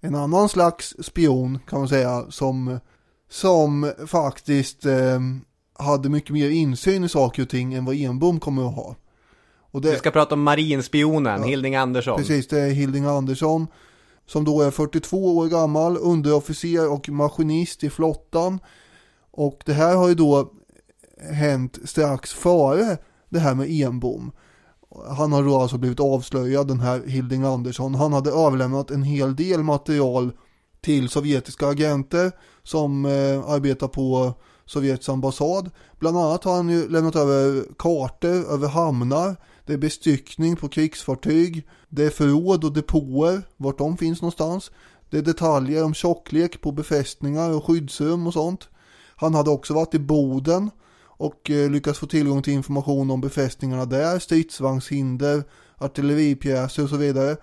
en 0.00 0.14
annan 0.14 0.48
slags 0.48 0.94
spion 1.02 1.58
kan 1.68 1.78
man 1.78 1.88
säga 1.88 2.26
som, 2.30 2.78
som 3.30 3.92
faktiskt 4.06 4.86
eh, 4.86 5.20
hade 5.78 6.08
mycket 6.08 6.30
mer 6.30 6.50
insyn 6.50 7.04
i 7.04 7.08
saker 7.08 7.42
och 7.42 7.48
ting 7.48 7.74
än 7.74 7.84
vad 7.84 7.94
Enbom 7.96 8.40
kommer 8.40 8.68
att 8.68 8.74
ha. 8.74 8.96
Det, 9.72 9.90
Vi 9.90 9.96
ska 9.96 10.10
prata 10.10 10.34
om 10.34 10.42
marinspionen, 10.42 11.40
ja, 11.40 11.46
Hilding 11.46 11.76
Andersson. 11.76 12.18
Precis, 12.18 12.48
det 12.48 12.60
är 12.60 12.70
Hilding 12.70 13.04
Andersson. 13.04 13.66
Som 14.26 14.44
då 14.44 14.62
är 14.62 14.70
42 14.70 15.36
år 15.36 15.48
gammal, 15.48 15.96
underofficer 15.96 16.92
och 16.92 17.08
maskinist 17.08 17.84
i 17.84 17.90
flottan. 17.90 18.60
Och 19.30 19.62
det 19.66 19.72
här 19.72 19.96
har 19.96 20.08
ju 20.08 20.14
då 20.14 20.52
hänt 21.32 21.78
strax 21.84 22.32
före 22.32 22.98
det 23.28 23.38
här 23.38 23.54
med 23.54 23.70
Enbom. 23.70 24.32
Han 25.16 25.32
har 25.32 25.42
då 25.42 25.56
alltså 25.56 25.78
blivit 25.78 26.00
avslöjad, 26.00 26.68
den 26.68 26.80
här 26.80 27.02
Hilding 27.06 27.44
Andersson. 27.44 27.94
Han 27.94 28.12
hade 28.12 28.30
överlämnat 28.30 28.90
en 28.90 29.02
hel 29.02 29.36
del 29.36 29.62
material 29.62 30.32
till 30.80 31.08
sovjetiska 31.08 31.66
agenter 31.66 32.32
som 32.62 33.04
eh, 33.04 33.50
arbetar 33.50 33.88
på 33.88 34.34
Sovjets 34.66 35.08
ambassad. 35.08 35.70
Bland 35.98 36.18
annat 36.18 36.44
har 36.44 36.54
han 36.54 36.68
ju 36.68 36.88
lämnat 36.88 37.16
över 37.16 37.64
kartor 37.78 38.52
över 38.52 38.68
hamnar 38.68 39.36
det 39.66 39.72
är 39.72 39.78
bestyckning 39.78 40.56
på 40.56 40.68
krigsfartyg. 40.68 41.66
Det 41.88 42.04
är 42.04 42.10
förråd 42.10 42.64
och 42.64 42.72
depåer, 42.72 43.42
vart 43.56 43.78
de 43.78 43.96
finns 43.96 44.22
någonstans. 44.22 44.70
Det 45.10 45.18
är 45.18 45.22
detaljer 45.22 45.84
om 45.84 45.94
tjocklek 45.94 46.60
på 46.60 46.72
befästningar 46.72 47.50
och 47.50 47.64
skyddsrum 47.64 48.26
och 48.26 48.32
sånt. 48.32 48.68
Han 49.16 49.34
hade 49.34 49.50
också 49.50 49.74
varit 49.74 49.94
i 49.94 49.98
Boden 49.98 50.70
och 51.04 51.50
eh, 51.50 51.70
lyckats 51.70 51.98
få 51.98 52.06
tillgång 52.06 52.42
till 52.42 52.52
information 52.52 53.10
om 53.10 53.20
befästningarna 53.20 53.86
där, 53.86 54.18
stridsvagnshinder, 54.18 55.44
artilleripjäser 55.78 56.82
och 56.82 56.88
så 56.88 56.96
vidare. 56.96 57.36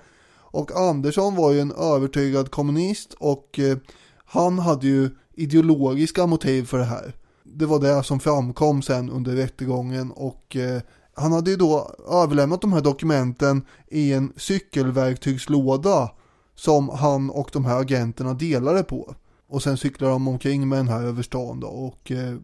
Och 0.52 0.72
Andersson 0.72 1.36
var 1.36 1.52
ju 1.52 1.60
en 1.60 1.72
övertygad 1.72 2.52
kommunist 2.52 3.14
och 3.14 3.60
eh, 3.60 3.78
han 4.26 4.60
hade 4.60 4.88
ju 4.88 5.10
ideologiska 5.34 6.26
motiv 6.26 6.66
för 6.66 6.78
det 6.78 6.86
här. 6.86 7.14
Det 7.44 7.66
var 7.66 7.80
det 7.80 8.04
som 8.04 8.20
framkom 8.20 8.82
sen 8.82 9.10
under 9.10 9.36
rättegången 9.36 10.12
och 10.12 10.56
eh, 10.56 10.82
han 11.20 11.32
hade 11.32 11.52
ju 11.52 11.58
då 11.58 11.96
överlämnat 12.12 12.62
de 12.62 12.74
här 12.74 12.82
dokumenten 12.82 13.66
i 13.88 14.14
en 14.14 14.34
cykelverktygslåda 14.36 16.12
som 16.56 16.90
han 16.90 17.30
och 17.30 17.50
de 17.54 17.66
här 17.66 17.80
agenterna 17.80 18.34
delade 18.34 18.84
på. 18.84 19.16
Och 19.48 19.64
sen 19.64 19.78
cyklade 19.78 20.14
de 20.14 20.28
omkring 20.28 20.70
med 20.70 20.80
den 20.80 20.88
här 20.88 21.04
över 21.04 21.24
stan 21.24 21.60
då 21.60 21.68
och 21.68 22.12
eh, 22.12 22.36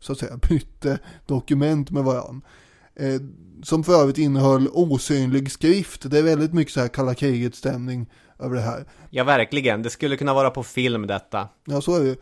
så 0.00 0.12
att 0.12 0.18
säga 0.18 0.36
bytte 0.48 0.98
dokument 1.26 1.90
med 1.90 2.04
varandra. 2.04 2.46
Eh, 2.96 3.20
som 3.62 3.84
för 3.84 4.02
övrigt 4.02 4.18
innehöll 4.18 4.68
osynlig 4.72 5.52
skrift. 5.52 6.10
Det 6.10 6.18
är 6.18 6.22
väldigt 6.22 6.54
mycket 6.54 6.74
så 6.74 6.80
här 6.80 6.88
kalla 6.88 7.14
kriget 7.14 7.54
stämning 7.54 8.06
över 8.38 8.54
det 8.54 8.62
här. 8.62 8.84
Ja, 9.10 9.24
verkligen. 9.24 9.82
Det 9.82 9.90
skulle 9.90 10.16
kunna 10.16 10.34
vara 10.34 10.50
på 10.50 10.62
film 10.62 11.06
detta. 11.06 11.48
Ja, 11.64 11.80
så 11.80 11.96
är 11.96 12.04
det. 12.04 12.16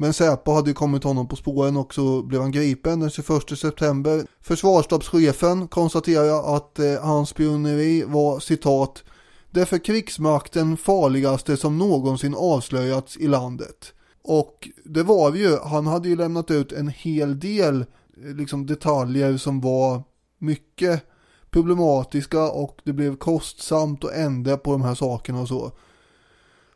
Men 0.00 0.12
Säpo 0.12 0.52
hade 0.52 0.70
ju 0.70 0.74
kommit 0.74 1.04
honom 1.04 1.28
på 1.28 1.36
spåren 1.36 1.76
och 1.76 1.94
så 1.94 2.22
blev 2.22 2.40
han 2.40 2.50
gripen 2.50 3.00
den 3.00 3.10
21 3.10 3.58
september. 3.58 4.26
Försvarsstabschefen 4.40 5.68
konstaterar 5.68 6.56
att 6.56 6.78
eh, 6.78 7.02
hans 7.02 7.28
spioneri 7.28 8.04
var 8.06 8.40
citat 8.40 9.04
det 9.50 9.66
för 9.66 9.78
krigsmakten 9.78 10.76
farligaste 10.76 11.56
som 11.56 11.78
någonsin 11.78 12.34
avslöjats 12.34 13.16
i 13.16 13.26
landet. 13.26 13.92
Och 14.22 14.68
det 14.84 15.02
var 15.02 15.34
ju, 15.34 15.56
han 15.56 15.86
hade 15.86 16.08
ju 16.08 16.16
lämnat 16.16 16.50
ut 16.50 16.72
en 16.72 16.88
hel 16.88 17.40
del 17.40 17.80
eh, 17.80 18.34
liksom 18.36 18.66
detaljer 18.66 19.36
som 19.36 19.60
var 19.60 20.02
mycket 20.38 21.02
problematiska 21.50 22.50
och 22.50 22.80
det 22.84 22.92
blev 22.92 23.16
kostsamt 23.16 24.04
att 24.04 24.12
ändra 24.12 24.56
på 24.56 24.72
de 24.72 24.82
här 24.82 24.94
sakerna 24.94 25.40
och 25.40 25.48
så. 25.48 25.72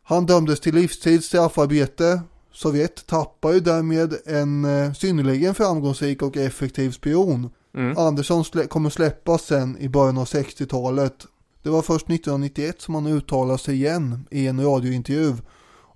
Han 0.03 0.27
dömdes 0.27 0.61
till 0.61 0.75
livstids 0.75 1.27
straffarbete 1.27 2.21
Sovjet 2.55 3.07
tappar 3.07 3.53
ju 3.53 3.61
därmed 3.61 4.14
en 4.27 4.64
eh, 4.64 4.93
synnerligen 4.93 5.55
framgångsrik 5.55 6.23
och 6.23 6.37
effektiv 6.37 6.90
spion. 6.90 7.51
Mm. 7.75 7.99
Andersson 7.99 8.45
slä 8.45 8.67
kommer 8.67 8.90
släppas 8.90 9.43
sen 9.43 9.79
i 9.79 9.88
början 9.88 10.19
av 10.19 10.25
60-talet. 10.25 11.27
Det 11.62 11.71
var 11.71 11.83
först 11.83 12.11
1991 12.11 12.81
som 12.81 12.95
han 12.95 13.07
uttalade 13.07 13.59
sig 13.59 13.75
igen 13.75 14.27
i 14.31 14.47
en 14.47 14.64
radiointervju. 14.64 15.35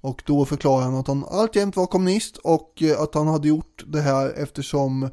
Och 0.01 0.23
då 0.27 0.45
förklarade 0.45 0.85
han 0.85 0.95
att 0.95 1.07
han 1.07 1.25
alltjämt 1.31 1.77
var 1.77 1.87
kommunist 1.87 2.37
och 2.37 2.83
eh, 2.83 3.01
att 3.01 3.15
han 3.15 3.27
hade 3.27 3.49
gjort 3.49 3.85
det 3.87 4.01
här 4.01 4.31
eftersom 4.37 5.09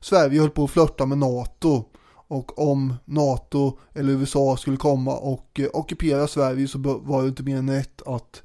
Sverige 0.00 0.40
höll 0.40 0.50
på 0.50 0.64
att 0.64 0.70
flörta 0.70 1.06
med 1.06 1.18
NATO. 1.18 1.84
Och 2.28 2.70
om 2.70 2.94
NATO 3.04 3.78
eller 3.94 4.12
USA 4.12 4.56
skulle 4.56 4.76
komma 4.76 5.16
och 5.16 5.60
eh, 5.60 5.68
ockupera 5.72 6.26
Sverige 6.26 6.68
så 6.68 6.78
var 6.78 7.22
det 7.22 7.28
inte 7.28 7.42
mer 7.42 7.56
än 7.56 7.70
rätt 7.70 8.02
att 8.06 8.42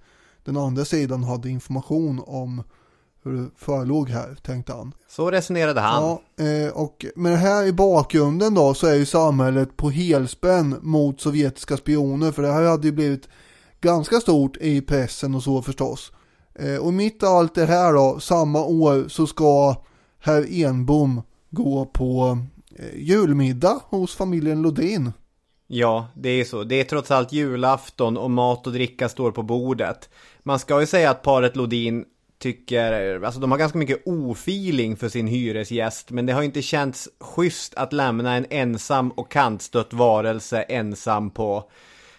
den 0.47 0.57
andra 0.57 0.85
sidan 0.85 1.23
hade 1.23 1.49
information 1.49 2.23
om 2.27 2.63
hur 3.23 3.31
det 3.31 3.49
förelåg 3.55 4.09
här, 4.09 4.37
tänkte 4.41 4.73
han. 4.73 4.93
Så 5.09 5.31
resonerade 5.31 5.81
han. 5.81 6.03
Ja, 6.03 6.43
eh, 6.43 6.71
och 6.73 7.05
med 7.15 7.31
det 7.31 7.37
här 7.37 7.65
i 7.65 7.73
bakgrunden 7.73 8.53
då 8.53 8.73
så 8.73 8.87
är 8.87 8.95
ju 8.95 9.05
samhället 9.05 9.77
på 9.77 9.89
helspänn 9.89 10.75
mot 10.81 11.21
sovjetiska 11.21 11.77
spioner 11.77 12.31
för 12.31 12.41
det 12.41 12.51
här 12.51 12.63
hade 12.63 12.87
ju 12.87 12.91
blivit 12.91 13.29
ganska 13.81 14.19
stort 14.19 14.57
i 14.57 14.81
pressen 14.81 15.35
och 15.35 15.43
så 15.43 15.61
förstås. 15.61 16.11
Eh, 16.55 16.77
och 16.77 16.93
mitt 16.93 17.23
i 17.23 17.25
allt 17.25 17.55
det 17.55 17.65
här 17.65 17.93
då, 17.93 18.19
samma 18.19 18.63
år 18.63 19.07
så 19.07 19.27
ska 19.27 19.75
herr 20.19 20.63
Enbom 20.63 21.21
gå 21.49 21.85
på 21.85 22.39
eh, 22.75 22.99
julmiddag 22.99 23.79
hos 23.89 24.15
familjen 24.15 24.61
Lodin. 24.61 25.11
Ja, 25.67 26.07
det 26.15 26.29
är 26.29 26.43
så. 26.45 26.63
Det 26.63 26.75
är 26.75 26.83
trots 26.83 27.11
allt 27.11 27.31
julafton 27.31 28.17
och 28.17 28.31
mat 28.31 28.67
och 28.67 28.73
dricka 28.73 29.09
står 29.09 29.31
på 29.31 29.43
bordet. 29.43 30.09
Man 30.43 30.59
ska 30.59 30.79
ju 30.79 30.85
säga 30.85 31.09
att 31.09 31.21
paret 31.21 31.55
Lodin 31.55 32.05
tycker, 32.39 33.21
alltså 33.23 33.39
de 33.39 33.51
har 33.51 33.57
ganska 33.57 33.77
mycket 33.77 34.07
ofeeling 34.07 34.95
för 34.95 35.09
sin 35.09 35.27
hyresgäst, 35.27 36.11
men 36.11 36.25
det 36.25 36.33
har 36.33 36.41
inte 36.41 36.61
känts 36.61 37.09
schysst 37.19 37.75
att 37.75 37.93
lämna 37.93 38.35
en 38.35 38.45
ensam 38.49 39.11
och 39.11 39.31
kantstött 39.31 39.93
varelse 39.93 40.61
ensam 40.61 41.29
på, 41.29 41.69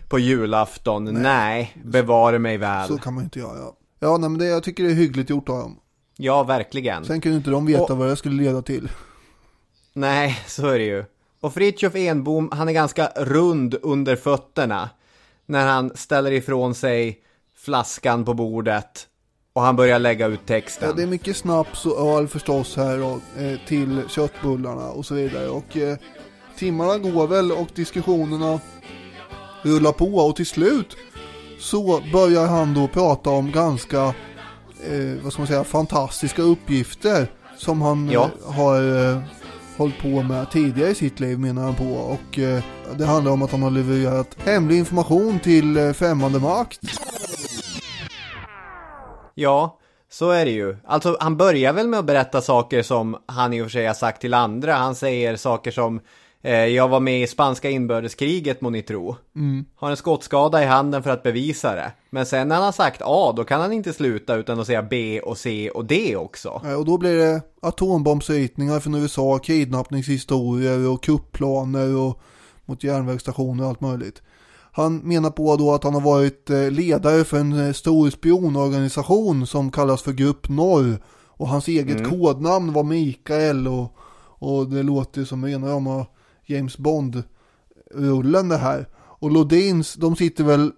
på 0.09 0.19
julafton. 0.19 1.05
Nej, 1.05 1.23
nej 1.23 1.77
bevare 1.85 2.39
mig 2.39 2.57
väl. 2.59 2.89
Så 2.89 2.99
kan 2.99 3.15
man 3.15 3.25
inte 3.25 3.39
göra. 3.39 3.73
Ja, 4.01 4.17
nej, 4.17 4.31
men 4.31 4.39
det, 4.39 4.47
jag 4.47 4.63
tycker 4.63 4.85
det 4.85 4.91
är 4.91 4.95
hyggligt 4.95 5.31
gjort 5.31 5.49
av 5.49 5.59
dem. 5.59 5.79
Ja, 6.17 6.43
verkligen. 6.43 7.05
Sen 7.05 7.21
kunde 7.21 7.37
inte 7.37 7.51
de 7.51 7.67
veta 7.67 7.83
Och- 7.83 7.99
vad 7.99 8.09
det 8.09 8.17
skulle 8.17 8.43
leda 8.43 8.63
till. 8.63 8.91
Nej, 9.93 10.43
så 10.47 10.67
är 10.67 10.79
det 10.79 10.85
ju. 10.85 11.05
Och 11.41 11.55
Fritiof 11.55 11.95
Enbom, 11.95 12.49
han 12.53 12.69
är 12.69 12.73
ganska 12.73 13.07
rund 13.17 13.77
under 13.83 14.17
fötterna. 14.17 14.91
När 15.47 15.67
han 15.67 15.93
ställer 15.95 16.33
ifrån 16.33 16.75
sig 16.75 17.19
flaskan 17.57 18.25
på 18.25 18.35
bordet. 18.35 19.07
Och 19.53 19.63
han 19.63 19.77
börjar 19.77 19.99
lägga 19.99 20.27
ut 20.27 20.47
texten. 20.47 20.89
Ja, 20.89 20.95
det 20.95 21.03
är 21.03 21.07
mycket 21.07 21.37
snaps 21.37 21.87
och 21.87 22.19
öl 22.19 22.29
förstås 22.29 22.77
här 22.77 23.03
och, 23.03 23.41
eh, 23.43 23.59
till 23.67 24.03
köttbullarna 24.09 24.89
och 24.91 25.07
så 25.07 25.15
vidare. 25.15 25.49
Och 25.49 25.77
eh, 25.77 25.97
timmarna 26.59 26.99
går 26.99 27.27
väl 27.27 27.53
och 27.53 27.69
diskussionerna 27.75 28.61
rullar 29.63 29.93
på 29.93 30.05
och 30.17 30.37
till 30.37 30.47
slut 30.47 30.97
så 31.61 32.01
börjar 32.13 32.47
han 32.47 32.75
då 32.75 32.89
prata 32.89 33.31
om 33.31 33.53
ganska, 33.53 34.03
eh, 34.87 35.23
vad 35.23 35.33
ska 35.33 35.41
man 35.41 35.47
säga, 35.49 35.65
fantastiska 35.65 36.43
uppgifter 36.43 37.27
som 37.57 37.83
han 37.83 38.11
Ja. 38.11 38.31
eh, 38.47 38.53
har 38.53 39.11
eh, 39.13 39.23
hållit 39.79 39.99
på 39.99 40.23
med 40.23 40.51
tidigare 40.51 40.91
i 40.91 40.95
sitt 40.95 41.21
liv 41.21 41.39
menar 41.39 41.63
han 41.63 41.75
på. 41.75 41.85
Och 41.85 42.39
eh, 42.39 42.63
det 42.97 43.05
handlar 43.05 43.33
om 43.33 43.43
att 43.43 43.51
han 43.51 43.63
har 43.63 43.71
levererat 43.71 44.37
hemlig 44.39 44.79
information 44.79 45.39
till 45.41 45.77
eh, 45.77 45.93
främmande 45.93 46.39
makt. 46.39 46.81
Ja, 49.35 49.79
så 50.11 50.31
är 50.31 50.45
det 50.45 50.51
ju. 50.51 50.77
Alltså, 50.87 51.17
han 51.21 51.37
börjar 51.37 51.73
väl 51.73 51.89
med 51.89 51.99
att 51.99 52.05
berätta 52.05 52.41
saker 52.41 52.83
som 52.83 53.17
han 53.27 53.53
i 53.53 53.61
och 53.61 53.67
för 53.67 53.71
sig 53.71 53.87
har 53.87 53.95
sagt 53.95 54.21
till 54.21 54.35
andra. 54.35 54.75
Han 54.75 54.95
säger 54.95 55.37
saker 55.37 55.71
som 55.71 56.01
jag 56.43 56.89
var 56.89 57.01
med 57.01 57.23
i 57.23 57.27
spanska 57.27 57.71
inbördeskriget 57.71 58.61
må 58.61 58.71
ni 58.71 58.83
tro. 58.83 59.17
Har 59.75 59.91
en 59.91 59.97
skottskada 59.97 60.63
i 60.63 60.67
handen 60.67 61.03
för 61.03 61.11
att 61.11 61.23
bevisa 61.23 61.75
det. 61.75 61.93
Men 62.11 62.27
sen 62.27 62.49
när 62.49 62.55
han 62.55 62.65
har 62.65 62.73
sagt 62.73 63.03
A, 63.05 63.33
då 63.37 63.45
kan 63.45 63.61
han 63.61 63.73
inte 63.73 63.93
sluta 63.93 64.35
utan 64.37 64.61
att 64.61 64.67
säga 64.67 64.83
B 64.83 65.21
och 65.21 65.39
C 65.39 65.71
och 65.71 65.85
D 65.85 66.17
också. 66.17 66.63
Eh, 66.65 66.73
Och 66.73 66.85
då 66.85 66.99
blir 66.99 67.15
det 67.19 67.41
atombombsritningar 67.63 68.81
från 68.81 68.95
USA, 68.95 69.39
kidnappningshistorier 69.39 70.89
och 70.89 71.03
kuppplaner 71.03 71.97
och 71.97 72.21
mot 72.65 72.85
järnvägsstationer 72.85 73.63
och 73.65 73.69
allt 73.69 73.81
möjligt. 73.81 74.23
Han 74.73 74.97
menar 74.97 75.31
på 75.31 75.57
då 75.57 75.75
att 75.75 75.85
han 75.85 75.95
har 75.95 76.01
varit 76.01 76.51
eh, 76.51 76.71
ledare 76.71 77.25
för 77.25 77.39
en 77.39 77.67
eh, 77.67 77.73
stor 77.73 78.11
spionorganisation 78.11 79.47
som 79.47 79.71
kallas 79.71 80.03
för 80.03 80.13
Grupp 80.13 80.49
Norr. 80.49 81.03
Och 81.27 81.49
hans 81.49 81.69
eget 81.69 82.09
kodnamn 82.09 82.73
var 82.73 82.83
Mikael 82.83 83.69
och, 83.69 83.97
och 84.39 84.71
det 84.71 84.83
låter 84.83 85.25
som 85.25 85.45
rena 85.45 85.69
rama 85.69 86.07
James 86.49 86.79
Bond-rullen 86.79 88.49
det 88.49 88.57
här. 88.57 88.89
Och 88.97 89.31
Lodins, 89.31 89.95
de 89.95 90.17
sitter 90.17 90.45
väl 90.45 90.73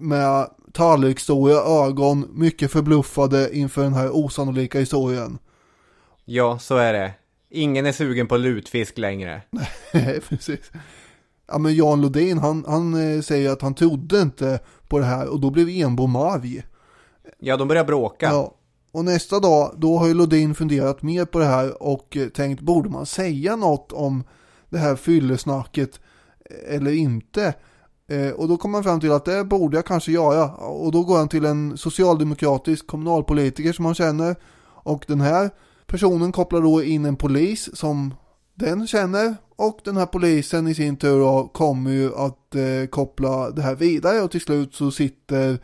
med 0.00 0.50
tallriksstora 0.72 1.54
ögon, 1.54 2.28
mycket 2.32 2.72
förbluffade 2.72 3.56
inför 3.56 3.82
den 3.82 3.94
här 3.94 4.10
osannolika 4.16 4.78
historien. 4.78 5.38
Ja, 6.24 6.58
så 6.58 6.76
är 6.76 6.92
det. 6.92 7.12
Ingen 7.50 7.86
är 7.86 7.92
sugen 7.92 8.26
på 8.26 8.36
lutfisk 8.36 8.98
längre. 8.98 9.42
Nej, 9.92 10.20
precis. 10.28 10.70
Ja, 11.46 11.58
men 11.58 11.74
Jan 11.74 12.00
Lodin, 12.00 12.38
han, 12.38 12.64
han 12.68 13.14
eh, 13.14 13.20
säger 13.20 13.50
att 13.50 13.62
han 13.62 13.74
trodde 13.74 14.20
inte 14.20 14.60
på 14.88 14.98
det 14.98 15.04
här 15.04 15.28
och 15.28 15.40
då 15.40 15.50
blev 15.50 15.68
Enbom 15.68 16.16
arg. 16.16 16.62
Ja, 17.38 17.56
de 17.56 17.68
börjar 17.68 17.84
bråka. 17.84 18.26
Ja. 18.26 18.54
Och 18.92 19.04
nästa 19.04 19.40
dag, 19.40 19.74
då 19.76 19.98
har 19.98 20.06
ju 20.06 20.14
Lodin 20.14 20.54
funderat 20.54 21.02
mer 21.02 21.24
på 21.24 21.38
det 21.38 21.44
här 21.44 21.82
och 21.82 22.16
eh, 22.16 22.28
tänkt, 22.28 22.60
borde 22.60 22.88
man 22.88 23.06
säga 23.06 23.56
något 23.56 23.92
om 23.92 24.24
det 24.70 24.78
här 24.78 24.96
fyllesnacket 24.96 26.00
eh, 26.50 26.74
eller 26.76 26.92
inte? 26.92 27.54
Eh, 28.10 28.30
och 28.30 28.48
då 28.48 28.56
kommer 28.56 28.78
han 28.78 28.84
fram 28.84 29.00
till 29.00 29.12
att 29.12 29.24
det 29.24 29.44
borde 29.44 29.76
jag 29.76 29.86
kanske 29.86 30.12
göra. 30.12 30.54
Och 30.54 30.92
då 30.92 31.04
går 31.04 31.18
han 31.18 31.28
till 31.28 31.44
en 31.44 31.76
socialdemokratisk 31.76 32.86
kommunalpolitiker 32.86 33.72
som 33.72 33.84
han 33.84 33.94
känner. 33.94 34.36
Och 34.82 35.04
den 35.08 35.20
här 35.20 35.50
personen 35.86 36.32
kopplar 36.32 36.60
då 36.60 36.82
in 36.82 37.04
en 37.04 37.16
polis 37.16 37.76
som 37.76 38.14
den 38.54 38.86
känner. 38.86 39.36
Och 39.56 39.80
den 39.84 39.96
här 39.96 40.06
polisen 40.06 40.68
i 40.68 40.74
sin 40.74 40.96
tur 40.96 41.20
då 41.20 41.48
kommer 41.54 41.90
ju 41.90 42.14
att 42.14 42.54
eh, 42.54 42.86
koppla 42.90 43.50
det 43.50 43.62
här 43.62 43.74
vidare. 43.74 44.22
Och 44.22 44.30
till 44.30 44.40
slut 44.40 44.74
så 44.74 44.90
sitter 44.90 45.58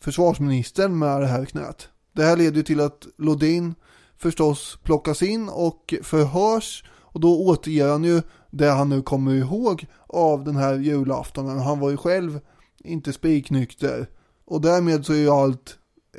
försvarsministern 0.00 0.98
med 0.98 1.20
det 1.20 1.26
här 1.26 1.44
knät. 1.44 1.88
Det 2.12 2.22
här 2.22 2.36
leder 2.36 2.56
ju 2.56 2.62
till 2.62 2.80
att 2.80 3.06
Lodin 3.18 3.74
förstås 4.16 4.78
plockas 4.82 5.22
in 5.22 5.48
och 5.48 5.94
förhörs 6.02 6.84
och 7.12 7.20
då 7.20 7.46
återger 7.46 7.88
han 7.88 8.04
ju 8.04 8.22
det 8.50 8.70
han 8.70 8.88
nu 8.88 9.02
kommer 9.02 9.34
ihåg 9.34 9.86
av 10.06 10.44
den 10.44 10.56
här 10.56 10.74
julaftonen. 10.74 11.58
Han 11.58 11.80
var 11.80 11.90
ju 11.90 11.96
själv 11.96 12.40
inte 12.84 13.12
spiknykter 13.12 14.08
och 14.44 14.60
därmed 14.60 15.06
så 15.06 15.12
är 15.12 15.16
ju 15.16 15.30
allt 15.30 15.76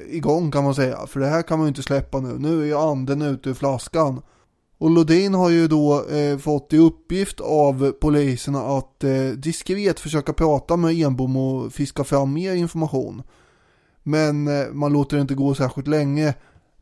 igång 0.09 0.51
kan 0.51 0.63
man 0.63 0.75
säga. 0.75 1.07
För 1.07 1.19
det 1.19 1.27
här 1.27 1.41
kan 1.41 1.59
man 1.59 1.65
ju 1.65 1.69
inte 1.69 1.83
släppa 1.83 2.19
nu. 2.19 2.39
Nu 2.39 2.61
är 2.61 2.65
ju 2.65 2.77
anden 2.77 3.21
ute 3.21 3.49
ur 3.49 3.53
flaskan. 3.53 4.21
Och 4.77 4.89
Lodin 4.89 5.33
har 5.33 5.49
ju 5.49 5.67
då 5.67 6.05
eh, 6.09 6.37
fått 6.37 6.73
i 6.73 6.77
uppgift 6.77 7.39
av 7.39 7.91
poliserna 7.91 8.59
att 8.59 9.03
eh, 9.03 9.27
diskret 9.37 9.99
försöka 9.99 10.33
prata 10.33 10.77
med 10.77 10.93
Enbom 10.93 11.37
och 11.37 11.73
fiska 11.73 12.03
fram 12.03 12.33
mer 12.33 12.53
information. 12.53 13.23
Men 14.03 14.47
eh, 14.47 14.67
man 14.71 14.93
låter 14.93 15.17
det 15.17 15.21
inte 15.21 15.33
gå 15.33 15.55
särskilt 15.55 15.87
länge. 15.87 16.33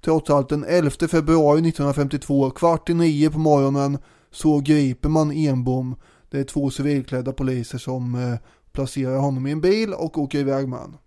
Trots 0.01 0.29
allt 0.29 0.49
den 0.49 0.65
11 0.67 0.91
februari 1.07 1.59
1952, 1.59 2.49
kvart 2.49 2.89
i 2.89 2.93
nio 2.93 3.29
på 3.29 3.39
morgonen, 3.39 3.97
så 4.31 4.59
griper 4.59 5.09
man 5.09 5.31
Enbom. 5.31 5.95
Det 6.29 6.39
är 6.39 6.43
två 6.43 6.69
civilklädda 6.69 7.33
poliser 7.33 7.77
som 7.77 8.15
eh, 8.15 8.39
placerar 8.71 9.17
honom 9.17 9.47
i 9.47 9.51
en 9.51 9.61
bil 9.61 9.93
och 9.93 10.17
åker 10.17 10.39
iväg 10.39 10.67
med 10.67 10.79
honom. 10.79 10.97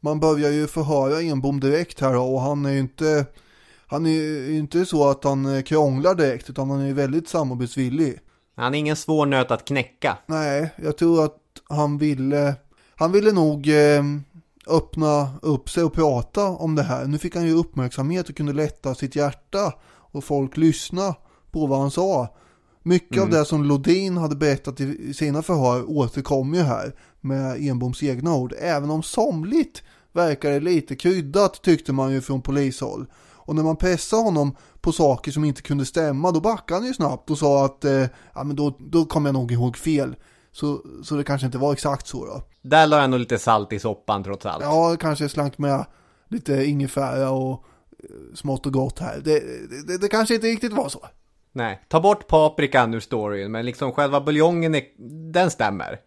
Man 0.00 0.20
börjar 0.20 0.50
ju 0.50 0.66
förhöra 0.66 1.20
Enbom 1.20 1.60
direkt 1.60 2.00
här 2.00 2.14
då, 2.14 2.22
och 2.22 2.40
han 2.40 2.66
är 2.66 2.70
ju 2.70 2.78
inte 2.78 3.26
han 3.86 4.06
är 4.06 4.10
ju 4.10 4.58
inte 4.58 4.86
så 4.86 5.08
att 5.08 5.24
han 5.24 5.56
eh, 5.56 5.62
krånglar 5.62 6.14
direkt 6.14 6.50
utan 6.50 6.70
han 6.70 6.80
är 6.80 6.92
väldigt 6.92 7.28
samarbetsvillig. 7.28 8.18
Han 8.56 8.74
är 8.74 8.78
ingen 8.78 8.96
svår 8.96 9.26
nöt 9.26 9.50
att 9.50 9.64
knäcka. 9.64 10.18
Nej, 10.26 10.70
jag 10.76 10.98
tror 10.98 11.24
att 11.24 11.36
han 11.68 11.98
ville, 11.98 12.54
han 12.94 13.12
ville 13.12 13.32
nog 13.32 13.68
eh, 13.68 14.02
öppna 14.70 15.30
upp 15.42 15.70
sig 15.70 15.84
och 15.84 15.92
prata 15.92 16.44
om 16.44 16.74
det 16.74 16.82
här. 16.82 17.06
Nu 17.06 17.18
fick 17.18 17.36
han 17.36 17.46
ju 17.46 17.52
uppmärksamhet 17.52 18.28
och 18.28 18.36
kunde 18.36 18.52
lätta 18.52 18.94
sitt 18.94 19.16
hjärta 19.16 19.72
och 19.86 20.24
folk 20.24 20.56
lyssna 20.56 21.14
på 21.50 21.66
vad 21.66 21.80
han 21.80 21.90
sa. 21.90 22.36
Mycket 22.82 23.22
av 23.22 23.30
det 23.30 23.44
som 23.44 23.64
Lodin 23.64 24.16
hade 24.16 24.36
berättat 24.36 24.80
i 24.80 25.14
sina 25.14 25.42
förhör 25.42 25.90
återkommer 25.90 26.58
ju 26.58 26.64
här 26.64 26.94
med 27.20 27.60
Enboms 27.60 28.02
egna 28.02 28.34
ord. 28.34 28.54
Även 28.58 28.90
om 28.90 29.02
somligt 29.02 29.82
verkar 30.12 30.50
det 30.50 30.60
lite 30.60 30.96
kryddat 30.96 31.62
tyckte 31.62 31.92
man 31.92 32.12
ju 32.12 32.20
från 32.20 32.42
polishåll. 32.42 33.06
Och 33.50 33.54
när 33.54 33.62
man 33.62 33.76
pressade 33.76 34.22
honom 34.22 34.56
på 34.80 34.92
saker 34.92 35.32
som 35.32 35.44
inte 35.44 35.62
kunde 35.62 35.84
stämma 35.84 36.32
då 36.32 36.40
backade 36.40 36.80
han 36.80 36.86
ju 36.86 36.94
snabbt 36.94 37.30
och 37.30 37.38
sa 37.38 37.64
att 37.64 37.84
eh, 37.84 38.06
ja, 38.34 38.44
men 38.44 38.56
då, 38.56 38.76
då 38.78 39.04
kom 39.04 39.26
jag 39.26 39.32
nog 39.32 39.52
ihåg 39.52 39.76
fel. 39.76 40.16
Så, 40.52 40.80
så 41.04 41.16
det 41.16 41.24
kanske 41.24 41.46
inte 41.46 41.58
var 41.58 41.72
exakt 41.72 42.06
så 42.06 42.26
då. 42.26 42.42
Där 42.62 42.86
la 42.86 43.00
jag 43.00 43.10
nog 43.10 43.20
lite 43.20 43.38
salt 43.38 43.72
i 43.72 43.78
soppan 43.78 44.24
trots 44.24 44.46
allt. 44.46 44.64
Ja, 44.64 44.96
kanske 45.00 45.28
slank 45.28 45.58
med 45.58 45.84
lite 46.28 46.64
ingefära 46.64 47.30
och 47.30 47.64
eh, 48.02 48.34
smått 48.34 48.66
och 48.66 48.72
gott 48.72 48.98
här. 48.98 49.20
Det, 49.24 49.40
det, 49.86 49.98
det 49.98 50.08
kanske 50.08 50.34
inte 50.34 50.46
riktigt 50.46 50.72
var 50.72 50.88
så. 50.88 51.06
Nej, 51.52 51.82
ta 51.88 52.00
bort 52.00 52.26
paprikan 52.26 52.94
ur 52.94 53.00
storyn, 53.00 53.52
men 53.52 53.66
liksom 53.66 53.92
själva 53.92 54.20
buljongen, 54.20 54.74
är, 54.74 54.82
den 55.32 55.50
stämmer. 55.50 56.00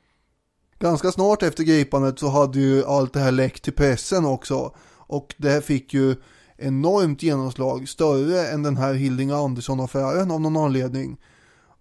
Ganska 0.80 1.12
snart 1.12 1.44
efter 1.44 1.64
gripandet 1.64 2.20
så 2.20 2.30
hade 2.30 2.60
ju 2.60 2.86
allt 2.86 3.14
det 3.14 3.20
här 3.20 3.32
läckt 3.32 3.64
till 3.64 3.74
pressen 3.74 4.26
också. 4.26 4.76
Och 4.98 5.36
det 5.38 5.66
fick 5.66 5.94
ju 5.94 6.16
enormt 6.58 7.24
genomslag, 7.24 7.90
större 7.90 8.48
än 8.48 8.64
den 8.64 8.78
här 8.78 8.94
Hilding 8.94 9.32
Andersson-affären 9.32 10.32
av 10.32 10.42
någon 10.42 10.58
anledning. 10.58 11.18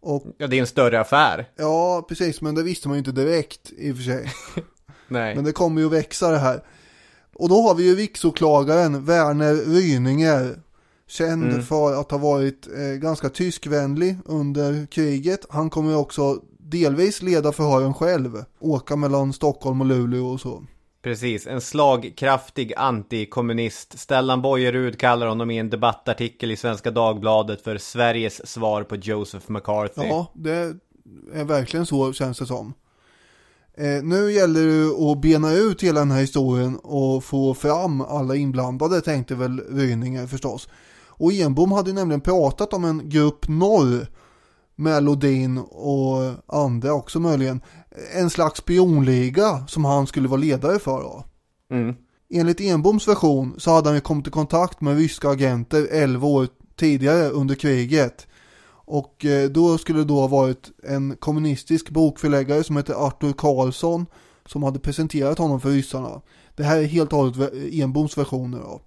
Och 0.03 0.25
Ja, 0.38 0.47
det 0.47 0.57
är 0.57 0.61
en 0.61 0.67
större 0.67 1.01
affär. 1.01 1.49
ja, 1.57 2.05
precis, 2.09 2.41
men 2.41 2.55
det 2.55 2.62
visste 2.62 2.88
man 2.88 2.95
ju 2.97 2.99
inte 2.99 3.12
direkt 3.12 3.73
i 3.79 3.93
och 3.93 3.97
för 3.97 4.03
sig. 4.03 4.33
Nej. 5.09 5.35
Men 5.35 5.45
det 5.45 5.53
kommer 5.53 5.81
ju 5.81 5.87
att 5.87 5.93
växa 5.93 6.31
det 6.31 6.38
här. 6.38 6.62
Och 7.35 7.49
då 7.49 7.62
har 7.62 7.75
vi 7.75 7.85
ju 7.88 7.95
riksåklagaren 7.97 9.05
Werner 9.05 9.55
Ryninger, 9.55 10.59
Känd 11.09 11.45
Mm. 11.45 11.62
för 11.62 12.01
att 12.01 12.11
ha 12.11 12.19
varit 12.19 12.69
eh, 12.77 12.99
ganska 12.99 13.29
tyskvänlig 13.29 14.17
under 14.25 14.87
kriget. 14.87 15.47
Han 15.51 15.71
kommer 15.71 15.97
också 15.97 16.41
delvis 16.59 17.23
leda 17.23 17.53
förhören 17.53 17.95
själv. 17.95 18.45
Åka 18.61 18.97
mellan 18.97 19.33
Stockholm 19.33 19.81
och 19.81 19.87
Luleå 19.87 20.27
och 20.27 20.41
så. 20.41 20.62
Precis, 21.03 21.47
en 21.47 21.61
slagkraftig 21.61 22.73
antikommunist. 22.77 23.99
Stellan 23.99 24.43
Bojerud 24.43 24.99
kallar 24.99 25.27
honom 25.27 25.51
i 25.51 25.59
en 25.59 25.71
debattartikel 25.71 26.51
i 26.51 26.57
Svenska 26.57 26.91
Dagbladet 26.91 27.62
för 27.62 27.79
Sveriges 27.79 28.47
svar 28.47 28.83
på 28.83 28.97
Joseph 28.97 29.51
McCarthy. 29.51 30.07
Ja, 30.07 30.33
det 30.35 30.77
är 31.33 31.45
verkligen 31.45 31.87
så 31.87 32.12
känns 32.12 32.38
det 32.38 32.47
som. 32.47 32.75
Eh, 33.75 34.03
nu 34.03 34.33
gäller 34.33 34.67
det 34.67 35.11
att 35.11 35.21
bena 35.21 35.53
ut 35.53 35.83
hela 35.83 36.01
den 36.01 36.11
här 36.11 36.21
historien 36.21 36.77
och 36.77 37.25
få 37.25 37.55
fram 37.55 38.01
alla 38.01 38.37
inblandade 38.37 39.01
tänkte 39.01 39.35
väl 39.35 39.61
Ryninger 39.61 40.27
förstås. 40.27 40.69
Och 41.07 41.33
Enbom 41.33 41.73
hade 41.73 41.91
ju 41.91 41.95
nämligen 41.95 42.21
pratat 42.21 42.73
om 42.73 42.85
en 42.85 43.09
grupp 43.09 43.49
norr 43.49 44.07
med 44.77 45.05
Lodin 45.05 45.59
och 45.59 46.35
andra 46.47 46.93
också 46.93 47.21
möjligen. 47.21 47.61
En 48.14 48.31
slags 48.31 48.59
spionliga 48.59 49.66
som 49.66 49.85
han 49.85 50.07
skulle 50.07 50.28
vara 50.28 50.40
ledare 50.40 50.78
för 50.78 51.00
då. 51.00 51.24
Mm. 51.70 51.94
Enligt 52.31 52.61
Enboms 52.61 53.09
version 53.09 53.55
så 53.59 53.70
hade 53.70 53.88
han 53.88 53.96
ju 53.96 54.00
kommit 54.00 54.26
i 54.26 54.31
kontakt 54.31 54.81
med 54.81 54.96
ryska 54.96 55.28
agenter 55.28 55.88
11 55.90 56.26
år 56.26 56.48
tidigare 56.76 57.28
under 57.28 57.55
kriget. 57.55 58.26
Och 58.85 59.24
eh, 59.24 59.50
då 59.50 59.78
skulle 59.78 59.98
det 59.98 60.05
då 60.05 60.20
ha 60.20 60.26
varit 60.26 60.70
en 60.83 61.16
kommunistisk 61.16 61.90
bokförläggare 61.90 62.64
som 62.64 62.76
heter 62.76 63.07
Arthur 63.07 63.33
Karlsson 63.33 64.07
som 64.46 64.62
hade 64.62 64.78
presenterat 64.78 65.38
honom 65.38 65.61
för 65.61 65.70
ryssarna. 65.70 66.20
Det 66.57 66.62
här 66.62 66.78
är 66.78 66.85
helt 66.85 67.12
och 67.12 67.18
hållet 67.18 67.52
Enboms 67.72 68.18
versioner 68.18 68.59
då. 68.59 68.81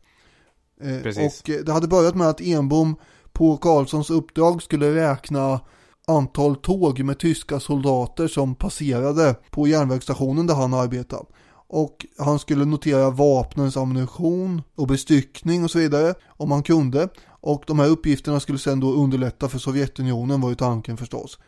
Eh, 0.82 1.02
Precis. 1.02 1.42
Och 1.42 1.50
eh, 1.50 1.60
det 1.66 1.72
hade 1.72 1.88
börjat 1.88 2.16
med 2.16 2.28
att 2.28 2.42
Enbom 2.42 2.96
på 3.32 3.58
Karlssons 3.58 4.10
uppdrag 4.10 4.64
skulle 4.64 4.96
räkna 4.96 5.60
antal 6.08 6.56
tåg 6.56 7.04
med 7.04 7.20
tyska 7.20 7.60
soldater 7.60 8.28
som 8.28 8.56
passerade 8.56 9.36
på 9.52 9.68
järnvägsstationen 9.68 10.48
där 10.48 10.56
han 10.56 10.74
arbetade. 10.74 11.26
Och 11.68 12.06
han 12.18 12.40
skulle 12.40 12.66
notera 12.66 13.10
vapnens 13.10 13.78
ammunition 13.78 14.62
och 14.76 14.88
bestyckning 14.88 15.64
och 15.64 15.72
så 15.72 15.80
vidare 15.80 16.14
om 16.28 16.52
han 16.52 16.64
kunde. 16.64 17.10
Och 17.28 17.64
de 17.68 17.80
här 17.80 17.88
uppgifterna 17.88 18.40
skulle 18.40 18.60
sedan 18.60 18.80
då 18.80 18.92
underlätta 18.94 19.50
för 19.50 19.60
Sovjetunionen 19.60 20.42
var 20.42 20.50
ju 20.50 20.56
tanken 20.56 20.98
förstås. 20.98 21.40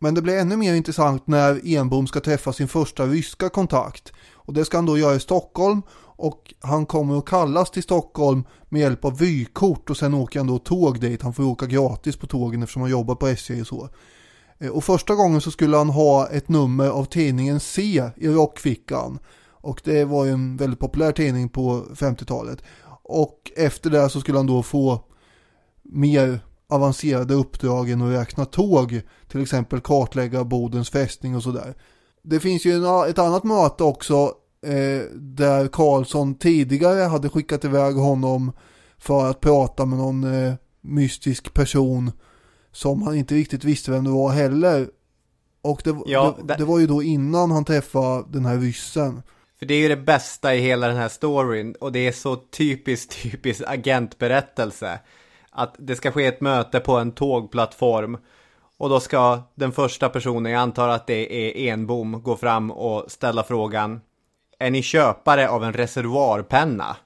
Men 0.00 0.14
det 0.14 0.22
blir 0.22 0.38
ännu 0.38 0.56
mer 0.56 0.74
intressant 0.74 1.26
när 1.26 1.76
Enbom 1.76 2.06
ska 2.06 2.20
träffa 2.20 2.52
sin 2.52 2.68
första 2.68 3.06
ryska 3.06 3.48
kontakt. 3.48 4.12
Och 4.34 4.54
det 4.54 4.64
ska 4.64 4.78
han 4.78 4.86
då 4.86 4.98
göra 4.98 5.14
i 5.14 5.20
Stockholm 5.20 5.82
och 6.18 6.54
han 6.60 6.86
kommer 6.86 7.18
att 7.18 7.26
kallas 7.26 7.70
till 7.70 7.82
Stockholm 7.82 8.44
med 8.68 8.80
hjälp 8.80 9.04
av 9.04 9.18
vykort 9.18 9.90
och 9.90 9.96
sen 9.96 10.14
åker 10.14 10.40
han 10.40 10.46
då 10.46 10.58
tåg 10.58 11.00
dit. 11.00 11.22
Han 11.22 11.32
får 11.32 11.44
åka 11.44 11.66
gratis 11.66 12.16
på 12.16 12.26
tågen 12.26 12.62
eftersom 12.62 12.82
han 12.82 12.90
jobbar 12.90 13.14
på 13.14 13.26
SJ 13.26 13.60
och 13.60 13.66
så. 13.66 13.88
Eh, 14.58 14.70
och 14.70 14.84
första 14.84 15.14
gången 15.14 15.40
så 15.40 15.50
skulle 15.50 15.76
han 15.76 15.88
ha 15.88 16.28
ett 16.28 16.48
nummer 16.48 16.88
av 16.88 17.04
tidningen 17.04 17.60
C 17.60 18.10
i 18.16 18.28
rockfickan. 18.28 19.18
Och 19.50 19.80
det 19.84 20.04
var 20.04 20.24
ju 20.24 20.30
en 20.30 20.56
väldigt 20.56 20.80
populär 20.80 21.12
tidning 21.12 21.48
på 21.48 21.84
50-talet. 21.94 22.62
Och 23.02 23.52
efter 23.56 23.90
det 23.90 24.10
så 24.10 24.20
skulle 24.20 24.38
han 24.38 24.46
då 24.46 24.62
få 24.62 25.04
mer 25.82 26.40
avancerade 26.68 27.34
uppdrag 27.34 27.90
än 27.90 28.02
att 28.02 28.20
räkna 28.20 28.44
tåg. 28.44 29.00
Till 29.28 29.42
exempel 29.42 29.80
kartlägga 29.80 30.44
Bodens 30.44 30.90
fästning 30.90 31.36
och 31.36 31.42
sådär. 31.42 31.74
Det 32.22 32.40
finns 32.40 32.64
ju 32.64 32.72
en, 32.72 33.10
ett 33.10 33.18
annat 33.18 33.44
möte 33.44 33.84
också 33.84 34.34
eh, 34.66 35.02
där 35.14 35.68
Karlsson 35.68 36.34
tidigare 36.34 37.00
hade 37.02 37.28
skickat 37.28 37.64
iväg 37.64 37.94
honom 37.96 38.52
för 38.98 39.30
att 39.30 39.40
prata 39.40 39.86
med 39.86 39.98
någon 39.98 40.24
eh, 40.44 40.54
mystisk 40.80 41.54
person 41.54 42.12
som 42.72 43.02
han 43.02 43.14
inte 43.16 43.34
riktigt 43.34 43.64
visste 43.64 43.90
vem 43.90 44.04
det 44.04 44.10
var 44.10 44.30
heller. 44.30 44.88
Och 45.62 45.80
det, 45.84 45.96
Ja, 46.06 46.36
det, 46.44 46.54
det- 46.54 46.64
var 46.64 46.78
ju 46.78 46.86
då 46.86 47.02
innan 47.02 47.50
han 47.50 47.64
träffade 47.64 48.24
den 48.28 48.44
här 48.46 48.56
ryssen. 48.58 49.22
För 49.58 49.66
det 49.66 49.74
är 49.74 49.78
ju 49.78 49.88
det 49.88 49.96
bästa 49.96 50.54
i 50.54 50.60
hela 50.60 50.88
den 50.88 50.96
här 50.96 51.08
storyn 51.08 51.74
och 51.80 51.92
det 51.92 52.06
är 52.08 52.12
så 52.12 52.36
typiskt, 52.36 53.22
typiskt 53.22 53.64
agentberättelse. 53.66 55.00
Att 55.50 55.74
det 55.78 55.96
ska 55.96 56.10
ske 56.10 56.26
ett 56.26 56.40
möte 56.40 56.80
på 56.80 56.96
en 56.96 57.12
tågplattform 57.12 58.18
och 58.78 58.88
då 58.88 59.00
ska 59.00 59.42
den 59.54 59.72
första 59.72 60.08
personen, 60.08 60.52
jag 60.52 60.60
antar 60.60 60.88
att 60.88 61.06
det 61.06 61.32
är 61.50 61.72
Enbom, 61.72 62.22
gå 62.22 62.36
fram 62.36 62.70
och 62.70 63.10
ställa 63.10 63.42
frågan 63.42 64.00
Är 64.58 64.70
ni 64.70 64.82
köpare 64.82 65.48
av 65.48 65.64
en 65.64 65.72
reservoarpenna? 65.72 66.96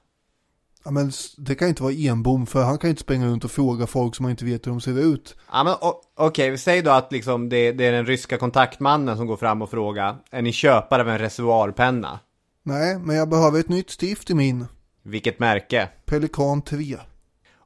Ja, 0.85 0.91
men 0.91 1.11
det 1.37 1.55
kan 1.55 1.67
ju 1.67 1.69
inte 1.69 1.83
vara 1.83 1.93
Enbom 1.93 2.45
för 2.45 2.63
han 2.63 2.77
kan 2.77 2.87
ju 2.87 2.89
inte 2.89 3.01
springa 3.01 3.27
runt 3.27 3.43
och 3.43 3.51
fråga 3.51 3.87
folk 3.87 4.15
som 4.15 4.23
man 4.23 4.31
inte 4.31 4.45
vet 4.45 4.67
hur 4.67 4.71
de 4.71 4.81
ser 4.81 4.99
ut. 4.99 5.35
Ja 5.51 5.63
men 5.63 5.75
okej, 6.17 6.57
säg 6.57 6.81
då 6.81 6.91
att 6.91 7.11
liksom 7.11 7.49
det, 7.49 7.71
det 7.71 7.85
är 7.85 7.91
den 7.91 8.05
ryska 8.05 8.37
kontaktmannen 8.37 9.17
som 9.17 9.27
går 9.27 9.37
fram 9.37 9.61
och 9.61 9.69
frågar 9.69 10.15
Är 10.31 10.41
ni 10.41 10.51
köpare 10.51 11.01
av 11.01 11.09
en 11.09 11.17
reservoarpenna? 11.17 12.19
Nej, 12.63 12.99
men 12.99 13.15
jag 13.15 13.29
behöver 13.29 13.59
ett 13.59 13.69
nytt 13.69 13.89
stift 13.89 14.29
i 14.29 14.33
min. 14.33 14.65
Vilket 15.03 15.39
märke? 15.39 15.89
Pelikan 16.05 16.61
3. 16.61 16.97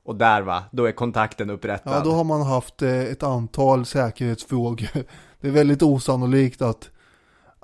Och 0.03 0.15
där 0.15 0.41
va, 0.41 0.63
då 0.71 0.85
är 0.85 0.91
kontakten 0.91 1.49
upprättad. 1.49 1.93
Ja, 1.93 2.03
då 2.03 2.11
har 2.11 2.23
man 2.23 2.41
haft 2.41 2.81
eh, 2.81 2.99
ett 2.99 3.23
antal 3.23 3.85
säkerhetsfrågor. 3.85 4.89
Det 5.41 5.47
är 5.47 5.51
väldigt 5.51 5.83
osannolikt 5.83 6.61
att, 6.61 6.89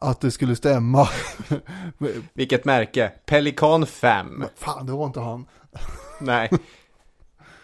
att 0.04 0.22
det 0.22 0.32
skulle 0.32 0.56
stämma. 0.56 1.10
Vilket 2.34 2.66
märke? 2.66 3.12
Pelikan 3.26 3.86
5. 3.86 4.28
Men 4.28 4.50
fan, 4.56 4.86
det 4.86 4.92
var 4.92 5.06
inte 5.06 5.20
han. 5.20 5.46
Nej, 6.20 6.50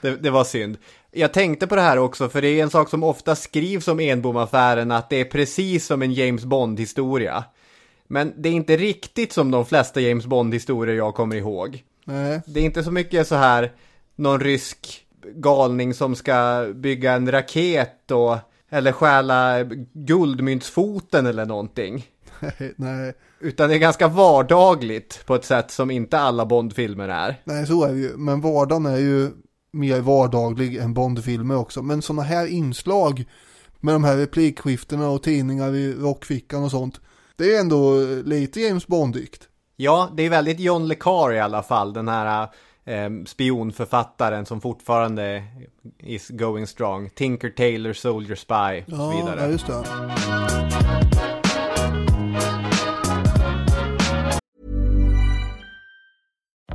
det, 0.01 0.15
det 0.15 0.29
var 0.29 0.43
synd. 0.43 0.77
Jag 1.11 1.33
tänkte 1.33 1.67
på 1.67 1.75
det 1.75 1.81
här 1.81 1.97
också, 1.97 2.29
för 2.29 2.41
det 2.41 2.47
är 2.47 2.63
en 2.63 2.69
sak 2.69 2.89
som 2.89 3.03
ofta 3.03 3.35
skrivs 3.35 3.87
om 3.87 3.99
Enbom-affären, 3.99 4.91
att 4.91 5.09
det 5.09 5.15
är 5.15 5.25
precis 5.25 5.85
som 5.85 6.01
en 6.01 6.13
James 6.13 6.45
Bond-historia. 6.45 7.43
Men 8.07 8.33
det 8.37 8.49
är 8.49 8.53
inte 8.53 8.77
riktigt 8.77 9.33
som 9.33 9.51
de 9.51 9.65
flesta 9.65 10.01
James 10.01 10.25
Bond-historier 10.25 10.95
jag 10.95 11.15
kommer 11.15 11.35
ihåg. 11.35 11.83
Nej, 12.05 12.41
Det 12.45 12.59
är 12.59 12.63
inte 12.63 12.83
så 12.83 12.91
mycket 12.91 13.27
så 13.27 13.35
här, 13.35 13.71
någon 14.15 14.39
rysk 14.39 15.05
galning 15.35 15.93
som 15.93 16.15
ska 16.15 16.67
bygga 16.75 17.13
en 17.13 17.31
raket 17.31 18.11
och, 18.11 18.37
eller 18.69 18.91
stjäla 18.91 19.63
guldmyntsfoten 19.93 21.25
eller 21.25 21.45
någonting. 21.45 22.05
Nej, 22.75 23.13
Utan 23.39 23.69
det 23.69 23.75
är 23.75 23.79
ganska 23.79 24.07
vardagligt 24.07 25.23
på 25.25 25.35
ett 25.35 25.45
sätt 25.45 25.71
som 25.71 25.91
inte 25.91 26.19
alla 26.19 26.45
Bond-filmer 26.45 27.09
är. 27.09 27.41
nej, 27.43 27.67
så 27.67 27.83
är 27.85 27.93
det 27.93 27.99
ju. 27.99 28.17
Men 28.17 28.41
vardagen 28.41 28.85
är 28.85 28.97
ju 28.97 29.29
mer 29.71 30.01
vardaglig 30.01 30.75
än 30.77 30.93
Bondfilmer 30.93 31.55
också. 31.57 31.81
Men 31.81 32.01
sådana 32.01 32.21
här 32.21 32.47
inslag 32.47 33.25
med 33.79 33.95
de 33.95 34.03
här 34.03 34.17
replikskiftena 34.17 35.09
och 35.09 35.23
tidningar 35.23 35.75
i 35.75 35.93
rockfickan 35.93 36.63
och 36.63 36.71
sånt. 36.71 37.01
Det 37.35 37.55
är 37.55 37.59
ändå 37.59 37.93
lite 38.25 38.59
James 38.61 38.87
Bondigt. 38.87 39.47
Ja, 39.75 40.09
det 40.17 40.23
är 40.23 40.29
väldigt 40.29 40.59
John 40.59 40.87
Le 40.87 40.95
Carre 40.95 41.35
i 41.35 41.39
alla 41.39 41.63
fall, 41.63 41.93
den 41.93 42.07
här 42.07 42.47
eh, 42.85 43.09
spionförfattaren 43.25 44.45
som 44.45 44.61
fortfarande 44.61 45.43
is 45.99 46.29
going 46.29 46.67
strong. 46.67 47.09
Tinker 47.09 47.49
Tailor, 47.49 47.93
Soldier 47.93 48.35
Spy 48.35 48.53
och 48.93 48.97
så 48.97 49.03
Ja, 49.03 49.09
vidare. 49.25 49.41
ja, 49.41 49.47
just 49.47 49.67
det. 49.67 50.78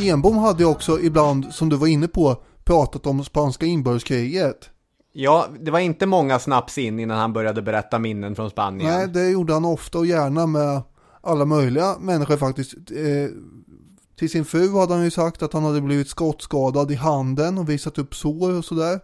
Enbom 0.00 0.36
hade 0.38 0.62
ju 0.62 0.68
också 0.68 1.00
ibland, 1.00 1.54
som 1.54 1.68
du 1.68 1.76
var 1.76 1.86
inne 1.86 2.08
på, 2.08 2.36
pratat 2.64 3.06
om 3.06 3.24
spanska 3.24 3.66
inbördeskriget. 3.66 4.70
Ja, 5.12 5.46
det 5.60 5.70
var 5.70 5.78
inte 5.78 6.06
många 6.06 6.38
snaps 6.38 6.78
in 6.78 6.98
innan 7.00 7.18
han 7.18 7.32
började 7.32 7.62
berätta 7.62 7.98
minnen 7.98 8.36
från 8.36 8.50
Spanien. 8.50 8.90
Nej, 8.90 9.08
det 9.08 9.28
gjorde 9.28 9.52
han 9.52 9.64
ofta 9.64 9.98
och 9.98 10.06
gärna 10.06 10.46
med 10.46 10.82
alla 11.20 11.44
möjliga 11.44 11.96
människor 11.98 12.36
faktiskt. 12.36 12.74
Eh, 12.74 13.30
till 14.18 14.30
sin 14.30 14.44
fru 14.44 14.78
hade 14.78 14.94
han 14.94 15.04
ju 15.04 15.10
sagt 15.10 15.42
att 15.42 15.52
han 15.52 15.64
hade 15.64 15.80
blivit 15.80 16.08
skottskadad 16.08 16.90
i 16.90 16.94
handen 16.94 17.58
och 17.58 17.68
visat 17.68 17.98
upp 17.98 18.14
sår 18.14 18.58
och 18.58 18.64
sådär. 18.64 19.00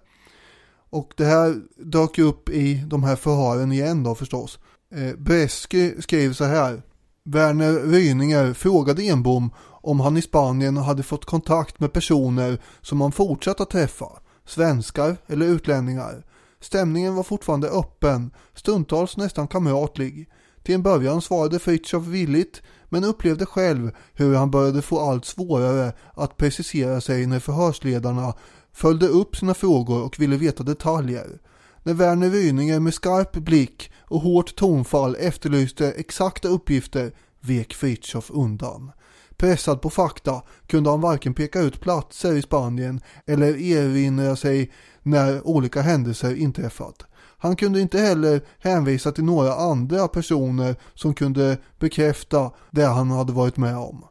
Och 0.91 1.13
det 1.17 1.25
här 1.25 1.57
dök 1.77 2.19
upp 2.19 2.49
i 2.49 2.85
de 2.87 3.05
här 3.05 3.17
förhören 3.17 3.73
igen 3.73 4.03
då 4.03 4.15
förstås. 4.15 4.59
Eh, 4.95 5.17
Bresky 5.19 6.03
skrev 6.03 6.33
så 6.33 6.45
här. 6.45 6.83
Werner 7.25 7.73
Ryninger 7.73 8.53
frågade 8.53 9.03
Enbom 9.03 9.51
om 9.81 10.01
han 10.01 10.17
i 10.17 10.23
Spanien 10.23 10.77
hade 10.77 11.03
fått 11.03 11.25
kontakt 11.25 11.81
med 11.81 11.93
personer 11.93 12.61
som 12.81 13.01
han 13.01 13.13
fortsatt 13.13 13.61
att 13.61 13.71
träffa, 13.71 14.09
svenskar 14.47 15.17
eller 15.27 15.47
utlänningar. 15.47 16.25
Stämningen 16.61 17.15
var 17.15 17.23
fortfarande 17.23 17.69
öppen, 17.69 18.31
stundtals 18.55 19.17
nästan 19.17 19.49
kamratlig. 19.49 20.29
Till 20.63 20.75
en 20.75 20.83
början 20.83 21.23
svarade 21.23 21.59
Fritiof 21.59 22.07
villigt, 22.07 22.63
men 22.89 23.05
upplevde 23.05 23.47
själv 23.47 23.91
hur 24.15 24.35
han 24.35 24.51
började 24.51 24.83
få 24.83 25.01
allt 25.01 25.25
svårare 25.25 25.93
att 26.15 26.37
precisera 26.37 27.01
sig 27.01 27.27
när 27.27 27.41
förhörsledarna 27.41 28.35
följde 28.73 29.07
upp 29.07 29.37
sina 29.37 29.55
frågor 29.55 30.05
och 30.05 30.21
ville 30.21 30.37
veta 30.37 30.63
detaljer. 30.63 31.39
När 31.83 31.95
Werner 31.95 32.31
Ryninger 32.31 32.81
med 32.81 32.95
skarp 32.95 33.33
blick 33.33 33.93
och 34.01 34.21
hårt 34.21 34.57
tonfall 34.57 35.17
efterlyste 35.21 35.93
exakta 35.93 36.49
uppgifter 36.49 37.13
vek 37.41 37.75
Fritiof 37.75 38.31
undan. 38.31 38.93
Pressad 39.41 39.83
på 39.83 39.91
fakta 39.91 40.43
kunde 40.67 40.91
han 40.91 41.01
varken 41.01 41.35
peka 41.35 41.61
ut 41.61 41.81
platser 41.81 42.33
i 42.33 42.43
Spanien 42.43 43.01
eller 43.27 43.63
erinra 43.63 44.37
sig 44.37 44.73
när 45.03 45.47
olika 45.47 45.81
händelser 45.81 46.37
inträffat. 46.37 47.07
Han 47.39 47.57
kunde 47.57 47.81
inte 47.81 47.99
heller 47.99 48.41
hänvisa 48.59 49.13
till 49.13 49.25
några 49.25 49.55
andra 49.55 50.09
personer 50.09 50.77
som 50.95 51.15
kunde 51.15 51.59
bekräfta 51.79 52.51
det 52.71 52.85
han 52.85 53.11
hade 53.11 53.33
varit 53.33 53.57
med 53.57 53.77
om. 53.77 54.05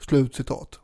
Slutcitat. 0.00 0.80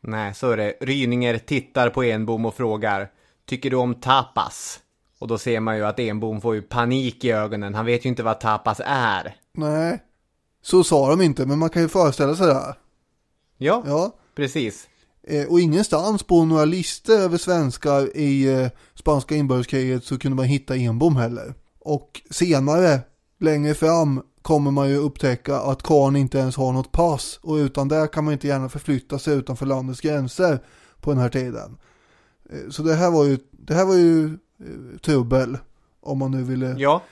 Nej, 0.00 0.34
så 0.34 0.50
är 0.50 0.56
det. 0.56 0.74
Ryninger 0.80 1.38
tittar 1.38 1.90
på 1.90 2.02
Enbom 2.02 2.46
och 2.46 2.54
frågar 2.54 3.10
Tycker 3.46 3.70
du 3.70 3.76
om 3.76 3.94
tapas? 3.94 4.80
Och 5.18 5.28
då 5.28 5.38
ser 5.38 5.60
man 5.60 5.76
ju 5.76 5.86
att 5.86 6.00
Enbom 6.00 6.40
får 6.40 6.54
ju 6.54 6.62
panik 6.62 7.24
i 7.24 7.30
ögonen. 7.30 7.74
Han 7.74 7.86
vet 7.86 8.04
ju 8.04 8.08
inte 8.08 8.22
vad 8.22 8.40
tapas 8.40 8.80
är. 8.84 9.36
Nej, 9.52 10.02
så 10.62 10.84
sa 10.84 11.10
de 11.10 11.20
inte, 11.20 11.46
men 11.46 11.58
man 11.58 11.70
kan 11.70 11.82
ju 11.82 11.88
föreställa 11.88 12.36
sig 12.36 12.46
det. 12.46 12.74
Ja, 13.58 13.82
Ja, 13.86 14.16
precis. 14.34 14.88
eh, 15.22 15.46
och 15.48 15.60
ingenstans 15.60 16.22
på 16.22 16.44
några 16.44 16.64
listor 16.64 17.14
över 17.14 17.38
svenskar 17.38 18.16
i 18.16 18.48
eh, 18.62 18.68
spanska 18.94 19.34
inbördeskriget 19.36 20.04
så 20.04 20.18
kunde 20.18 20.36
man 20.36 20.44
hitta 20.44 20.76
Enbom 20.76 21.16
heller. 21.16 21.54
Och 21.80 22.20
senare, 22.30 23.00
längre 23.40 23.74
fram, 23.74 24.22
kommer 24.42 24.70
man 24.70 24.88
ju 24.88 24.96
upptäcka 24.96 25.56
att 25.56 25.82
karln 25.82 26.16
inte 26.16 26.38
ens 26.38 26.56
har 26.56 26.72
något 26.72 26.92
pass 26.92 27.38
och 27.42 27.54
utan 27.54 27.88
det 27.88 28.08
kan 28.12 28.24
man 28.24 28.32
inte 28.32 28.46
gärna 28.48 28.68
förflytta 28.68 29.18
sig 29.18 29.34
utanför 29.34 29.66
landets 29.66 30.00
gränser 30.00 30.58
på 31.00 31.10
den 31.10 31.20
här 31.20 31.28
tiden. 31.28 31.76
Eh, 32.50 32.70
Så 32.70 32.82
det 32.82 32.94
här 32.94 33.10
var 33.10 33.24
ju, 33.24 33.38
det 33.50 33.74
här 33.74 33.84
var 33.84 33.94
ju 33.94 34.38
trubbel 35.02 35.58
om 36.00 36.18
man 36.18 36.30
nu 36.30 36.42
ville 36.42 36.74
Ja, 36.78 37.02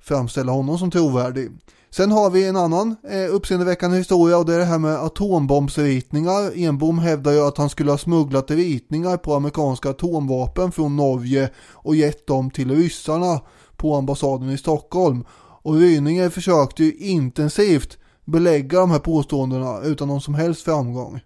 framställa 0.00 0.52
honom 0.52 0.78
som 0.78 0.90
trovärdig. 0.90 1.50
Sen 1.96 2.12
har 2.12 2.30
vi 2.30 2.48
en 2.48 2.56
annan 2.56 2.96
eh, 3.08 3.34
uppseendeväckande 3.34 3.98
historia 3.98 4.38
och 4.38 4.46
det 4.46 4.54
är 4.54 4.58
det 4.58 4.64
här 4.64 4.78
med 4.78 4.94
atombombsritningar. 4.94 6.52
Enbom 6.54 6.98
hävdar 6.98 7.32
ju 7.32 7.40
att 7.40 7.58
han 7.58 7.70
skulle 7.70 7.90
ha 7.90 7.98
smugglat 7.98 8.50
ritningar 8.50 9.16
på 9.16 9.34
amerikanska 9.34 9.90
atomvapen 9.90 10.72
från 10.72 10.96
Norge 10.96 11.50
och 11.72 11.96
gett 11.96 12.26
dem 12.26 12.50
till 12.50 12.76
ryssarna 12.76 13.40
på 13.76 13.94
ambassaden 13.94 14.50
i 14.50 14.58
Stockholm. 14.58 15.24
Och 15.62 15.74
Ryninger 15.74 16.28
försökte 16.28 16.84
ju 16.84 16.92
intensivt 16.92 17.98
belägga 18.24 18.80
de 18.80 18.90
här 18.90 18.98
påståendena 18.98 19.80
utan 19.80 20.08
någon 20.08 20.20
som 20.20 20.34
helst 20.34 20.62
framgång. 20.62 21.20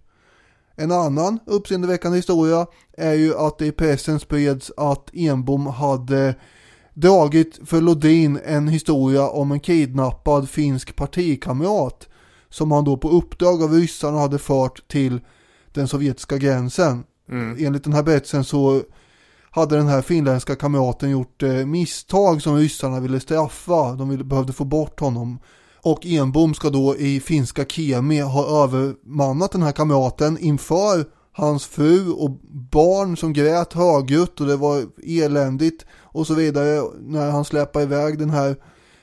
En 0.75 0.91
annan 0.91 1.39
uppseendeväckande 1.45 2.17
historia 2.17 2.67
är 2.97 3.13
ju 3.13 3.37
att 3.37 3.57
det 3.57 3.65
i 3.65 3.71
pressen 3.71 4.19
spreds 4.19 4.71
att 4.77 5.09
Enbom 5.13 5.67
hade 5.67 6.35
dragit 6.99 7.59
för 7.65 7.81
Lodin 7.81 8.39
en 8.45 8.67
historia 8.67 9.29
om 9.29 9.51
en 9.51 9.59
kidnappad 9.59 10.49
finsk 10.49 10.95
partikamrat 10.95 12.07
som 12.49 12.71
han 12.71 12.83
då 12.83 12.97
på 12.97 13.09
uppdrag 13.09 13.63
av 13.63 13.73
ryssarna 13.73 14.19
hade 14.19 14.37
fört 14.37 14.87
till 14.87 15.21
den 15.73 15.87
sovjetiska 15.87 16.37
gränsen. 16.37 17.03
Enligt 17.57 17.83
den 17.83 17.93
här 17.93 18.03
berättelsen 18.03 18.43
så 18.43 18.81
hade 19.51 19.75
den 19.75 19.87
här 19.87 20.01
finländska 20.01 20.55
kamraten 20.55 21.09
gjort 21.09 21.43
eh, 21.43 21.53
misstag 21.53 22.41
som 22.41 22.55
ryssarna 22.55 22.99
ville 22.99 23.19
straffa. 23.19 23.93
De 23.93 24.09
ville, 24.09 24.23
behövde 24.23 24.53
få 24.53 24.65
bort 24.65 24.99
honom. 24.99 25.39
Och 25.81 26.05
Enbom 26.05 26.53
ska 26.53 26.69
då 26.69 26.95
i 26.97 27.19
finska 27.19 27.65
Kemi 27.65 28.19
ha 28.19 28.63
övermannat 28.63 29.51
den 29.51 29.61
här 29.61 29.71
kamraten 29.71 30.37
inför 30.37 31.05
hans 31.31 31.65
fru 31.65 32.11
och 32.11 32.31
barn 32.71 33.17
som 33.17 33.33
grät 33.33 33.73
högljutt 33.73 34.41
och 34.41 34.47
det 34.47 34.55
var 34.55 34.85
eländigt 35.03 35.85
och 36.11 36.27
så 36.27 36.33
vidare 36.33 36.83
när 36.99 37.31
han 37.31 37.45
släpar 37.45 37.81
iväg 37.81 38.19
den 38.19 38.29
här 38.29 38.55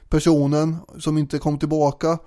personen 0.09 0.77
som 0.99 1.19
inte 1.19 1.39
kom 1.39 1.59
tillbaka. 1.59 2.19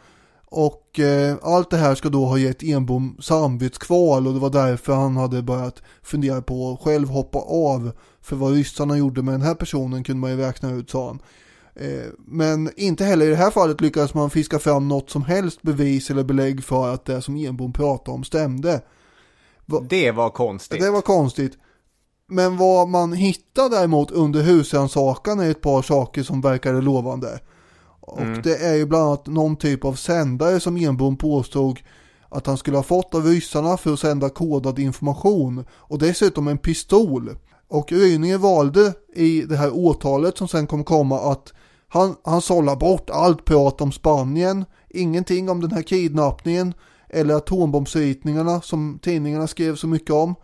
Och 0.52 1.00
eh, 1.00 1.38
allt 1.42 1.70
det 1.70 1.78
här 1.78 1.96
ska 1.96 2.10
då 2.10 2.26
ha 2.26 2.38
gett 2.38 2.64
Enbom 2.64 3.18
samvetskval 3.22 4.28
och 4.28 4.34
det 4.34 4.40
var 4.40 4.50
därför 4.50 4.94
han 4.94 5.18
hade 5.18 5.42
börjat 5.42 5.82
fundera 6.04 6.42
på 6.42 6.72
att 6.72 6.80
själv 6.80 7.08
hoppa 7.08 7.40
av. 7.40 7.92
För 8.22 8.36
vad 8.36 8.54
ryssarna 8.54 8.98
gjorde 8.98 9.22
med 9.22 9.34
den 9.34 9.42
här 9.42 9.56
personen 9.56 10.04
kunde 10.04 10.22
man 10.22 10.32
ju 10.32 10.38
räkna 10.38 10.72
ut 10.72 10.90
sa 10.90 11.08
han. 11.08 11.22
Eh, 11.76 12.06
men 12.18 12.70
inte 12.76 13.06
heller 13.06 13.26
i 13.26 13.30
det 13.30 13.36
här 13.36 13.52
fallet 13.52 13.82
lyckades 13.82 14.14
man 14.14 14.30
fiska 14.30 14.60
fram 14.60 14.88
något 14.88 15.10
som 15.10 15.24
helst 15.24 15.62
bevis 15.62 16.10
eller 16.10 16.24
belägg 16.24 16.64
för 16.64 16.94
att 16.94 17.06
det 17.06 17.22
som 17.22 17.36
Enbom 17.36 17.74
pratade 17.74 18.16
om 18.16 18.24
stämde. 18.24 18.82
det 19.90 20.12
var 20.12 20.30
konstigt. 20.30 20.82
Det 20.82 20.92
var 20.92 21.02
konstigt. 21.02 21.58
Men 22.30 22.58
vad 22.58 22.88
man 22.90 23.14
hittade 23.14 23.76
däremot 23.76 24.12
under 24.12 24.42
husrannsakan 24.42 25.40
är 25.40 25.52
ett 25.52 25.62
par 25.62 25.82
saker 25.82 26.24
som 26.24 26.42
verkade 26.42 26.82
lovande. 26.82 27.40
Och 28.02 28.22
Mm. 28.22 28.42
det 28.42 28.56
är 28.56 28.76
ju 28.76 28.86
bland 28.86 29.06
annat 29.06 29.28
någon 29.28 29.56
typ 29.56 29.86
av 29.86 29.94
sändare 29.94 30.60
som 30.60 30.78
Enbom 30.78 31.18
påstod 31.18 31.80
att 32.30 32.48
han 32.48 32.58
skulle 32.58 32.78
ha 32.78 32.84
fått 32.84 33.16
av 33.16 33.26
ryssarna 33.26 33.78
för 33.78 33.94
att 33.94 34.00
sända 34.00 34.30
kodad 34.30 34.80
information. 34.80 35.66
Och 35.72 36.00
dessutom 36.00 36.48
en 36.48 36.58
pistol. 36.58 37.36
Och 37.68 37.92
Ryninger 37.92 38.38
valde 38.38 38.94
i 39.16 39.42
det 39.42 39.56
här 39.58 39.72
åtalet 39.74 40.38
som 40.38 40.48
sen 40.48 40.68
kom 40.68 40.84
komma 40.84 41.20
att 41.32 41.54
han, 41.88 42.16
han 42.24 42.42
sållar 42.42 42.76
bort 42.76 43.10
allt 43.10 43.46
prat 43.46 43.82
om 43.82 43.92
Spanien, 43.92 44.66
ingenting 44.90 45.50
om 45.50 45.62
den 45.62 45.72
här 45.72 45.82
kidnappningen 45.82 46.74
eller 47.10 47.36
atombombsritningarna 47.36 48.62
som 48.62 49.00
tidningarna 49.02 49.48
skrev 49.48 49.76
så 49.76 49.88
mycket 49.88 50.12
om. 50.12 50.36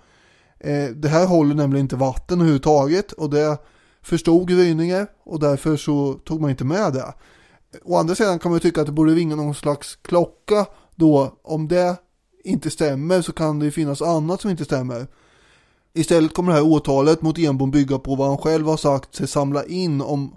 Eh, 0.66 0.89
det 0.89 1.09
här 1.09 1.26
håller 1.26 1.55
nämligen 1.55 1.86
inte 1.86 1.95
vatten 1.95 2.39
överhuvudtaget 2.39 3.11
och 3.11 3.30
det 3.30 3.57
förstod 4.01 4.49
Ryninger 4.49 5.07
och 5.24 5.39
därför 5.39 5.78
så 5.78 6.13
tog 6.13 6.41
man 6.41 6.49
inte 6.49 6.63
med 6.63 6.93
det. 6.93 6.99
Eh, 6.99 7.80
å 7.84 7.97
andra 7.97 8.16
sidan 8.16 8.39
kan 8.39 8.51
man 8.51 8.55
ju 8.55 8.59
tycka 8.59 8.82
att 8.82 8.88
det 8.88 8.93
borde 8.93 9.13
ringa 9.13 9.36
någon 9.36 9.55
slags 9.55 9.95
klocka 9.95 10.66
då 10.95 11.38
om 11.43 11.68
det 11.68 11.95
inte 12.43 12.70
stämmer 12.70 13.22
så 13.22 13.34
kan 13.34 13.59
det 13.59 13.66
ju 13.66 13.72
finnas 13.72 14.01
annat 14.01 14.41
som 14.41 14.51
inte 14.51 14.66
stämmer. 14.66 15.07
Istället 15.93 16.34
kommer 16.34 16.51
det 16.51 16.57
här 16.57 16.68
åtalet 16.68 17.22
mot 17.22 17.38
Enbom 17.38 17.72
bygga 17.72 17.99
på 17.99 18.16
vad 18.16 18.28
han 18.28 18.38
själv 18.38 18.68
har 18.68 18.78
sagt 18.78 19.16
sig 19.16 19.28
samla 19.28 19.66
in 19.66 20.01
om 20.01 20.36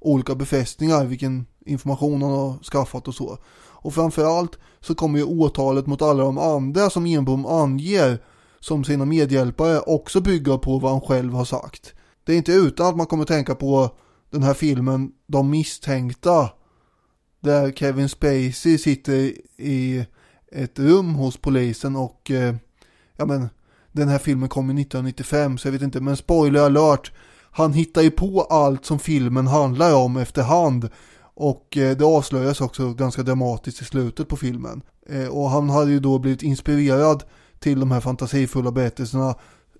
olika 0.00 0.34
befästningar, 0.34 1.04
vilken 1.04 1.46
information 1.66 2.22
han 2.22 2.32
har 2.32 2.62
skaffat 2.62 3.08
och 3.08 3.14
så. 3.14 3.38
Och 3.58 3.94
framförallt 3.94 4.58
så 4.80 4.94
kommer 4.94 5.18
ju 5.18 5.24
åtalet 5.24 5.86
mot 5.86 6.02
alla 6.02 6.24
de 6.24 6.38
andra 6.38 6.90
som 6.90 7.06
Enbom 7.06 7.46
anger 7.46 8.18
som 8.60 8.84
sina 8.84 9.04
medhjälpare 9.04 9.80
också 9.80 10.20
bygga 10.20 10.58
på 10.58 10.78
vad 10.78 10.90
han 10.90 11.00
själv 11.00 11.32
har 11.32 11.44
sagt. 11.44 11.94
Det 12.24 12.32
är 12.32 12.36
inte 12.36 12.52
utan 12.52 12.86
att 12.86 12.96
man 12.96 13.06
kommer 13.06 13.24
tänka 13.24 13.54
på 13.54 13.90
den 14.30 14.42
här 14.42 14.54
filmen 14.54 15.12
De 15.26 15.50
misstänkta 15.50 16.50
där 17.40 17.72
Kevin 17.72 18.08
Spacey 18.08 18.78
sitter 18.78 19.32
i 19.56 20.06
ett 20.52 20.78
rum 20.78 21.14
hos 21.14 21.36
polisen 21.36 21.96
och 21.96 22.30
eh, 22.30 22.54
ja 23.16 23.26
men 23.26 23.48
den 23.92 24.08
här 24.08 24.18
filmen 24.18 24.48
kom 24.48 24.70
i 24.70 24.82
1995 24.82 25.58
så 25.58 25.68
jag 25.68 25.72
vet 25.72 25.82
inte 25.82 26.00
men 26.00 26.16
spoiler 26.16 26.60
alert 26.60 27.12
han 27.50 27.72
hittar 27.72 28.02
ju 28.02 28.10
på 28.10 28.42
allt 28.42 28.84
som 28.84 28.98
filmen 28.98 29.46
handlar 29.46 29.94
om 29.94 30.16
efterhand 30.16 30.90
Och 31.40 31.76
eh, 31.76 31.96
det 31.96 32.04
avslöjas 32.04 32.60
också 32.60 32.94
ganska 32.94 33.22
dramatiskt 33.22 33.82
i 33.82 33.84
slutet 33.84 34.28
på 34.28 34.36
filmen. 34.36 34.82
Eh, 35.08 35.28
och 35.28 35.50
han 35.50 35.70
hade 35.70 35.90
ju 35.90 36.00
då 36.00 36.18
blivit 36.18 36.42
inspirerad 36.42 37.22
till 37.58 37.80
de 37.80 37.90
här 37.90 38.00
fantasifulla 38.00 38.70
berättelserna 38.70 39.34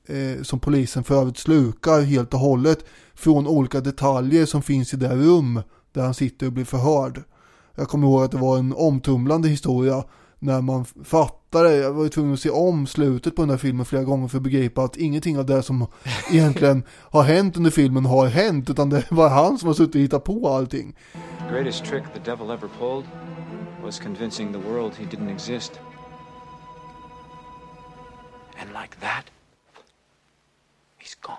eh, 0.06 0.42
som 0.42 0.60
polisen 0.60 1.04
för 1.04 1.20
övrigt 1.20 1.38
slukar 1.38 2.00
helt 2.00 2.34
och 2.34 2.40
hållet 2.40 2.84
från 3.14 3.46
olika 3.46 3.80
detaljer 3.80 4.46
som 4.46 4.62
finns 4.62 4.94
i 4.94 4.96
det 4.96 5.16
rum 5.16 5.62
där 5.92 6.02
han 6.02 6.14
sitter 6.14 6.46
och 6.46 6.52
blir 6.52 6.64
förhörd. 6.64 7.22
Jag 7.74 7.88
kommer 7.88 8.06
ihåg 8.06 8.22
att 8.22 8.30
det 8.30 8.38
var 8.38 8.58
en 8.58 8.74
omtumlande 8.76 9.48
historia 9.48 10.04
när 10.38 10.60
man 10.60 10.84
fattade, 10.84 11.76
jag 11.76 11.92
var 11.92 12.02
ju 12.02 12.08
tvungen 12.08 12.34
att 12.34 12.40
se 12.40 12.50
om 12.50 12.86
slutet 12.86 13.36
på 13.36 13.42
den 13.42 13.50
här 13.50 13.56
filmen 13.56 13.86
flera 13.86 14.04
gånger 14.04 14.28
för 14.28 14.36
att 14.36 14.42
begripa 14.42 14.82
att 14.82 14.96
ingenting 14.96 15.38
av 15.38 15.46
det 15.46 15.62
som 15.62 15.86
egentligen 16.32 16.82
har 16.90 17.22
hänt 17.22 17.56
under 17.56 17.70
filmen 17.70 18.06
har 18.06 18.26
hänt 18.26 18.70
utan 18.70 18.90
det 18.90 19.10
var 19.10 19.28
han 19.28 19.58
som 19.58 19.66
har 19.66 19.74
suttit 19.74 19.94
och 19.94 20.00
hittat 20.00 20.24
på 20.24 20.48
allting. 20.48 20.96
The 21.48 21.54
greatest 21.54 21.84
trick 21.84 22.04
the 22.14 22.30
devil 22.30 22.50
ever 22.50 22.68
pulled 22.78 23.04
was 23.84 24.00
convincing 24.00 24.52
the 24.52 24.58
world 24.58 24.92
he 24.98 25.04
didn't 25.16 25.34
exist. 25.34 25.72
And 28.60 28.70
like 28.82 28.96
that, 29.00 29.24
he's 31.00 31.16
gone. 31.20 31.36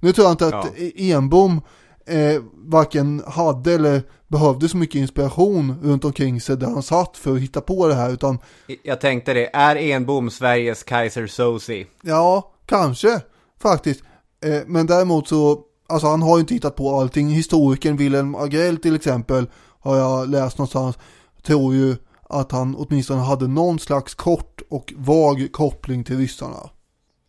Nu 0.00 0.12
tror 0.12 0.24
jag 0.24 0.32
inte 0.32 0.46
att 0.46 0.72
Enbom 0.96 1.60
eh, 2.06 2.42
varken 2.54 3.22
hade 3.26 3.74
eller 3.74 4.02
behövde 4.28 4.68
så 4.68 4.76
mycket 4.76 4.94
inspiration 5.00 5.80
runt 5.82 6.04
omkring 6.04 6.40
sig 6.40 6.56
där 6.56 6.66
han 6.66 6.82
satt 6.82 7.16
för 7.16 7.34
att 7.34 7.40
hitta 7.40 7.60
på 7.60 7.86
det 7.88 7.94
här 7.94 8.10
utan 8.10 8.38
Jag 8.82 9.00
tänkte 9.00 9.32
det, 9.34 9.56
är 9.56 9.76
Enbom 9.76 10.30
Sveriges 10.30 10.82
Kaiser 10.82 11.26
Soze? 11.26 11.84
ja, 12.02 12.52
kanske 12.66 13.20
faktiskt. 13.62 14.02
Eh, 14.44 14.60
men 14.66 14.86
däremot 14.86 15.28
så, 15.28 15.64
alltså 15.88 16.06
han 16.08 16.22
har 16.22 16.36
ju 16.36 16.40
inte 16.40 16.54
hittat 16.54 16.76
på 16.76 17.00
allting. 17.00 17.28
Historikern 17.28 17.96
Wilhelm 17.96 18.34
Agrell 18.34 18.76
till 18.76 18.94
exempel 18.94 19.46
har 19.80 19.96
jag 19.96 20.28
läst 20.28 20.58
någonstans, 20.58 20.98
tror 21.42 21.74
ju 21.74 21.96
att 22.30 22.52
han 22.52 22.74
åtminstone 22.78 23.20
hade 23.20 23.48
någon 23.48 23.78
slags 23.78 24.14
kort 24.14 24.62
och 24.70 24.92
vag 24.96 25.48
koppling 25.52 26.04
till 26.04 26.18
ryssarna. 26.18 26.70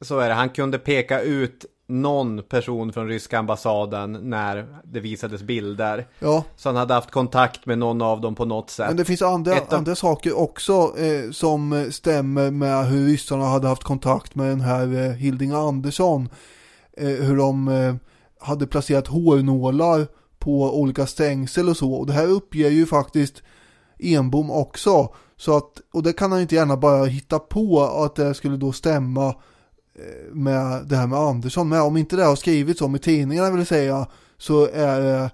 Så 0.01 0.19
är 0.19 0.29
det, 0.29 0.35
han 0.35 0.49
kunde 0.49 0.79
peka 0.79 1.21
ut 1.21 1.65
någon 1.87 2.43
person 2.43 2.93
från 2.93 3.07
ryska 3.07 3.39
ambassaden 3.39 4.11
när 4.11 4.67
det 4.83 4.99
visades 4.99 5.43
bilder. 5.43 6.07
Ja. 6.19 6.43
Så 6.55 6.69
han 6.69 6.75
hade 6.75 6.93
haft 6.93 7.11
kontakt 7.11 7.65
med 7.65 7.77
någon 7.77 8.01
av 8.01 8.21
dem 8.21 8.35
på 8.35 8.45
något 8.45 8.69
sätt. 8.69 8.87
Men 8.87 8.97
det 8.97 9.05
finns 9.05 9.21
andra, 9.21 9.51
av- 9.51 9.73
andra 9.73 9.95
saker 9.95 10.37
också 10.37 10.93
eh, 10.97 11.31
som 11.31 11.87
stämmer 11.91 12.51
med 12.51 12.85
hur 12.85 13.05
ryssarna 13.05 13.45
hade 13.45 13.67
haft 13.67 13.83
kontakt 13.83 14.35
med 14.35 14.47
den 14.49 14.61
här 14.61 15.05
eh, 15.05 15.11
Hilding 15.11 15.51
Andersson. 15.51 16.29
Eh, 16.97 17.07
hur 17.07 17.37
de 17.37 17.67
eh, 17.67 17.95
hade 18.39 18.67
placerat 18.67 19.07
hårnålar 19.07 20.07
på 20.39 20.79
olika 20.79 21.07
stängsel 21.07 21.69
och 21.69 21.77
så. 21.77 21.93
Och 21.93 22.07
det 22.07 22.13
här 22.13 22.27
uppger 22.27 22.69
ju 22.69 22.85
faktiskt 22.85 23.43
Enbom 24.01 24.51
också. 24.51 25.13
Så 25.37 25.57
att, 25.57 25.81
och 25.93 26.03
det 26.03 26.13
kan 26.13 26.31
han 26.31 26.41
inte 26.41 26.55
gärna 26.55 26.77
bara 26.77 27.05
hitta 27.05 27.39
på 27.39 27.81
att 27.83 28.15
det 28.15 28.33
skulle 28.33 28.57
då 28.57 28.71
stämma 28.71 29.27
eh, 29.95 30.33
med 30.33 30.85
det 30.85 30.95
här 30.95 31.07
med 31.07 31.19
Andersson. 31.19 31.69
Men 31.69 31.81
om 31.81 31.97
inte 31.97 32.15
det 32.15 32.23
har 32.23 32.35
skrivits 32.35 32.81
om 32.81 32.95
i 32.95 32.99
tidningarna 32.99 33.51
vill 33.51 33.65
säga 33.65 34.07
så 34.37 34.67
är 34.67 35.01
det 35.01 35.31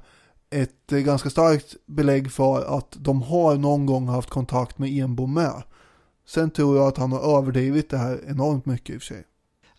ett 0.49 0.89
ganska 0.89 1.29
starkt 1.29 1.75
belägg 1.85 2.31
för 2.31 2.77
att 2.77 2.97
de 2.99 3.21
har 3.21 3.55
någon 3.55 3.85
gång 3.85 4.07
haft 4.07 4.29
kontakt 4.29 4.77
med 4.77 4.89
Enbom 4.89 5.33
med. 5.33 5.63
Sen 6.27 6.51
tror 6.51 6.77
jag 6.77 6.87
att 6.87 6.97
han 6.97 7.11
har 7.11 7.37
överdrivit 7.37 7.89
det 7.89 7.97
här 7.97 8.19
enormt 8.27 8.65
mycket 8.65 8.95
i 8.95 8.97
och 8.97 9.01
för 9.01 9.05
sig. 9.05 9.23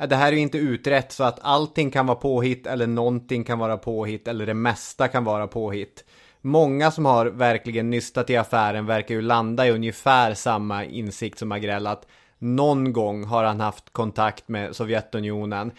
Det 0.09 0.16
här 0.16 0.32
är 0.32 0.36
ju 0.36 0.43
inte 0.43 0.59
utrett 0.59 1.12
så 1.12 1.24
att 1.24 1.39
allting 1.43 1.91
kan 1.91 2.07
vara 2.07 2.18
påhitt 2.18 2.66
eller 2.66 2.86
någonting 2.86 3.45
kan 3.45 3.59
vara 3.59 3.76
påhitt 3.76 4.28
eller 4.28 4.47
det 4.47 4.55
mesta 4.55 5.09
kan 5.09 5.24
vara 5.24 5.47
påhitt. 5.47 6.05
Många 6.41 6.91
som 6.91 7.05
har 7.05 7.26
verkligen 7.26 7.91
nystat 7.91 8.30
i 8.30 8.36
affären 8.36 8.86
verkar 8.86 9.14
ju 9.14 9.22
landa 9.22 9.66
i 9.66 9.70
ungefär 9.70 10.34
samma 10.34 10.84
insikt 10.84 11.39
som 11.39 11.53
Agrell 11.53 11.86
att 11.86 12.07
någon 12.39 12.93
gång 12.93 13.24
har 13.24 13.45
han 13.45 13.61
haft 13.61 13.93
kontakt 13.93 14.49
med 14.49 14.76
Sovjetunionen. 14.76 15.72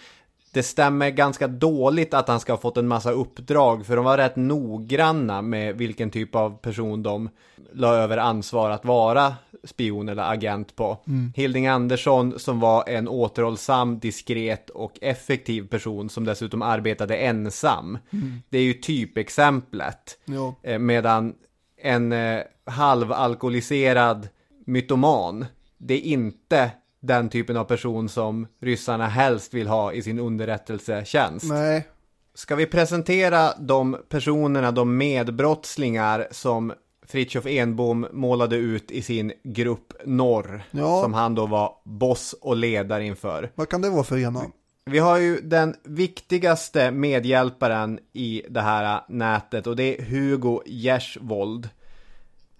Det 0.52 0.64
stämmer 0.64 1.10
ganska 1.10 1.48
dåligt 1.48 2.14
att 2.14 2.28
han 2.28 2.40
ska 2.40 2.54
ha 2.54 2.58
fått 2.58 2.78
en 2.78 2.88
massa 2.88 3.12
uppdrag 3.12 3.86
för 3.86 3.96
de 3.96 4.06
var 4.06 4.18
rätt 4.18 4.36
noggranna 4.36 5.42
med 5.42 5.78
vilken 5.78 6.12
typ 6.12 6.36
av 6.36 6.58
person 6.58 7.04
de 7.04 7.30
la 7.74 7.96
över 7.96 8.18
ansvar 8.18 8.70
att 8.70 8.86
vara 8.86 9.34
spion 9.64 10.10
eller 10.10 10.32
agent 10.32 10.76
på. 10.76 10.98
Mm. 11.08 11.34
Hilding 11.36 11.68
Andersson 11.68 12.40
som 12.40 12.60
var 12.60 12.90
en 12.90 13.08
återhållsam, 13.08 14.00
diskret 14.00 14.70
och 14.70 14.98
effektiv 15.02 15.68
person 15.68 16.10
som 16.10 16.26
dessutom 16.26 16.62
arbetade 16.62 17.18
ensam. 17.18 17.98
Mm. 18.10 18.42
Det 18.50 18.58
är 18.58 18.64
ju 18.64 18.74
typexemplet. 18.74 20.18
Ja. 20.26 20.56
Eh, 20.64 20.80
Medan 20.80 21.34
en 21.82 22.12
eh, 22.12 22.42
halvalkoholiserad 22.66 24.28
mytoman, 24.66 25.46
det 25.78 25.94
är 25.94 26.02
inte 26.02 26.72
den 27.02 27.30
typen 27.30 27.58
av 27.58 27.64
person 27.64 28.10
som 28.10 28.48
ryssarna 28.62 29.08
helst 29.08 29.54
vill 29.54 29.68
ha 29.68 29.94
i 29.94 30.02
sin 30.02 30.20
underrättelsetjänst. 30.20 31.46
Nej, 31.50 31.88
Ska 32.34 32.56
vi 32.56 32.66
presentera 32.66 33.54
de 33.60 33.98
personerna, 34.10 34.72
de 34.72 34.98
medbrottslingar 34.98 36.28
som 36.32 36.74
Fritjof 37.08 37.46
Enbom 37.46 38.08
målade 38.12 38.56
ut 38.56 38.92
i 38.92 39.02
sin 39.02 39.32
grupp 39.44 39.94
Norr, 40.06 40.64
Ja. 40.72 41.02
som 41.02 41.14
han 41.14 41.36
då 41.36 41.46
var 41.46 41.74
boss 41.86 42.36
och 42.42 42.56
ledare 42.56 43.06
inför. 43.06 43.52
vad 43.56 43.70
kan 43.70 43.82
det 43.82 43.90
vara 43.90 44.04
för 44.04 44.18
ena? 44.18 44.42
Vi 44.86 45.00
har 45.00 45.18
ju 45.18 45.42
den 45.42 45.76
viktigaste 45.84 46.92
medhjälparen 46.92 48.00
i 48.14 48.44
det 48.50 48.62
här 48.62 49.02
nätet 49.10 49.68
och 49.68 49.76
det 49.76 50.00
är 50.00 50.06
Hugo 50.06 50.62
Gersvold. 50.66 51.70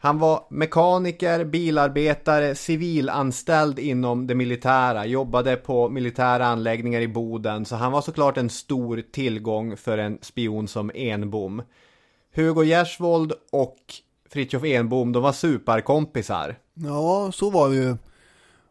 Han 0.02 0.20
var 0.20 0.48
mekaniker, 0.50 1.46
bilarbetare, 1.46 2.56
civilanställd 2.56 3.80
inom 3.80 4.28
det 4.28 4.36
militära, 4.36 5.06
jobbade 5.06 5.56
på 5.56 5.90
militära 5.90 6.46
anläggningar 6.46 7.02
i 7.02 7.08
Boden, 7.08 7.66
så 7.66 7.76
han 7.76 7.92
var 7.92 8.02
såklart 8.02 8.38
en 8.38 8.50
stor 8.50 9.04
tillgång 9.12 9.78
för 9.78 9.98
en 9.98 10.18
spion 10.22 10.68
som 10.68 10.92
Enbom. 10.96 11.62
Hugo 12.36 12.64
Gersvold 12.64 13.34
och 13.52 13.78
Fritjof 14.30 14.64
Enbom, 14.64 15.12
de 15.12 15.24
var 15.24 15.32
superkompisar. 15.32 16.56
Ja, 16.74 17.32
så 17.34 17.50
var 17.50 17.70
det 17.70 17.76
ju. 17.76 17.98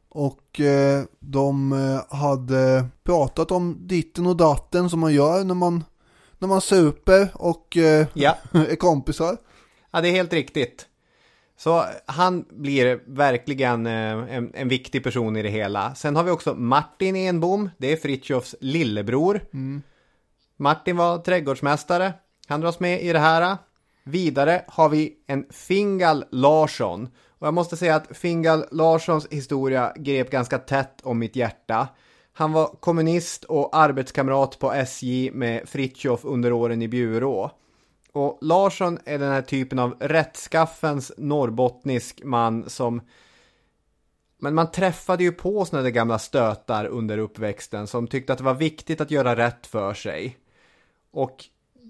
Och 0.09 0.61
eh, 0.61 1.05
de 1.19 1.73
eh, 1.73 2.17
hade 2.17 2.87
pratat 3.03 3.51
om 3.51 3.77
ditten 3.81 4.27
och 4.27 4.37
datten 4.37 4.91
som 4.91 5.01
man 5.01 5.15
gör 5.15 5.45
när 5.45 5.55
man, 5.55 5.85
när 6.39 6.49
man 6.49 6.61
super 6.61 7.29
och 7.35 7.77
eh, 7.77 8.07
Ja. 8.15 8.37
är 8.53 8.77
kompisar. 8.77 9.37
Ja, 9.91 10.01
det 10.01 10.09
är 10.09 10.13
helt 10.13 10.33
riktigt. 10.33 10.87
Så 11.59 11.85
han 12.07 12.45
blir 12.51 13.01
verkligen 13.07 13.87
eh, 13.87 14.37
en, 14.37 14.51
en 14.55 14.69
viktig 14.69 15.05
person 15.05 15.37
i 15.37 15.43
det 15.43 15.49
hela. 15.49 15.95
Sen 15.95 16.17
har 16.17 16.25
vi 16.25 16.31
också 16.31 16.55
Martin 16.55 17.17
Enbom, 17.17 17.71
det 17.79 17.93
är 17.93 17.97
Fritjofs 17.97 18.55
lillebror. 18.61 19.41
Mm. 19.53 19.83
Martin 20.57 20.97
var 20.97 21.19
trädgårdsmästare, 21.19 22.13
han 22.47 22.61
dras 22.61 22.81
med 22.81 23.03
i 23.03 23.13
det 23.13 23.19
här. 23.19 23.57
Vidare 24.05 24.65
har 24.69 24.89
vi 24.89 25.17
en 25.27 25.47
Fingal 25.51 26.25
Larsson. 26.31 27.09
Och 27.29 27.47
jag 27.47 27.55
måste 27.55 27.77
säga 27.77 27.95
att 27.95 28.17
Fingal 28.17 28.65
Larssons 28.71 29.27
historia 29.31 29.93
grep 29.97 30.31
ganska 30.31 30.59
tätt 30.59 31.01
om 31.03 31.19
mitt 31.19 31.37
hjärta. 31.37 31.89
Han 32.33 32.53
var 32.53 32.67
kommunist 32.67 33.45
och 33.45 33.77
arbetskamrat 33.77 34.59
på 34.59 34.73
SJ 34.73 35.31
med 35.31 35.69
Fritjof 35.69 36.25
under 36.25 36.53
åren 36.53 36.83
i 36.83 36.89
Bjurå. 36.89 37.51
Och 38.19 38.39
Larsson 38.41 38.99
är 39.05 39.19
den 39.19 39.33
här 39.33 39.43
typen 39.43 39.79
av 39.79 39.97
rättskaffens 40.01 41.13
norrbottnisk 41.17 42.21
man 42.25 42.71
som 42.71 43.01
men 44.39 44.55
man 44.55 44.71
träffade 44.71 45.25
ju 45.25 45.33
på 45.33 45.65
såna 45.65 45.83
där 45.83 45.91
gamla 45.91 46.19
stötar 46.19 46.85
under 46.87 47.19
uppväxten 47.19 47.87
som 47.87 48.07
tyckte 48.07 48.33
att 48.33 48.39
det 48.39 48.45
var 48.45 48.55
viktigt 48.55 49.01
att 49.01 49.11
göra 49.11 49.37
rätt 49.37 49.67
för 49.67 49.95
sig. 49.95 50.37
Och 51.11 51.45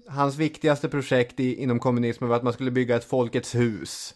hans 0.07 0.35
viktigaste 0.35 0.89
projekt 0.89 1.39
i, 1.39 1.63
inom 1.63 1.79
kommunismen 1.79 2.29
var 2.29 2.37
att 2.37 2.43
man 2.43 2.53
skulle 2.53 2.71
bygga 2.71 2.95
ett 2.95 3.09
Folkets 3.09 3.55
hus. 3.55 4.13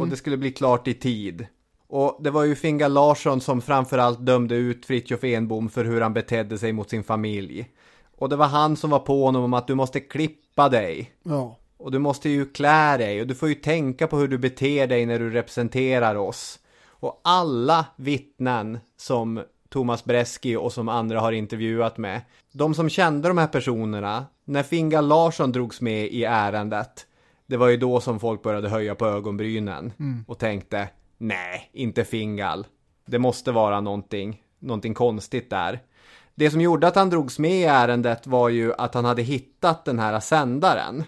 Och 0.00 0.08
det 0.08 0.16
skulle 0.16 0.36
bli 0.36 0.52
klart 0.52 0.88
i 0.88 0.94
tid. 0.94 1.46
Och 1.86 2.18
det 2.20 2.30
var 2.30 2.44
ju 2.44 2.54
Fingal 2.54 2.92
Larsson 2.92 3.40
som 3.40 3.62
framförallt 3.62 4.26
dömde 4.26 4.54
ut 4.54 4.86
Fritjof 4.86 5.24
Enbom 5.24 5.68
för 5.68 5.84
hur 5.84 6.00
han 6.00 6.14
betedde 6.14 6.58
sig 6.58 6.72
mot 6.72 6.90
sin 6.90 7.04
familj. 7.04 7.68
Och 8.16 8.28
det 8.28 8.36
var 8.36 8.46
han 8.46 8.76
som 8.76 8.90
var 8.90 8.98
på 8.98 9.24
honom 9.24 9.44
om 9.44 9.54
att 9.54 9.66
du 9.66 9.74
måste 9.74 10.00
klippa 10.00 10.43
dig. 10.54 11.12
Ja. 11.22 11.56
Och 11.76 11.90
du 11.92 11.98
måste 11.98 12.28
ju 12.28 12.46
klä 12.46 12.96
dig 12.96 13.20
och 13.20 13.26
du 13.26 13.34
får 13.34 13.48
ju 13.48 13.54
tänka 13.54 14.06
på 14.06 14.16
hur 14.16 14.28
du 14.28 14.38
beter 14.38 14.86
dig 14.86 15.06
när 15.06 15.18
du 15.18 15.30
representerar 15.30 16.14
oss. 16.14 16.58
Och 16.88 17.20
alla 17.24 17.86
vittnen 17.96 18.78
som 18.96 19.42
Thomas 19.68 20.04
Breski 20.04 20.56
och 20.56 20.72
som 20.72 20.88
andra 20.88 21.20
har 21.20 21.32
intervjuat 21.32 21.98
med, 21.98 22.20
de 22.52 22.74
som 22.74 22.88
kände 22.88 23.28
de 23.28 23.38
här 23.38 23.46
personerna, 23.46 24.26
när 24.44 24.62
Fingal 24.62 25.06
Larsson 25.08 25.52
drogs 25.52 25.80
med 25.80 26.06
i 26.06 26.24
ärendet, 26.24 27.06
det 27.46 27.56
var 27.56 27.68
ju 27.68 27.76
då 27.76 28.00
som 28.00 28.20
folk 28.20 28.42
började 28.42 28.68
höja 28.68 28.94
på 28.94 29.06
ögonbrynen 29.06 29.92
Mm. 29.98 30.24
och 30.28 30.38
tänkte, 30.38 30.88
nej, 31.18 31.70
inte 31.72 32.04
Fingal. 32.04 32.66
Det 33.06 33.18
måste 33.18 33.52
vara 33.52 33.80
någonting, 33.80 34.42
någonting 34.58 34.94
konstigt 34.94 35.50
där. 35.50 35.80
Det 36.34 36.50
som 36.50 36.60
gjorde 36.60 36.86
att 36.86 36.94
han 36.96 37.10
drogs 37.10 37.38
med 37.38 37.60
i 37.60 37.64
ärendet 37.64 38.26
var 38.26 38.48
ju 38.48 38.72
att 38.78 38.94
han 38.94 39.04
hade 39.04 39.22
hittat 39.22 39.84
den 39.84 39.98
här 39.98 40.20
sändaren. 40.20 41.04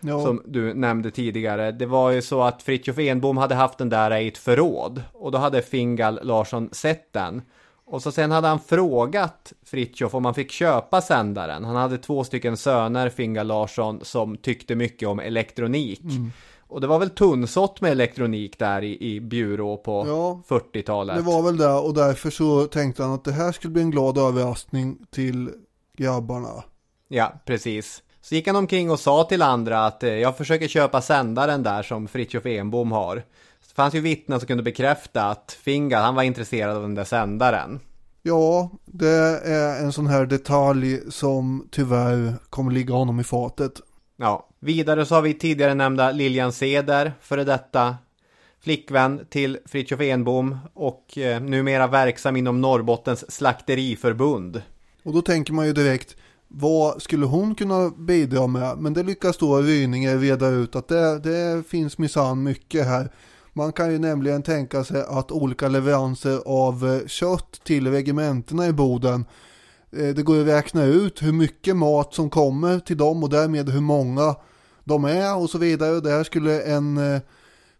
Ja. 0.00 0.22
som 0.22 0.42
du 0.46 0.74
nämnde 0.74 1.10
tidigare. 1.10 1.72
Det 1.72 1.86
var 1.86 2.10
ju 2.10 2.22
så 2.22 2.42
att 2.42 2.62
Fritjof 2.62 2.98
Enbom 2.98 3.36
hade 3.36 3.54
haft 3.54 3.78
den 3.78 3.88
där 3.88 4.16
i 4.16 4.28
ett 4.28 4.38
förråd 4.38 5.02
och 5.12 5.32
då 5.32 5.38
hade 5.38 5.62
Fingal 5.62 6.20
Larsson 6.22 6.68
sett 6.72 7.12
den. 7.12 7.42
Och 7.84 8.02
så 8.02 8.12
sen 8.12 8.30
hade 8.30 8.48
han 8.48 8.60
frågat 8.60 9.52
Fritjof 9.62 10.14
om 10.14 10.24
han 10.24 10.34
fick 10.34 10.50
köpa 10.50 11.00
sändaren. 11.00 11.64
Han 11.64 11.76
hade 11.76 11.98
två 11.98 12.24
stycken 12.24 12.56
söner, 12.56 13.08
Fingal 13.08 13.46
Larsson, 13.46 14.00
som 14.02 14.36
tyckte 14.36 14.74
mycket 14.74 15.08
om 15.08 15.20
elektronik. 15.20 16.00
Mm. 16.00 16.32
Och 16.68 16.80
det 16.80 16.86
var 16.86 16.98
väl 16.98 17.10
tunnsått 17.10 17.80
med 17.80 17.92
elektronik 17.92 18.58
där 18.58 18.82
i, 18.84 19.14
i 19.14 19.20
Bjurå 19.20 19.76
på 19.76 20.04
Ja, 20.06 20.42
40-talet. 20.48 21.16
Det 21.16 21.22
var 21.22 21.42
väl 21.42 21.56
det 21.56 21.72
och 21.72 21.94
därför 21.94 22.30
så 22.30 22.66
tänkte 22.66 23.02
han 23.02 23.12
att 23.12 23.24
det 23.24 23.32
här 23.32 23.52
skulle 23.52 23.72
bli 23.72 23.82
en 23.82 23.90
glad 23.90 24.18
överraskning 24.18 24.98
till 25.10 25.50
grabbarna. 25.96 26.64
Ja, 27.08 27.32
precis. 27.44 28.02
Så 28.20 28.34
gick 28.34 28.46
han 28.46 28.56
omkring 28.56 28.90
och 28.90 29.00
sa 29.00 29.24
till 29.24 29.42
andra 29.42 29.86
att 29.86 30.02
eh, 30.02 30.10
jag 30.14 30.36
försöker 30.36 30.68
köpa 30.68 31.00
sändaren 31.00 31.62
där 31.62 31.82
som 31.82 32.08
Fritjof 32.08 32.46
Enbom 32.46 32.92
har. 32.92 33.16
Det 33.68 33.74
fanns 33.74 33.94
ju 33.94 34.00
vittnen 34.00 34.40
som 34.40 34.46
kunde 34.46 34.62
bekräfta 34.62 35.24
att 35.24 35.58
Fingal, 35.62 36.02
han 36.02 36.14
var 36.14 36.22
intresserad 36.22 36.76
av 36.76 36.82
den 36.82 36.94
där 36.94 37.04
sändaren. 37.04 37.80
Ja, 38.22 38.70
det 38.84 39.40
är 39.44 39.82
en 39.82 39.92
sån 39.92 40.06
här 40.06 40.26
detalj 40.26 41.00
som 41.10 41.68
tyvärr 41.70 42.34
kommer 42.50 42.72
ligga 42.72 42.94
honom 42.94 43.20
i 43.20 43.24
fatet. 43.24 43.72
Ja, 44.16 44.47
vidare 44.60 45.06
så 45.06 45.14
har 45.14 45.22
vi 45.22 45.34
tidigare 45.34 45.74
nämnda 45.74 46.12
Lilian 46.12 46.52
Seder, 46.52 47.12
före 47.20 47.44
detta 47.44 47.96
flickvän 48.60 49.26
till 49.30 49.58
Fritjof 49.66 50.00
Enbom 50.00 50.58
och 50.74 51.18
eh, 51.18 51.40
numera 51.40 51.86
verksam 51.86 52.36
inom 52.36 52.60
Norrbottens 52.60 53.30
slakteriförbund. 53.30 54.62
Och 55.02 55.12
då 55.12 55.22
tänker 55.22 55.52
man 55.52 55.66
ju 55.66 55.72
direkt, 55.72 56.16
vad 56.48 57.02
skulle 57.02 57.26
hon 57.26 57.54
kunna 57.54 57.90
bidra 57.90 58.46
med? 58.46 58.78
Men 58.78 58.94
det 58.94 59.02
lyckas 59.02 59.36
då 59.36 59.58
Ryninger 59.58 60.18
reda 60.18 60.48
ut 60.48 60.76
att 60.76 60.88
det, 60.88 61.18
det 61.18 61.68
finns 61.68 61.98
minsann 61.98 62.42
mycket 62.42 62.86
här. 62.86 63.12
Man 63.52 63.72
kan 63.72 63.92
ju 63.92 63.98
nämligen 63.98 64.42
tänka 64.42 64.84
sig 64.84 65.04
att 65.08 65.32
olika 65.32 65.68
leveranser 65.68 66.40
av 66.46 66.86
eh, 66.86 67.06
kött 67.06 67.60
till 67.64 67.90
regementena 67.90 68.66
i 68.66 68.72
Boden 68.72 69.24
eh, 69.92 70.08
det 70.14 70.22
går 70.22 70.40
att 70.40 70.46
räkna 70.46 70.84
ut 70.84 71.22
hur 71.22 71.32
mycket 71.32 71.76
mat 71.76 72.14
som 72.14 72.30
kommer 72.30 72.78
till 72.78 72.96
dem 72.96 73.22
och 73.22 73.30
därmed 73.30 73.68
hur 73.68 73.80
många 73.80 74.36
de 74.88 75.04
är 75.04 75.36
och 75.36 75.50
så 75.50 75.58
vidare. 75.58 76.00
Det 76.00 76.10
här 76.10 76.24
skulle 76.24 76.62
en 76.62 76.98
eh, 76.98 77.20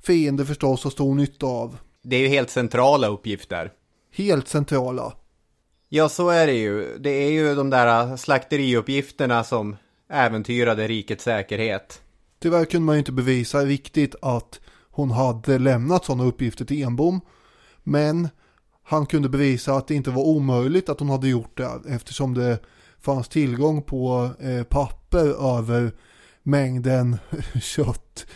fiende 0.02 0.46
förstås 0.46 0.84
ha 0.84 0.90
stor 0.90 1.14
nytta 1.14 1.46
av. 1.46 1.76
Det 2.02 2.16
är 2.16 2.20
ju 2.20 2.28
helt 2.28 2.50
centrala 2.50 3.09
uppgifter. 3.09 3.72
Helt 4.12 4.48
centrala. 4.48 5.12
Ja, 5.88 6.09
så 6.09 6.28
är 6.28 6.46
det 6.46 6.52
ju. 6.52 6.98
Det 6.98 7.11
är 7.11 7.30
ju 7.30 7.54
de 7.54 7.70
där 7.70 8.16
slakteriuppgifterna 8.16 9.44
som 9.44 9.76
äventyrade 10.11 10.88
rikets 10.88 11.24
säkerhet. 11.24 12.02
Tyvärr 12.40 12.64
kunde 12.64 12.86
man 12.86 12.94
ju 12.94 12.98
inte 12.98 13.12
bevisa 13.12 13.64
riktigt 13.64 14.14
att 14.22 14.61
hon 14.90 15.11
hade 15.11 15.59
lämnat 15.59 16.04
sådana 16.04 16.24
uppgifter 16.24 16.64
till 16.64 16.82
Enbom. 16.82 17.20
Men 17.82 18.28
han 18.82 19.06
kunde 19.06 19.28
bevisa 19.28 19.74
att 19.74 19.88
det 19.88 19.94
inte 19.94 20.11
var 20.11 20.26
omöjligt 20.26 20.88
att 20.88 21.00
hon 21.00 21.11
hade 21.11 21.28
gjort 21.28 21.56
det 21.56 21.80
eftersom 21.88 22.34
det 22.34 22.59
fanns 23.00 23.28
tillgång 23.28 23.82
på 23.82 24.30
eh, 24.40 24.62
papper 24.62 25.56
över 25.59 25.92
mängden 26.49 27.16
kött 27.61 28.26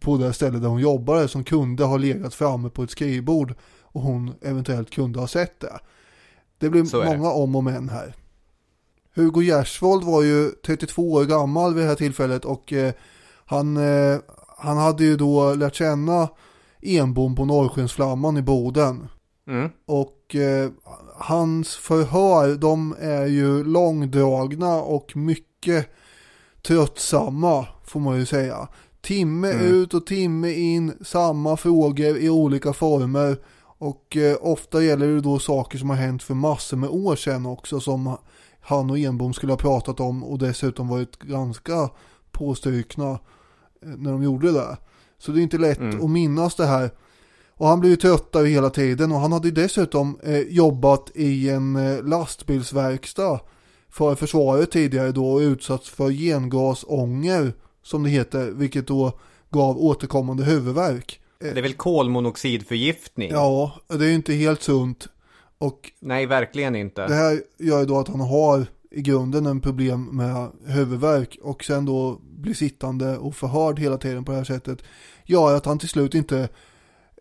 på 0.00 0.16
det 0.16 0.32
stället 0.32 0.62
där 0.62 0.68
hon 0.68 0.80
jobbade 0.80 1.28
som 1.28 1.44
kunde 1.44 1.84
ha 1.84 1.96
legat 1.96 2.34
framme 2.34 2.70
på 2.70 2.82
ett 2.82 2.90
skrivbord 2.90 3.54
och 3.82 4.02
hon 4.02 4.34
eventuellt 4.42 4.90
kunde 4.90 5.20
ha 5.20 5.26
sett 5.26 5.60
det. 5.60 5.78
Det 6.58 6.86
Så 6.86 7.00
är 7.00 7.04
det. 7.04 7.16
många 7.16 7.30
om 7.30 7.56
och 7.56 7.64
men 7.64 7.88
här. 7.88 8.14
Hugo 9.14 9.42
Gersvold 9.42 10.04
var 10.04 10.22
ju 10.22 10.50
32 10.66 11.12
år 11.12 11.24
gammal 11.24 11.74
vid 11.74 11.84
det 11.84 11.88
här 11.88 11.94
tillfället 11.94 12.44
och 12.44 12.72
eh, 12.72 12.92
han, 13.46 13.76
eh, 13.76 14.18
han 14.58 14.76
hade 14.76 15.04
ju 15.04 15.16
då 15.16 15.54
lärt 15.54 15.74
känna 15.74 16.28
Enbom 16.82 17.36
på 17.36 17.44
Norrskensflamman 17.44 18.36
i 18.36 18.42
Boden. 18.42 19.08
Mm. 19.48 19.70
Och 19.86 20.36
eh, 20.36 20.70
hans 21.16 21.76
förhör 21.76 22.56
de 22.56 22.94
är 23.00 23.26
ju 23.26 23.64
långdragna 23.64 24.74
och 24.74 25.16
mycket 25.16 25.88
tröttsamma 26.66 27.66
får 27.84 28.00
man 28.00 28.18
ju 28.18 28.26
säga. 28.26 28.68
Timme 29.02 29.50
Mm. 29.52 29.66
ut 29.66 29.94
och 29.94 30.06
timme 30.06 30.52
in, 30.52 30.92
samma 31.04 31.56
frågor 31.56 32.16
i 32.18 32.28
olika 32.30 32.72
former. 32.72 33.36
Och 33.78 34.16
eh, 34.16 34.36
ofta 34.40 34.82
gäller 34.82 35.06
det 35.06 35.20
då 35.20 35.38
saker 35.38 35.78
som 35.78 35.90
har 35.90 35.96
hänt 35.96 36.22
för 36.22 36.34
massor 36.34 36.76
med 36.76 36.90
år 36.90 37.16
sedan 37.16 37.46
också 37.46 37.80
som 37.80 38.16
han 38.60 38.90
och 38.90 38.98
Enbom 38.98 39.32
skulle 39.34 39.52
ha 39.52 39.56
pratat 39.58 40.00
om 40.00 40.24
och 40.24 40.38
dessutom 40.38 40.88
varit 40.88 41.18
ganska 41.18 41.90
påstrykna 42.32 43.10
eh, 43.10 43.18
när 43.98 44.12
de 44.12 44.22
gjorde 44.22 44.52
det. 44.52 44.76
Så 45.18 45.32
det 45.32 45.40
är 45.40 45.42
inte 45.42 45.58
lätt 45.58 45.78
Mm. 45.78 46.04
att 46.04 46.10
minnas 46.10 46.54
det 46.54 46.66
här. 46.66 46.90
Och 47.56 47.68
han 47.68 47.80
blev 47.80 47.90
ju 47.90 47.96
tröttare 47.96 48.46
hela 48.48 48.70
tiden 48.70 49.12
och 49.12 49.18
han 49.20 49.32
hade 49.32 49.48
ju 49.48 49.54
dessutom 49.54 50.18
eh, 50.22 50.38
jobbat 50.38 51.10
i 51.14 51.50
en 51.50 51.76
eh, 51.76 52.02
lastbilsverkstad 52.04 53.40
för 53.92 54.14
försvaret 54.14 54.70
tidigare 54.70 55.12
då 55.12 55.32
och 55.32 55.38
utsatts 55.38 55.90
för 55.90 56.10
gengasånger 56.10 57.52
som 57.82 58.02
det 58.02 58.10
heter, 58.10 58.50
vilket 58.50 58.86
då 58.86 59.12
gav 59.50 59.78
återkommande 59.78 60.44
huvudvärk. 60.44 61.20
Det 61.38 61.48
är 61.48 61.62
väl 61.62 61.74
kolmonoxidförgiftning? 61.74 63.30
Ja, 63.30 63.72
det 63.88 64.04
är 64.04 64.08
ju 64.08 64.14
inte 64.14 64.32
helt 64.32 64.62
sunt. 64.62 65.08
Och 65.58 65.92
Nej, 66.00 66.26
verkligen 66.26 66.76
inte. 66.76 67.06
det 67.06 67.14
här 67.14 67.42
gör 67.58 67.80
ju 67.80 67.86
då 67.86 67.98
att 67.98 68.08
han 68.08 68.20
har 68.20 68.66
i 68.90 69.02
grunden 69.02 69.46
en 69.46 69.60
problem 69.60 70.04
med 70.04 70.50
huvudvärk 70.66 71.38
och 71.42 71.64
sen 71.64 71.84
då 71.84 72.18
blir 72.22 72.54
sittande 72.54 73.18
och 73.18 73.34
förhörd 73.34 73.78
hela 73.78 73.98
tiden 73.98 74.24
på 74.24 74.32
det 74.32 74.38
här 74.38 74.44
sättet 74.44 74.78
gör 75.24 75.56
att 75.56 75.66
han 75.66 75.78
till 75.78 75.88
slut 75.88 76.14
inte 76.14 76.48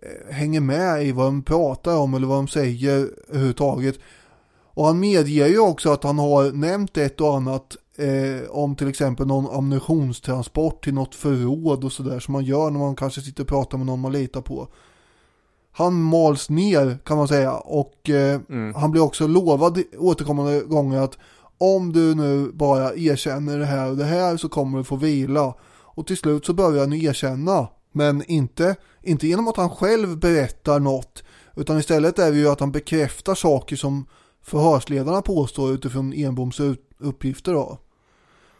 eh, 0.02 0.34
hänger 0.34 0.62
med 0.62 1.08
i 1.08 1.12
vad 1.12 1.26
de 1.26 1.44
pratar 1.44 1.98
om 1.98 2.14
eller 2.14 2.28
vad 2.28 2.38
de 2.38 2.48
säger 2.48 3.10
överhuvudtaget. 3.28 4.00
Och 4.82 4.88
han 4.88 5.00
medger 5.00 5.48
ju 5.48 5.60
också 5.60 5.92
att 5.92 6.04
han 6.04 6.20
har 6.20 6.52
nämnt 6.52 6.98
ett 6.98 7.22
och 7.22 7.36
annat 7.36 7.78
eh, 7.98 8.50
om 8.50 8.76
till 8.76 8.88
exempel 8.88 9.28
någon 9.28 9.58
ammunitionstransport 9.58 10.84
till 10.84 10.94
något 10.94 11.16
förråd 11.16 11.84
och 11.84 11.92
sådär 11.92 12.20
som 12.20 12.32
man 12.32 12.46
gör 12.46 12.72
när 12.72 12.80
man 12.80 12.96
kanske 12.96 13.22
sitter 13.22 13.44
och 13.44 13.50
pratar 13.50 13.78
med 13.78 13.88
någon 13.88 14.00
man 14.00 14.12
litar 14.12 14.42
på. 14.42 14.68
Han 15.72 16.04
mals 16.04 16.50
ner 16.50 16.98
kan 17.06 17.18
man 17.18 17.28
säga 17.28 17.54
och 17.54 18.10
eh, 18.10 18.42
han 18.76 18.92
blir 18.92 19.02
också 19.02 19.28
lovad 19.28 19.84
återkommande 19.98 20.60
gånger 20.62 21.02
att 21.02 21.18
om 21.58 21.94
du 21.94 22.16
nu 22.16 22.52
bara 22.54 22.96
erkänner 22.96 23.58
det 23.58 23.66
här 23.66 23.90
och 23.90 23.98
det 23.98 24.06
här 24.06 24.38
så 24.38 24.50
kommer 24.50 24.78
du 24.78 24.84
få 24.84 24.96
vila. 24.96 25.54
Och 25.72 26.08
till 26.08 26.18
slut 26.18 26.46
så 26.46 26.54
börjar 26.54 26.80
han 26.80 26.94
erkänna. 26.94 27.68
Men 27.92 28.24
inte, 28.24 28.76
inte 29.02 29.28
genom 29.28 29.48
att 29.48 29.58
han 29.58 29.70
själv 29.70 30.18
berättar 30.18 30.80
något. 30.80 31.24
Utan 31.56 31.80
istället 31.80 32.20
är 32.20 32.32
det 32.32 32.38
ju 32.38 32.50
att 32.50 32.60
han 32.60 32.72
bekräftar 32.72 33.36
saker 33.36 33.76
som 33.76 34.06
förhörsledarna 34.44 35.22
påstår 35.22 35.74
utifrån 35.74 36.14
Enboms 36.14 36.60
uppgifter 37.00 37.54
då. 37.54 37.78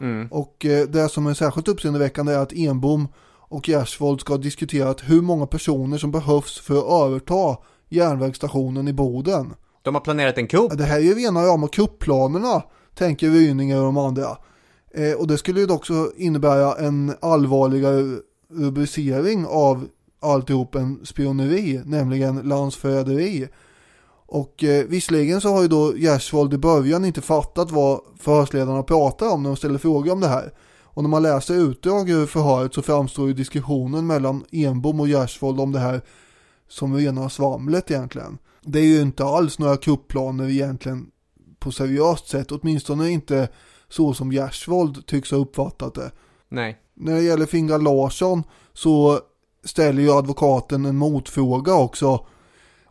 Mm. 0.00 0.28
Och 0.30 0.64
eh, 0.64 0.88
det 0.88 1.08
som 1.08 1.26
är 1.26 1.34
särskilt 1.34 1.68
uppseendeväckande 1.68 2.32
är 2.32 2.38
att 2.38 2.52
Enbom 2.52 3.08
och 3.52 3.68
Gersvold 3.68 4.20
ska 4.20 4.32
ha 4.32 4.38
diskuterat 4.38 5.00
hur 5.04 5.22
många 5.22 5.46
personer 5.46 5.98
som 5.98 6.10
behövs 6.10 6.60
för 6.60 6.78
att 6.78 7.06
överta 7.06 7.56
järnvägsstationen 7.88 8.88
i 8.88 8.92
Boden. 8.92 9.54
De 9.82 9.94
har 9.94 10.02
planerat 10.02 10.38
en 10.38 10.46
kupp. 10.46 10.78
Det 10.78 10.84
här 10.84 10.96
är 10.96 11.02
ju 11.02 11.14
rena 11.14 11.44
rama 11.44 11.68
kupplanerna, 11.68 12.62
tänker 12.94 13.30
Ryninger 13.30 13.76
och 13.76 13.84
de 13.84 13.96
andra. 13.96 14.36
Eh, 14.94 15.12
och 15.12 15.26
det 15.26 15.38
skulle 15.38 15.60
ju 15.60 15.72
också 15.72 16.12
innebära 16.16 16.74
en 16.74 17.14
allvarligare 17.20 18.18
rubricering 18.50 19.46
av 19.46 19.88
alltihop 20.20 20.74
en 20.74 21.06
spioneri, 21.06 21.82
nämligen 21.84 22.36
landsförräderi. 22.36 23.48
Och 24.32 24.64
eh, 24.64 24.86
visserligen 24.86 25.40
så 25.40 25.48
har 25.48 25.62
ju 25.62 25.68
då 25.68 25.96
Gersvold 25.96 26.54
i 26.54 26.58
början 26.58 27.04
inte 27.04 27.20
fattat 27.20 27.70
vad 27.70 28.00
förhörsledarna 28.18 28.82
pratar 28.82 29.28
om 29.28 29.42
när 29.42 29.50
de 29.50 29.56
ställer 29.56 29.78
frågor 29.78 30.12
om 30.12 30.20
det 30.20 30.28
här. 30.28 30.52
Och 30.82 31.02
när 31.02 31.10
man 31.10 31.22
läser 31.22 31.54
utdrag 31.54 32.10
ur 32.10 32.26
förhöret 32.26 32.74
så 32.74 32.82
framstår 32.82 33.28
ju 33.28 33.34
diskussionen 33.34 34.06
mellan 34.06 34.44
Enbom 34.52 35.00
och 35.00 35.08
Gersvold 35.08 35.60
om 35.60 35.72
det 35.72 35.78
här 35.78 36.00
som 36.68 36.96
rena 36.96 37.28
svamlet 37.28 37.90
egentligen. 37.90 38.38
Det 38.62 38.78
är 38.78 38.84
ju 38.84 39.00
inte 39.00 39.24
alls 39.24 39.58
några 39.58 39.76
kupplaner 39.76 40.50
egentligen 40.50 41.06
på 41.58 41.72
seriöst 41.72 42.28
sätt, 42.28 42.52
åtminstone 42.52 43.10
inte 43.10 43.48
så 43.88 44.14
som 44.14 44.32
Gersvold 44.32 45.06
tycks 45.06 45.30
ha 45.30 45.38
uppfattat 45.38 45.94
det. 45.94 46.10
Nej. 46.48 46.78
När 46.94 47.14
det 47.14 47.22
gäller 47.22 47.46
Fingal 47.46 47.82
Larsson 47.82 48.42
så 48.72 49.20
ställer 49.64 50.02
ju 50.02 50.12
advokaten 50.12 50.84
en 50.84 50.96
motfråga 50.96 51.74
också. 51.74 52.26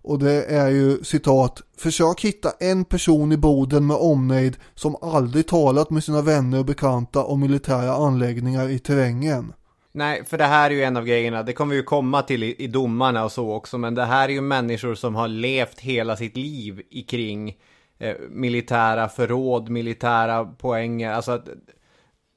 Och 0.02 0.20
det 0.20 0.44
är 0.44 0.70
ju 0.70 1.04
citat, 1.04 1.62
försök 1.78 2.22
hitta 2.22 2.52
en 2.60 2.86
person 2.86 3.32
i 3.32 3.38
Boden 3.38 3.88
med 3.88 3.98
omnejd 3.98 4.58
som 4.76 4.96
aldrig 5.02 5.48
talat 5.48 5.90
med 5.90 6.04
sina 6.04 6.22
vänner 6.22 6.60
och 6.60 6.66
bekanta 6.66 7.24
om 7.24 7.40
militära 7.40 7.94
anläggningar 7.94 8.70
i 8.70 8.80
terrängen. 8.80 9.54
Nej, 9.94 10.26
för 10.26 10.38
det 10.38 10.46
här 10.46 10.72
är 10.72 10.76
ju 10.76 10.84
en 10.84 10.98
av 10.98 11.06
grejerna, 11.06 11.44
det 11.44 11.54
kommer 11.54 11.72
vi 11.72 11.78
ju 11.78 11.84
komma 11.84 12.22
till 12.22 12.44
i, 12.44 12.56
i 12.56 12.68
domarna 12.68 13.24
och 13.24 13.32
så 13.32 13.52
också, 13.52 13.78
men 13.78 13.96
det 13.96 14.06
här 14.06 14.30
är 14.30 14.34
ju 14.34 14.42
människor 14.42 14.96
som 14.96 15.16
har 15.16 15.28
levt 15.28 15.80
hela 15.80 16.18
sitt 16.18 16.38
liv 16.38 16.82
kring 17.08 17.58
eh, 18.00 18.16
militära 18.30 19.10
förråd, 19.10 19.70
militära 19.70 20.46
poänger, 20.46 21.12
alltså 21.12 21.32
att 21.32 21.48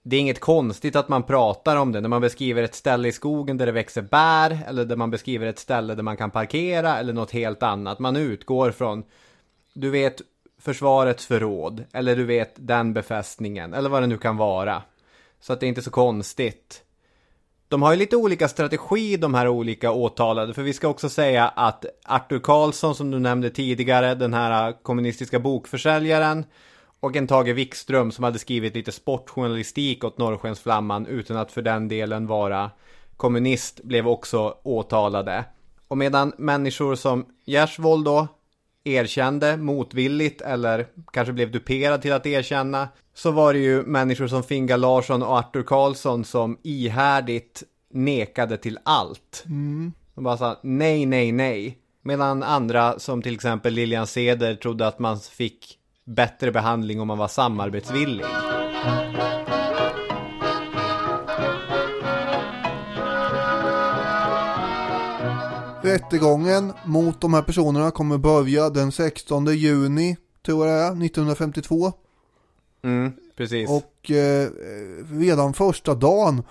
det 0.06 0.16
är 0.16 0.20
inget 0.20 0.40
konstigt 0.40 0.96
att 0.96 1.08
man 1.08 1.22
pratar 1.22 1.76
om 1.76 1.92
det 1.92 2.00
när 2.00 2.08
man 2.08 2.20
beskriver 2.20 2.62
ett 2.62 2.74
ställe 2.74 3.08
i 3.08 3.12
skogen 3.12 3.56
där 3.56 3.66
det 3.66 3.72
växer 3.72 4.02
bär 4.02 4.58
eller 4.68 4.84
där 4.84 4.96
man 4.96 5.10
beskriver 5.10 5.46
ett 5.46 5.58
ställe 5.58 5.94
där 5.94 6.02
man 6.02 6.16
kan 6.16 6.30
parkera 6.30 6.98
eller 6.98 7.12
något 7.12 7.30
helt 7.30 7.62
annat. 7.62 7.98
Man 7.98 8.16
utgår 8.16 8.70
från, 8.70 9.04
du 9.74 9.90
vet, 9.90 10.20
försvarets 10.60 11.26
förråd 11.26 11.84
eller 11.92 12.16
du 12.16 12.24
vet 12.24 12.52
den 12.56 12.94
befästningen 12.94 13.74
eller 13.74 13.90
vad 13.90 14.02
det 14.02 14.06
nu 14.06 14.18
kan 14.18 14.36
vara. 14.36 14.82
Så 15.40 15.52
att 15.52 15.60
det 15.60 15.66
är 15.66 15.68
inte 15.68 15.82
så 15.82 15.90
konstigt. 15.90 16.82
De 17.68 17.82
har 17.82 17.92
ju 17.92 17.98
lite 17.98 18.16
olika 18.16 18.48
strategi 18.48 19.16
de 19.16 19.34
här 19.34 19.48
olika 19.48 19.92
åtalade 19.92 20.54
för 20.54 20.62
vi 20.62 20.72
ska 20.72 20.88
också 20.88 21.08
säga 21.08 21.48
att 21.48 21.84
Arthur 22.04 22.38
Karlsson 22.38 22.94
som 22.94 23.10
du 23.10 23.18
nämnde 23.18 23.50
tidigare, 23.50 24.14
den 24.14 24.34
här 24.34 24.82
kommunistiska 24.82 25.38
bokförsäljaren 25.38 26.44
och 27.04 27.16
en 27.16 27.26
Tage 27.26 27.52
Wikström 27.52 28.12
som 28.12 28.24
hade 28.24 28.38
skrivit 28.38 28.74
lite 28.74 28.92
sportjournalistik 28.92 30.04
åt 30.04 30.18
Norrskensflamman 30.18 31.06
utan 31.06 31.36
att 31.36 31.52
för 31.52 31.62
den 31.62 31.88
delen 31.88 32.26
vara 32.26 32.70
kommunist 33.16 33.82
blev 33.82 34.08
också 34.08 34.56
åtalade. 34.62 35.44
Och 35.88 35.98
medan 35.98 36.32
människor 36.38 36.94
som 36.94 37.26
Gjersvold 37.44 38.04
då 38.04 38.28
erkände 38.84 39.56
motvilligt 39.56 40.40
eller 40.40 40.86
kanske 41.12 41.32
blev 41.32 41.50
duperad 41.50 42.02
till 42.02 42.12
att 42.12 42.26
erkänna 42.26 42.88
så 43.14 43.30
var 43.30 43.52
det 43.52 43.58
ju 43.58 43.82
människor 43.82 44.26
som 44.26 44.42
Finga 44.42 44.76
Larsson 44.76 45.22
och 45.22 45.38
Arthur 45.38 45.62
Karlsson 45.62 46.24
som 46.24 46.58
ihärdigt 46.62 47.62
nekade 47.90 48.56
till 48.56 48.78
allt. 48.82 49.42
Mm. 49.46 49.92
De 50.14 50.24
bara 50.24 50.36
sa 50.36 50.56
nej, 50.62 51.06
nej, 51.06 51.32
nej. 51.32 51.78
Medan 52.02 52.42
andra 52.42 52.98
som 52.98 53.22
till 53.22 53.34
exempel 53.34 53.74
Lilian 53.74 54.06
Seder 54.06 54.54
trodde 54.54 54.86
att 54.86 54.98
man 54.98 55.20
fick 55.20 55.78
bättre 56.04 56.50
behandling 56.50 57.00
om 57.00 57.08
man 57.08 57.18
var 57.18 57.28
samarbetsvillig. 57.28 58.24
Rättegången 65.82 66.72
mot 66.84 67.20
de 67.20 67.34
här 67.34 67.42
personerna 67.42 67.90
kommer 67.90 68.18
börja 68.18 68.70
den 68.70 68.92
16 68.92 69.46
juni, 69.46 70.16
tror 70.46 70.66
jag 70.66 70.76
det 70.76 70.82
är, 70.82 71.06
1952. 71.06 71.92
Mm, 72.84 73.12
precis. 73.36 73.70
Och 73.70 74.10
eh, 74.10 74.48
redan 75.10 75.54
första 75.54 75.94
dagen 75.94 76.42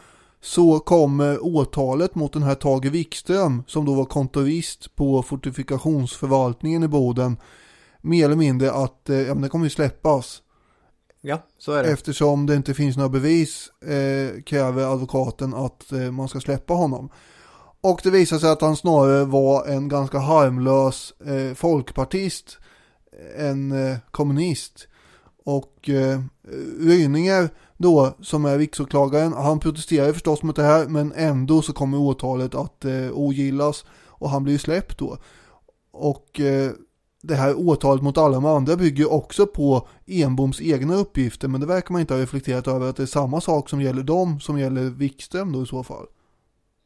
så 0.42 0.80
kommer 0.80 1.46
åtalet 1.46 2.16
mot 2.16 2.34
den 2.34 2.44
här 2.44 2.56
Tage 2.56 2.86
Wikström 2.86 3.64
som 3.68 3.86
då 3.86 3.94
var 3.94 4.06
kontorist 4.06 4.96
på 4.96 5.24
fortifikationsförvaltningen 5.24 6.84
i 6.84 6.88
Boden 6.88 7.38
mer 8.04 8.26
eller 8.26 8.36
mindre 8.36 8.72
att 8.72 9.10
eh, 9.10 9.22
ja, 9.22 9.34
men 9.34 9.42
det 9.42 9.50
kommer 9.50 9.66
ju 9.66 9.70
släppas. 9.70 10.42
Ja, 11.22 11.48
så 11.58 11.72
är 11.72 11.84
det. 11.84 11.92
Eftersom 11.92 12.46
det 12.46 12.56
inte 12.56 12.74
finns 12.74 12.98
några 12.98 13.10
bevis 13.10 13.72
eh, 13.82 14.42
kräver 14.42 14.94
advokaten 14.94 15.54
att 15.54 15.92
eh, 15.92 16.12
man 16.12 16.28
ska 16.28 16.40
släppa 16.40 16.74
honom. 16.74 17.10
Och 17.82 18.00
det 18.04 18.10
visar 18.10 18.38
sig 18.38 18.52
att 18.52 18.62
han 18.62 18.76
snarare 18.76 19.26
var 19.26 19.68
en 19.68 19.90
ganska 19.90 20.20
harmlös 20.20 21.14
eh, 21.26 21.54
folkpartist 21.54 22.58
än 23.38 23.72
eh, 23.72 23.98
kommunist. 24.12 24.88
Och 25.46 25.90
eh, 25.90 26.22
Ryninger 26.80 27.50
då, 27.78 28.18
som 28.22 28.46
är 28.46 28.58
riksåklagaren, 28.58 29.34
han 29.34 29.60
protesterar 29.60 30.14
förstås 30.14 30.44
mot 30.44 30.56
det 30.56 30.64
här 30.64 30.88
men 30.88 31.14
ändå 31.16 31.62
så 31.62 31.74
kommer 31.74 31.98
åtalet 31.98 32.56
att 32.56 32.86
eh, 32.86 33.12
ogillas 33.12 33.86
och 34.08 34.30
han 34.30 34.44
blir 34.44 34.58
släppt 34.58 34.98
då. 34.98 35.18
Och 35.92 36.40
eh, 36.40 36.72
det 37.24 37.36
här 37.36 37.56
åtalet 37.58 38.04
mot 38.04 38.18
alla 38.18 38.34
de 38.34 38.46
andra 38.46 38.76
bygger 38.76 39.14
också 39.14 39.48
på 39.48 39.88
Enboms 40.06 40.62
egna 40.62 40.96
uppgifter 40.96 41.48
men 41.48 41.62
det 41.62 41.68
verkar 41.68 41.92
man 41.92 42.02
inte 42.02 42.14
ha 42.14 42.22
reflekterat 42.22 42.68
över 42.68 42.90
att 42.90 42.96
det 42.96 43.04
är 43.04 43.08
samma 43.08 43.42
sak 43.42 43.70
som 43.70 43.82
gäller 43.82 44.04
dem 44.04 44.40
som 44.40 44.60
gäller 44.60 44.82
Wikström 44.82 45.52
då 45.52 45.64
i 45.64 45.66
så 45.66 45.84
fall. 45.84 46.06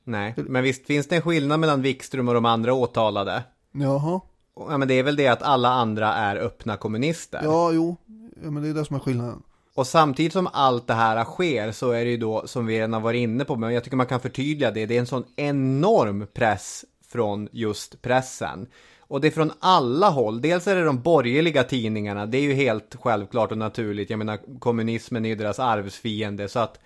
Nej, 0.04 0.34
men 0.38 0.64
visst 0.64 0.86
finns 0.86 1.08
det 1.08 1.16
en 1.16 1.22
skillnad 1.22 1.60
mellan 1.60 1.82
Wikström 1.82 2.28
och 2.28 2.34
de 2.34 2.46
andra 2.46 2.74
åtalade? 2.74 3.44
Jaha. 3.72 4.22
Ja, 4.56 4.78
men 4.78 4.88
det 4.88 4.94
är 4.94 5.04
väl 5.04 5.16
det 5.16 5.28
att 5.28 5.42
alla 5.42 5.70
andra 5.70 6.14
är 6.14 6.36
öppna 6.36 6.78
kommunister. 6.78 7.42
Ja, 7.44 7.72
jo. 7.72 7.96
Ja, 8.44 8.52
men 8.52 8.64
det 8.64 8.70
är 8.70 8.74
det 8.74 8.86
som 8.86 8.96
är 8.96 9.00
skillnaden. 9.00 9.44
Och 9.76 9.88
samtidigt 9.88 10.34
som 10.34 10.48
allt 10.54 10.88
det 10.88 10.94
här 10.94 11.24
sker 11.24 11.72
så 11.72 11.92
är 11.92 12.06
det 12.06 12.12
ju 12.12 12.18
då, 12.18 12.48
som 12.48 12.66
vi 12.66 12.78
redan 12.78 12.94
har 12.94 13.00
varit 13.00 13.20
inne 13.20 13.46
på, 13.46 13.56
men 13.56 13.74
jag 13.74 13.84
tycker 13.84 13.98
man 13.98 14.06
kan 14.06 14.20
förtydliga 14.20 14.72
det, 14.72 14.86
det 14.86 14.96
är 14.96 15.00
en 15.00 15.06
sån 15.08 15.26
enorm 15.36 16.28
press 16.34 16.86
från 17.08 17.50
just 17.52 18.02
pressen. 18.02 18.68
Och 19.08 19.22
det 19.22 19.28
är 19.28 19.32
från 19.32 19.52
alla 19.60 20.10
håll. 20.10 20.42
Dels 20.42 20.68
är 20.68 20.76
det 20.76 20.84
de 20.84 21.02
borgerliga 21.02 21.64
tidningarna, 21.64 22.26
det 22.26 22.38
är 22.38 22.42
ju 22.42 22.54
helt 22.54 22.96
självklart 23.02 23.52
och 23.52 23.58
naturligt. 23.58 24.10
Jag 24.10 24.18
menar, 24.18 24.60
kommunismen 24.60 25.26
är 25.26 25.30
ju 25.30 25.36
deras 25.36 25.60
arvsfiende, 25.60 26.50
så 26.50 26.60
att 26.60 26.80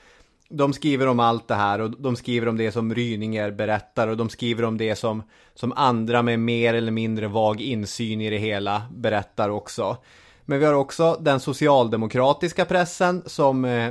de 0.49 0.73
skriver 0.73 1.07
om 1.07 1.19
allt 1.19 1.47
det 1.47 1.55
här 1.55 1.81
och 1.81 2.01
de 2.01 2.15
skriver 2.15 2.47
om 2.47 2.57
det 2.57 2.71
som 2.71 2.95
Ryninger 2.95 3.51
berättar 3.51 4.07
och 4.07 4.17
de 4.17 4.29
skriver 4.29 4.63
om 4.63 4.77
det 4.77 4.95
som, 4.95 5.23
som 5.55 5.71
andra 5.71 6.21
med 6.21 6.39
mer 6.39 6.73
eller 6.73 6.91
mindre 6.91 7.27
vag 7.27 7.61
insyn 7.61 8.21
i 8.21 8.29
det 8.29 8.37
hela 8.37 8.81
berättar 8.91 9.49
också. 9.49 9.97
Men 10.45 10.59
vi 10.59 10.65
har 10.65 10.73
också 10.73 11.17
den 11.21 11.39
socialdemokratiska 11.39 12.65
pressen 12.65 13.23
som 13.25 13.65
eh, 13.65 13.89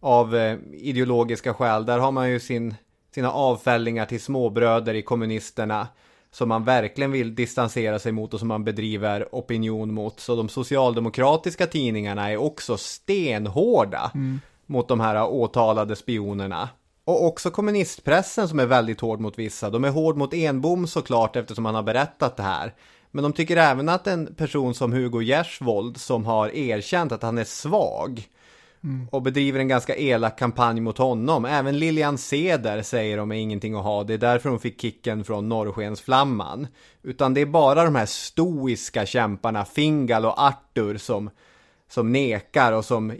av 0.00 0.36
eh, 0.36 0.58
ideologiska 0.72 1.54
skäl, 1.54 1.86
där 1.86 1.98
har 1.98 2.12
man 2.12 2.30
ju 2.30 2.40
sin, 2.40 2.74
sina 3.14 3.32
avfällningar 3.32 4.06
till 4.06 4.20
småbröder 4.20 4.94
i 4.94 5.02
kommunisterna 5.02 5.88
som 6.34 6.48
man 6.48 6.64
verkligen 6.64 7.12
vill 7.12 7.34
distansera 7.34 7.98
sig 7.98 8.12
mot 8.12 8.34
och 8.34 8.38
som 8.38 8.48
man 8.48 8.64
bedriver 8.64 9.28
opinion 9.32 9.94
mot. 9.94 10.20
Så 10.20 10.36
de 10.36 10.48
socialdemokratiska 10.48 11.66
tidningarna 11.66 12.30
är 12.30 12.36
också 12.36 12.76
stenhårda 12.76 14.10
Mm. 14.14 14.40
mot 14.66 14.88
de 14.88 15.00
här 15.00 15.26
åtalade 15.26 15.96
spionerna. 15.96 16.68
Och 17.04 17.24
också 17.26 17.50
kommunistpressen 17.50 18.48
som 18.48 18.58
är 18.58 18.66
väldigt 18.66 19.00
hård 19.00 19.20
mot 19.20 19.38
vissa. 19.38 19.70
De 19.70 19.84
är 19.84 19.90
hård 19.90 20.16
mot 20.16 20.34
Enbom 20.34 20.86
såklart 20.86 21.36
eftersom 21.36 21.64
han 21.64 21.74
har 21.74 21.82
berättat 21.82 22.36
det 22.36 22.42
här. 22.42 22.74
Men 23.10 23.22
de 23.22 23.32
tycker 23.32 23.56
även 23.56 23.88
att 23.88 24.06
en 24.06 24.34
person 24.34 24.74
som 24.74 24.92
Hugo 24.92 25.22
Gersvold 25.22 25.96
som 25.96 26.26
har 26.26 26.48
erkänt 26.48 27.12
att 27.12 27.22
han 27.22 27.38
är 27.38 27.44
svag 27.44 28.28
Mm. 28.84 29.08
och 29.12 29.22
bedriver 29.22 29.60
en 29.60 29.68
ganska 29.68 29.96
elak 29.96 30.38
kampanj 30.38 30.80
mot 30.80 30.98
honom. 30.98 31.44
Även 31.44 31.78
Lilian 31.78 32.18
Seder 32.18 32.82
säger 32.82 33.16
de 33.16 33.32
är 33.32 33.36
ingenting 33.36 33.74
att 33.74 33.84
ha. 33.84 34.04
Det 34.04 34.14
är 34.14 34.18
därför 34.18 34.50
hon 34.50 34.60
fick 34.60 34.80
kicken 34.80 35.24
från 35.24 35.48
Norrskensflamman. 35.48 36.66
Utan 37.02 37.34
det 37.34 37.40
är 37.40 37.46
bara 37.46 37.84
de 37.84 37.94
här 37.94 38.06
stoiska 38.06 39.06
kämparna, 39.06 39.64
Fingal 39.64 40.26
och 40.26 40.42
Arthur, 40.42 40.96
som, 40.98 41.30
som 41.88 42.12
nekar 42.12 42.72
och 42.72 42.84
som 42.84 43.12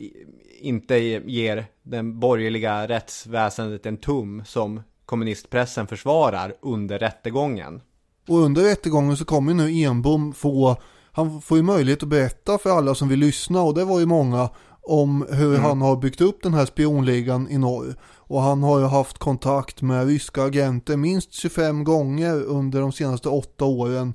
inte 0.61 0.97
ger 1.27 1.67
den 1.83 2.21
borgerliga 2.21 2.89
rättsväsendet 2.89 3.87
en 3.87 3.97
tum 3.97 4.43
som 4.47 4.83
kommunistpressen 5.07 5.87
försvarar 5.87 6.55
under 6.61 6.99
rättegången. 6.99 7.81
Och 8.29 8.39
under 8.39 8.63
rättegången 8.63 9.17
så 9.17 9.25
kommer 9.25 9.55
nu 9.55 9.83
Enbom 9.83 10.33
få, 10.33 10.77
han 11.13 11.41
får 11.43 11.57
ju 11.57 11.63
möjlighet 11.63 12.03
att 12.03 12.09
berätta 12.09 12.59
för 12.59 12.71
alla 12.71 12.95
som 12.95 13.09
vill 13.09 13.19
lyssna 13.19 13.63
och 13.63 13.75
det 13.75 13.85
var 13.85 14.01
ju 14.01 14.07
många 14.07 14.51
om 14.87 15.27
hur 15.31 15.51
Mm. 15.55 15.63
han 15.63 15.83
har 15.83 15.97
byggt 15.97 16.21
upp 16.21 16.43
den 16.43 16.55
här 16.55 16.67
spionligan 16.67 17.49
i 17.51 17.59
norr. 17.59 17.95
Och 18.27 18.41
han 18.41 18.63
har 18.63 18.79
ju 18.79 18.85
haft 18.85 19.19
kontakt 19.19 19.83
med 19.83 20.07
ryska 20.07 20.43
agenter 20.43 20.97
minst 20.97 21.33
25 21.33 21.85
gånger 21.85 22.43
under 22.43 22.81
de 22.81 22.93
senaste 22.93 23.29
åtta 23.29 23.65
åren, 23.65 24.15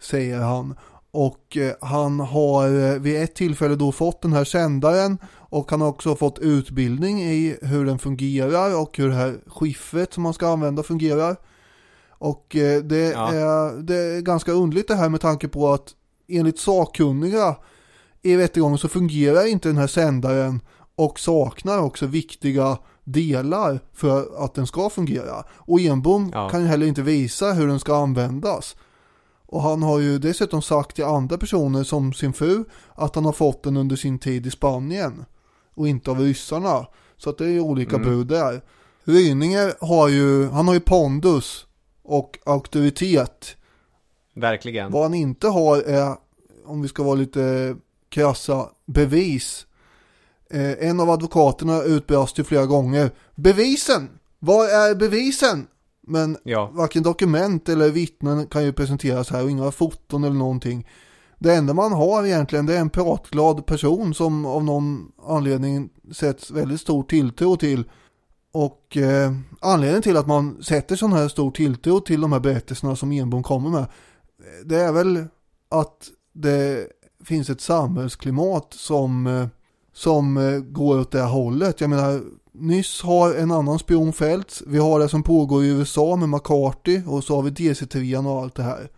säger 0.00 0.38
han. 0.38 0.74
Och 1.10 1.56
eh, 1.56 1.72
han 1.80 2.20
har 2.20 2.66
eh, 2.92 2.98
vid 3.00 3.22
ett 3.22 3.34
tillfälle 3.34 3.74
då 3.76 3.92
fått 3.92 4.22
den 4.22 4.32
här 4.32 4.44
sändaren 4.44 5.18
och 5.36 5.70
han 5.70 5.80
har 5.80 5.88
också 5.88 6.16
fått 6.16 6.38
utbildning 6.38 7.22
i 7.22 7.56
hur 7.62 7.84
den 7.84 7.98
fungerar 7.98 8.80
och 8.82 8.98
hur 8.98 9.08
det 9.08 9.14
här 9.14 9.36
skiffret 9.46 10.12
som 10.12 10.22
man 10.22 10.34
ska 10.34 10.48
använda 10.52 10.82
fungerar. 10.82 11.36
Och 12.08 12.56
eh, 12.56 12.82
det, 12.82 13.10
Ja. 13.10 13.32
är, 13.32 13.82
det 13.82 13.96
är 13.96 14.20
ganska 14.20 14.52
underligt 14.52 14.88
det 14.88 14.94
här 14.96 15.08
med 15.08 15.20
tanke 15.20 15.48
på 15.48 15.72
att 15.72 15.88
enligt 16.28 16.58
sakkunniga 16.58 17.56
i 18.24 18.36
rättegången 18.36 18.78
så 18.78 18.88
fungerar 18.88 19.46
inte 19.46 19.68
den 19.68 19.76
här 19.78 19.86
sändaren 19.86 20.60
och 20.96 21.20
saknar 21.20 21.78
också 21.78 22.06
viktiga 22.06 22.78
delar 23.04 23.80
för 23.92 24.44
att 24.44 24.54
den 24.54 24.66
ska 24.66 24.90
fungera. 24.90 25.44
Och 25.50 25.80
Enbom 25.80 26.30
Ja. 26.34 26.48
kan 26.50 26.60
ju 26.60 26.66
heller 26.66 26.86
inte 26.86 27.02
visa 27.02 27.52
hur 27.52 27.66
den 27.66 27.80
ska 27.80 27.96
användas. 27.96 28.76
Och 29.46 29.62
han 29.62 29.82
har 29.82 29.98
ju 29.98 30.18
dessutom 30.18 30.62
sagt 30.62 30.96
till 30.96 31.04
andra 31.04 31.38
personer 31.38 31.84
som 31.84 32.12
sin 32.12 32.32
fru 32.32 32.64
att 32.94 33.14
han 33.14 33.24
har 33.24 33.32
fått 33.32 33.62
den 33.62 33.76
under 33.76 33.96
sin 33.96 34.18
tid 34.18 34.46
i 34.46 34.50
Spanien 34.50 35.24
och 35.74 35.88
inte 35.88 36.10
av 36.10 36.20
ryssarna. 36.20 36.86
Så 37.16 37.30
att 37.30 37.38
det 37.38 37.46
är 37.50 37.60
olika 37.60 37.96
Mm. 37.96 38.08
bud 38.08 38.26
där. 38.26 38.62
Ryninger 39.04 39.72
har 39.80 40.08
ju, 40.08 40.48
han 40.48 40.66
har 40.68 40.74
ju 40.74 40.80
pondus 40.80 41.66
och 42.02 42.38
auktoritet. 42.46 43.56
Verkligen. 44.34 44.92
Vad 44.92 45.02
han 45.02 45.14
inte 45.14 45.48
har 45.48 45.76
är, 45.78 46.14
om 46.66 46.82
vi 46.82 46.88
ska 46.88 47.02
vara 47.02 47.14
lite 47.14 47.76
krassa, 48.14 48.68
bevis. 48.86 49.66
Eh, 50.50 50.88
en 50.88 51.00
av 51.00 51.10
advokaterna 51.10 51.82
utbrast 51.82 52.38
ju 52.38 52.44
flera 52.44 52.66
gånger, 52.66 53.10
bevisen! 53.34 54.08
Var 54.38 54.64
är 54.64 54.94
bevisen? 54.94 55.66
Men 56.06 56.36
Ja. 56.44 56.70
varken 56.72 57.02
dokument 57.02 57.68
eller 57.68 57.90
vittnen 57.90 58.46
kan 58.46 58.64
ju 58.64 58.72
presenteras 58.72 59.30
här 59.30 59.44
och 59.44 59.50
inga 59.50 59.70
foton 59.70 60.24
eller 60.24 60.36
någonting. 60.36 60.86
Det 61.38 61.54
enda 61.54 61.74
man 61.74 61.92
har 61.92 62.26
egentligen 62.26 62.66
det 62.66 62.76
är 62.76 62.80
en 62.80 62.90
pratglad 62.90 63.66
person 63.66 64.14
som 64.14 64.46
av 64.46 64.64
någon 64.64 65.12
anledning 65.26 65.90
sätts 66.12 66.50
väldigt 66.50 66.80
stor 66.80 67.02
tilltro 67.02 67.56
till. 67.56 67.84
Och 68.52 68.96
eh, 68.96 69.32
anledningen 69.60 70.02
till 70.02 70.16
att 70.16 70.26
man 70.26 70.62
sätter 70.62 70.96
sån 70.96 71.12
här 71.12 71.28
stor 71.28 71.50
tilltro 71.50 72.00
till 72.00 72.20
de 72.20 72.32
här 72.32 72.40
berättelserna 72.40 72.96
som 72.96 73.12
Enbom 73.12 73.42
kommer 73.42 73.70
med. 73.70 73.86
Det 74.64 74.76
är 74.76 74.92
väl 74.92 75.24
att 75.70 76.10
det 76.32 76.88
finns 77.24 77.50
ett 77.50 77.60
samhällsklimat 77.60 78.72
som, 78.72 79.26
eh, 79.26 79.46
som 79.92 80.36
eh, 80.36 80.58
går 80.58 81.00
åt 81.00 81.10
det 81.10 81.20
här 81.20 81.28
hållet. 81.28 81.80
Jag 81.80 81.90
menar, 81.90 82.20
nyss 82.52 83.02
har 83.02 83.34
en 83.34 83.50
annan 83.50 83.78
spion 83.78 84.12
fällts. 84.12 84.62
Vi 84.66 84.78
har 84.78 85.00
det 85.00 85.08
som 85.08 85.22
pågår 85.22 85.64
i 85.64 85.68
USA 85.68 86.16
med 86.16 86.28
McCarthy 86.28 87.02
och 87.06 87.24
så 87.24 87.36
har 87.36 87.42
vi 87.42 87.50
DC-3 87.50 88.26
och 88.26 88.42
allt 88.42 88.54
det 88.54 88.62
här. 88.62 88.88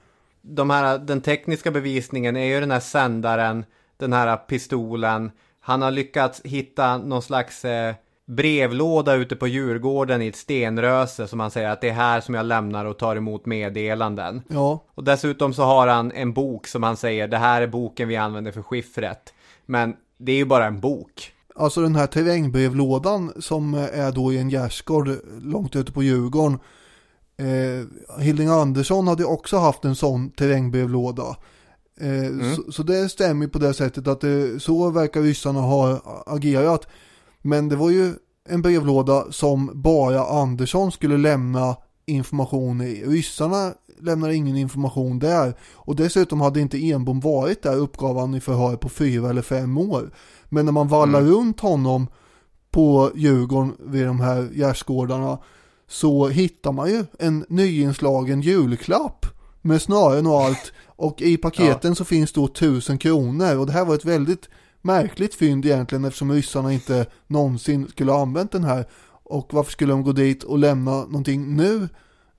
De 0.42 0.70
här, 0.70 0.98
den 0.98 1.20
tekniska 1.20 1.70
bevisningen 1.70 2.36
är 2.36 2.44
ju 2.44 2.60
den 2.60 2.70
här 2.70 2.80
sändaren, 2.80 3.64
den 3.96 4.12
här 4.12 4.36
pistolen. 4.36 5.30
Han 5.60 5.82
har 5.82 5.90
lyckats 5.90 6.40
hitta 6.44 6.98
någon 6.98 7.22
slags 7.22 7.64
eh, 7.64 7.94
brevlåda 8.26 9.14
ute 9.14 9.36
på 9.36 9.46
Djurgården 9.46 10.22
i 10.22 10.26
ett 10.26 10.36
stenröse 10.36 11.28
som 11.28 11.40
han 11.40 11.50
säger 11.50 11.68
att 11.68 11.80
det 11.80 11.88
är 11.88 11.94
här 11.94 12.20
som 12.20 12.34
jag 12.34 12.46
lämnar 12.46 12.84
och 12.84 12.98
tar 12.98 13.16
emot 13.16 13.46
meddelanden. 13.46 14.42
Ja. 14.48 14.84
Och 14.94 15.04
dessutom 15.04 15.54
så 15.54 15.62
har 15.62 15.86
han 15.86 16.12
en 16.12 16.32
bok 16.32 16.66
som 16.66 16.82
han 16.82 16.96
säger 16.96 17.28
det 17.28 17.38
här 17.38 17.62
är 17.62 17.66
boken 17.66 18.08
vi 18.08 18.16
använder 18.16 18.52
för 18.52 18.62
skiffret. 18.62 19.34
Men 19.66 19.96
det 20.18 20.32
är 20.32 20.36
ju 20.36 20.44
bara 20.44 20.66
en 20.66 20.80
bok. 20.80 21.32
Alltså 21.54 21.80
den 21.80 21.96
här 21.96 22.06
terrängbrevlådan 22.06 23.32
som 23.38 23.74
är 23.74 24.12
då 24.12 24.32
i 24.32 24.38
en 24.38 24.50
gärdsgård 24.50 25.10
långt 25.42 25.76
ute 25.76 25.92
på 25.92 26.02
Djurgården. 26.02 26.58
Eh, 27.38 28.20
Hilding 28.22 28.48
Andersson 28.48 29.08
hade 29.08 29.24
också 29.24 29.56
haft 29.56 29.84
en 29.84 29.96
sån 29.96 30.30
terrängbrevlåda. 30.30 31.36
Eh, 32.00 32.26
mm. 32.26 32.54
så, 32.54 32.72
så, 32.72 32.82
det 32.82 33.08
stämmer 33.08 33.46
på 33.46 33.58
det 33.58 33.74
sättet 33.74 34.08
att 34.08 34.20
det, 34.20 34.62
så 34.62 34.90
verkar 34.90 35.22
ryssarna 35.22 35.60
ha 35.60 36.00
agerat. 36.26 36.88
Men 37.46 37.68
det 37.68 37.76
var 37.76 37.90
ju 37.90 38.14
en 38.48 38.62
brevlåda 38.62 39.32
som 39.32 39.70
bara 39.74 40.26
Andersson 40.26 40.92
skulle 40.92 41.16
lämna 41.16 41.76
information 42.06 42.80
i. 42.80 43.04
Ryssarna 43.06 43.72
lämnade 44.00 44.34
ingen 44.34 44.56
information 44.56 45.18
där. 45.18 45.54
Och 45.74 45.96
dessutom 45.96 46.40
hade 46.40 46.60
inte 46.60 46.90
Enbom 46.90 47.20
varit 47.20 47.62
där 47.62 47.76
uppgav 47.76 48.18
han 48.18 48.34
i 48.34 48.40
förhör 48.40 48.76
på 48.76 48.88
fyra 48.88 49.30
eller 49.30 49.42
fem 49.42 49.78
år. 49.78 50.10
Men 50.48 50.64
när 50.64 50.72
man 50.72 50.88
vallar 50.88 51.20
mm. 51.20 51.32
runt 51.32 51.60
honom 51.60 52.06
på 52.70 53.10
Djurgården 53.14 53.74
vid 53.78 54.06
de 54.06 54.20
här 54.20 54.48
gärdsgårdarna 54.54 55.38
så 55.88 56.28
hittar 56.28 56.72
man 56.72 56.90
ju 56.90 57.04
en 57.18 57.44
nyinslagen 57.48 58.40
julklapp 58.40 59.26
med 59.62 59.82
snören 59.82 60.26
och 60.26 60.40
allt. 60.40 60.72
Och 60.86 61.22
i 61.22 61.36
paketen 61.36 61.90
ja. 61.90 61.94
så 61.94 62.04
finns 62.04 62.32
då 62.32 62.48
tusen 62.48 62.98
kronor 62.98 63.56
och 63.56 63.66
det 63.66 63.72
här 63.72 63.84
var 63.84 63.94
ett 63.94 64.04
väldigt 64.04 64.48
märkligt 64.86 65.34
fynd 65.34 65.66
egentligen 65.66 66.04
eftersom 66.04 66.32
ryssarna 66.32 66.72
inte 66.72 67.06
någonsin 67.26 67.88
skulle 67.88 68.12
ha 68.12 68.22
använt 68.22 68.52
den 68.52 68.64
här. 68.64 68.84
Och 69.28 69.54
varför 69.54 69.72
skulle 69.72 69.92
de 69.92 70.02
gå 70.02 70.12
dit 70.12 70.42
och 70.42 70.58
lämna 70.58 70.90
någonting 70.90 71.56
nu? 71.56 71.88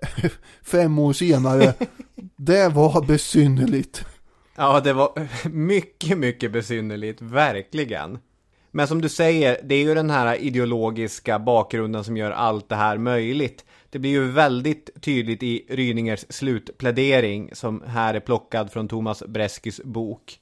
Fem 0.64 1.00
år 1.00 1.14
senare. 1.14 1.74
det 2.36 2.70
var 2.70 3.06
besynnerligt. 3.06 4.06
Ja, 4.56 4.80
det 4.80 4.94
var 4.94 5.28
mycket, 5.50 6.18
mycket 6.18 6.52
besynnerligt, 6.52 7.22
verkligen. 7.22 8.20
Men 8.72 8.88
som 8.88 9.02
du 9.02 9.10
säger, 9.10 9.58
det 9.64 9.76
är 9.76 9.84
ju 9.84 9.96
den 9.96 10.10
här 10.10 10.36
ideologiska 10.36 11.40
bakgrunden 11.40 12.04
som 12.04 12.18
gör 12.18 12.32
allt 12.32 12.70
det 12.70 12.76
här 12.76 12.98
möjligt. 12.98 13.66
Det 13.90 14.00
blir 14.00 14.12
ju 14.12 14.32
väldigt 14.32 14.90
tydligt 15.02 15.44
i 15.44 15.66
Ryningers 15.70 16.26
slutplädering 16.30 17.50
som 17.54 17.84
här 17.88 18.14
är 18.14 18.20
plockad 18.20 18.72
från 18.72 18.88
Thomas 18.88 19.24
Breskis 19.28 19.82
bok. 19.84 20.40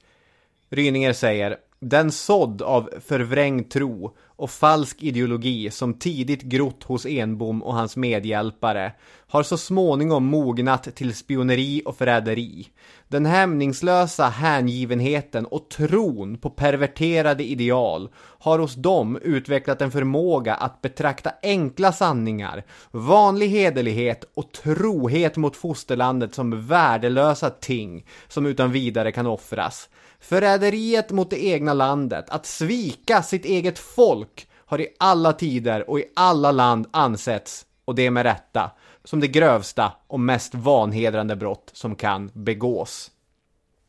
Ryninger 0.70 1.14
säger 1.14 1.58
den 1.90 2.12
sådd 2.12 2.62
av 2.62 2.90
förvrängd 3.08 3.70
tro 3.70 4.16
och 4.26 4.52
falsk 4.52 5.04
ideologi 5.04 5.72
som 5.72 5.94
tidigt 5.94 6.42
grott 6.42 6.84
hos 6.84 7.06
Enbom 7.06 7.64
och 7.64 7.74
hans 7.74 7.98
medhjälpare 7.98 8.92
har 9.28 9.44
så 9.44 9.58
småningom 9.58 10.26
mognat 10.26 10.96
till 10.96 11.16
spioneri 11.16 11.82
och 11.86 11.98
förräderi. 11.98 12.68
Den 13.08 13.26
hämningslösa 13.26 14.26
hängivenheten 14.26 15.46
och 15.46 15.70
tron 15.70 16.38
på 16.38 16.50
perverterade 16.50 17.44
ideal 17.44 18.10
har 18.18 18.60
hos 18.60 18.76
dem 18.76 19.20
utvecklat 19.22 19.82
en 19.82 19.92
förmåga 19.92 20.56
att 20.56 20.82
betrakta 20.82 21.32
enkla 21.44 21.92
sanningar, 21.92 22.64
vanlig 22.92 23.48
hederlighet 23.48 24.32
och 24.34 24.52
trohet 24.52 25.38
mot 25.38 25.56
fosterlandet 25.56 26.36
som 26.36 26.68
värdelösa 26.68 27.50
ting 27.50 28.06
som 28.28 28.46
utan 28.46 28.72
vidare 28.72 29.12
kan 29.12 29.28
offras. 29.28 29.90
Förräderiet 30.26 31.12
mot 31.12 31.30
det 31.30 31.46
egna 31.46 31.74
landet, 31.74 32.26
att 32.30 32.46
svika 32.46 33.24
sitt 33.24 33.46
eget 33.46 33.80
folk, 33.80 34.48
har 34.66 34.82
i 34.82 34.88
alla 35.00 35.34
tider 35.34 35.90
och 35.90 36.00
i 36.00 36.06
alla 36.16 36.52
land 36.52 36.88
ansetts, 36.92 37.66
och 37.86 37.96
det 37.96 38.12
med 38.12 38.24
rätta, 38.24 38.72
som 39.04 39.20
det 39.20 39.28
grövsta 39.28 39.92
och 40.08 40.20
mest 40.20 40.56
vanhedrande 40.56 41.36
brott 41.36 41.72
som 41.74 41.96
kan 41.96 42.32
begås. 42.34 43.12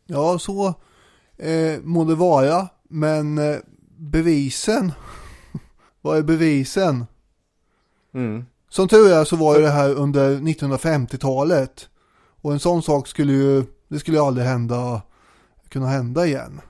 Ja, 0.07 0.39
så 0.39 0.75
eh, 1.37 1.81
må 1.83 2.05
det 2.05 2.15
vara, 2.15 2.69
men 2.89 3.39
eh, 3.39 3.57
bevisen, 3.97 4.93
vad 6.01 6.19
är 6.19 6.23
bevisen? 6.23 7.07
Mm. 8.15 8.47
Som 8.69 8.89
tur 8.89 9.13
är 9.13 9.25
så 9.25 9.37
var 9.37 9.57
ju 9.57 9.63
det 9.63 9.71
här 9.71 9.95
under 9.95 10.37
1950-talet. 10.37 11.89
Och 12.43 12.53
en 12.53 12.61
sån 12.61 12.83
sak 12.83 13.09
skulle 13.09 13.33
ju, 13.33 13.65
det 13.89 13.99
skulle 13.99 14.17
ju 14.17 14.23
aldrig 14.23 14.47
hända 14.47 15.03
kunna 15.71 15.87
hända 15.87 16.27
igen. 16.27 16.61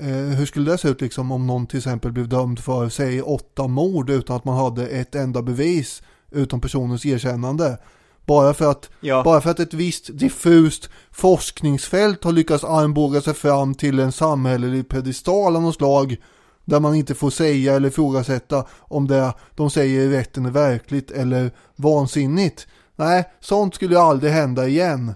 Eh, 0.00 0.06
hur 0.06 0.46
skulle 0.46 0.70
det 0.70 0.78
se 0.78 0.88
ut 0.88 1.00
liksom 1.00 1.32
om 1.32 1.46
någon 1.46 1.66
till 1.66 1.78
exempel 1.78 2.12
blev 2.12 2.28
dömd 2.28 2.58
för, 2.58 2.88
säg 2.88 3.22
åtta 3.22 3.66
mord 3.66 4.10
utan 4.10 4.36
att 4.36 4.44
man 4.44 4.56
hade 4.56 4.88
ett 4.88 5.14
enda 5.14 5.42
bevis 5.42 6.02
utan 6.30 6.60
personens 6.60 7.06
erkännande. 7.06 7.78
Bara 8.26 8.54
för 8.54 8.70
att, 8.70 8.90
ja. 9.00 9.22
bara 9.24 9.40
för 9.40 9.50
att 9.50 9.60
ett 9.60 9.74
visst 9.74 10.18
diffust 10.18 10.90
forskningsfält 11.10 12.24
har 12.24 12.32
lyckats 12.32 12.64
armbåga 12.64 13.20
sig 13.20 13.34
fram 13.34 13.74
till 13.74 13.98
en 13.98 14.12
samhällelig 14.12 14.88
pedestal 14.88 15.56
av 15.56 15.62
något 15.62 15.74
slag 15.74 16.16
där 16.64 16.80
man 16.80 16.94
inte 16.94 17.14
får 17.14 17.30
säga 17.30 17.74
eller 17.74 17.88
ifrågasätta 17.88 18.64
om 18.78 19.08
det 19.08 19.32
de 19.54 19.70
säger 19.70 20.00
i 20.00 20.16
rätten 20.16 20.46
är 20.46 20.50
verkligt 20.50 21.10
eller 21.10 21.50
vansinnigt. 21.76 22.66
Nej, 22.96 23.24
sånt 23.40 23.74
skulle 23.74 24.00
aldrig 24.00 24.32
hända 24.32 24.68
igen. 24.68 25.14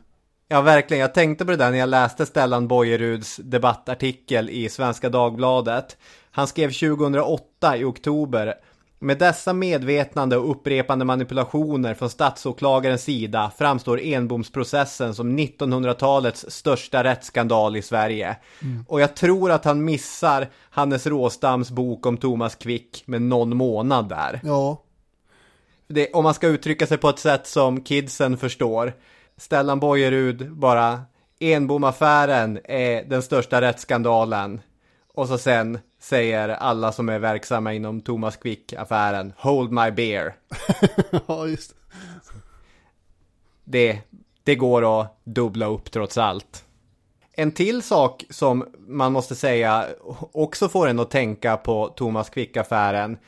Ja, 0.53 0.61
verkligen. 0.61 1.01
Jag 1.01 1.15
tänkte 1.15 1.45
på 1.45 1.51
det 1.51 1.57
där 1.57 1.71
när 1.71 1.79
jag 1.79 1.89
läste 1.89 2.27
Stellan 2.27 2.69
Bojeruds 2.69 3.37
debattartikel 3.37 4.51
i 4.51 4.69
Svenska 4.69 5.09
Dagbladet. 5.09 5.97
Han 6.31 6.47
skrev 6.47 6.69
2008 6.69 7.77
i 7.77 7.85
oktober. 7.85 8.55
Med 8.99 9.19
dessa 9.19 9.53
medvetnande 9.53 10.37
och 10.37 10.51
upprepande 10.51 11.05
manipulationer 11.05 11.95
från 11.95 12.11
statsåklagarens 12.11 13.03
sida 13.03 13.53
framstår 13.59 14.01
enbomsprocessen 14.03 15.15
som 15.15 15.39
1900-talets 15.39 16.45
största 16.49 17.05
rättsskandal 17.05 17.77
i 17.77 17.83
Sverige. 17.83 18.37
Mm. 18.63 18.85
Och 18.89 19.01
jag 19.01 19.17
tror 19.17 19.51
att 19.51 19.65
han 19.65 19.85
missar 19.85 20.51
Hannes 20.71 21.07
Råstams 21.07 21.71
bok 21.71 22.07
om 22.07 22.17
Thomas 22.17 22.55
Quick 22.55 23.03
med 23.07 23.23
någon 23.23 23.57
månad 23.57 24.09
där. 24.09 24.41
Ja. 24.45 24.83
Det, 25.89 26.13
om 26.13 26.25
man 26.25 26.35
ska 26.35 26.47
uttrycka 26.47 26.87
sig 26.87 26.99
på 26.99 27.09
ett 27.09 27.19
sätt 27.19 27.47
som 27.47 27.81
kidsen 27.85 28.39
förstår 28.39 28.93
Stellan 29.43 29.81
Bojerud 29.81 30.53
bara 30.53 31.03
Enbomaffären 31.39 32.59
är 32.65 33.05
den 33.05 33.23
största 33.23 33.61
rättsskandalen. 33.61 34.61
Och 35.15 35.29
så 35.29 35.39
sen 35.39 35.79
säger 36.01 36.49
alla 36.49 36.93
som 36.93 37.09
är 37.09 37.19
verksamma 37.19 37.73
inom 37.73 38.01
Thomas 38.01 38.37
Quick-affären 38.37 39.33
Hold 39.37 39.73
my 39.73 39.91
beer. 39.91 40.35
ja, 41.27 41.47
just 41.47 41.75
det. 43.65 44.01
Det 44.43 44.55
går 44.55 45.01
att 45.01 45.21
dubbla 45.25 45.67
upp 45.67 45.91
trots 45.91 46.19
allt. 46.19 46.65
En 47.33 47.53
till 47.53 47.83
sak 47.83 48.25
som 48.31 48.67
man 48.79 49.13
måste 49.13 49.35
säga 49.35 49.87
också 50.33 50.69
får 50.69 50.89
en 50.89 51.01
att 51.01 51.11
tänka 51.11 51.57
på 51.57 51.89
Thomas 51.89 52.31
Quick-affären. 52.31 53.19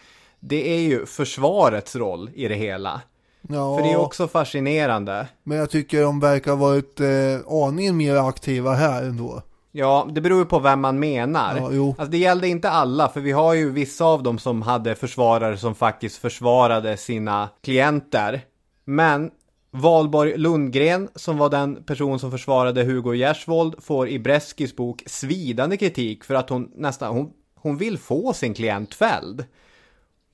Det 0.40 0.74
är 0.74 0.80
ju 0.80 1.06
försvarets 1.06 1.96
roll 1.96 2.30
i 2.34 2.48
det 2.48 2.54
hela. 2.54 3.00
Ja, 3.48 3.76
För 3.76 3.82
det 3.82 3.92
är 3.92 3.96
också 3.96 4.28
fascinerande. 4.28 5.26
Men 5.42 5.58
jag 5.58 5.70
tycker 5.70 6.02
de 6.02 6.20
verkar 6.20 6.50
ha 6.50 6.58
varit 6.58 7.00
eh, 7.00 7.06
aningen 7.50 7.96
mer 7.96 8.16
aktiva 8.16 8.74
här 8.74 9.02
ändå. 9.02 9.42
Ja, 9.72 10.08
det 10.12 10.20
beror 10.20 10.38
ju 10.38 10.44
på 10.44 10.58
vem 10.58 10.80
man 10.80 10.98
menar. 10.98 11.56
Ja, 11.56 11.68
jo. 11.72 11.88
Alltså, 11.88 12.10
det 12.10 12.18
gällde 12.18 12.48
inte 12.48 12.70
alla, 12.70 13.08
för 13.08 13.20
vi 13.20 13.32
har 13.32 13.54
ju 13.54 13.70
vissa 13.70 14.04
av 14.04 14.22
dem 14.22 14.38
som 14.38 14.62
hade 14.62 14.94
försvarare 14.94 15.58
som 15.58 15.74
faktiskt 15.74 16.16
försvarade 16.16 16.96
sina 16.96 17.48
klienter. 17.62 18.40
Men 18.84 19.30
Valborg 19.70 20.36
Lundgren, 20.36 21.08
som 21.14 21.38
var 21.38 21.50
den 21.50 21.82
person 21.82 22.18
som 22.18 22.30
försvarade 22.30 22.82
Hugo 22.82 23.14
Gersvold, 23.14 23.74
får 23.82 24.08
i 24.08 24.18
Breskis 24.18 24.76
bok 24.76 25.02
svidande 25.06 25.76
kritik 25.76 26.24
för 26.24 26.34
att 26.34 26.50
hon 26.50 26.70
nästan, 26.74 27.16
hon, 27.16 27.30
hon 27.54 27.76
vill 27.76 27.98
få 27.98 28.32
sin 28.32 28.54
klient 28.54 28.94
fälld 28.94 29.44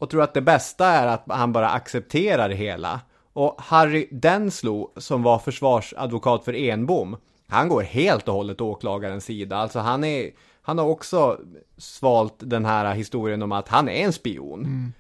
och 0.01 0.11
tror 0.11 0.23
att 0.23 0.35
det 0.35 0.41
bästa 0.41 0.87
är 0.87 1.07
att 1.07 1.25
han 1.29 1.53
bara 1.53 1.71
accepterar 1.71 2.49
det 2.49 2.55
hela. 2.55 3.01
Och 3.33 3.55
Harry 3.59 4.09
Denslow, 4.11 4.91
som 4.97 5.23
var 5.23 5.39
försvarsadvokat 5.39 6.45
för 6.45 6.55
Enbom, 6.55 7.17
Han 7.49 7.69
går 7.69 7.83
helt 7.83 8.29
och 8.29 8.35
hållet 8.35 8.61
åklagarens 8.61 9.25
sida. 9.25 9.57
Alltså 9.57 9.79
han 9.79 10.05
är, 10.05 10.31
han 10.63 10.79
har 10.79 10.87
också 10.87 11.39
svalt 11.79 12.35
den 12.39 12.65
här 12.65 12.95
historien 12.95 13.43
om 13.43 13.53
att 13.53 13.69
han 13.69 13.89
är 13.89 14.05
en 14.05 14.13
spion. 14.13 14.61
Mm. 14.61 14.93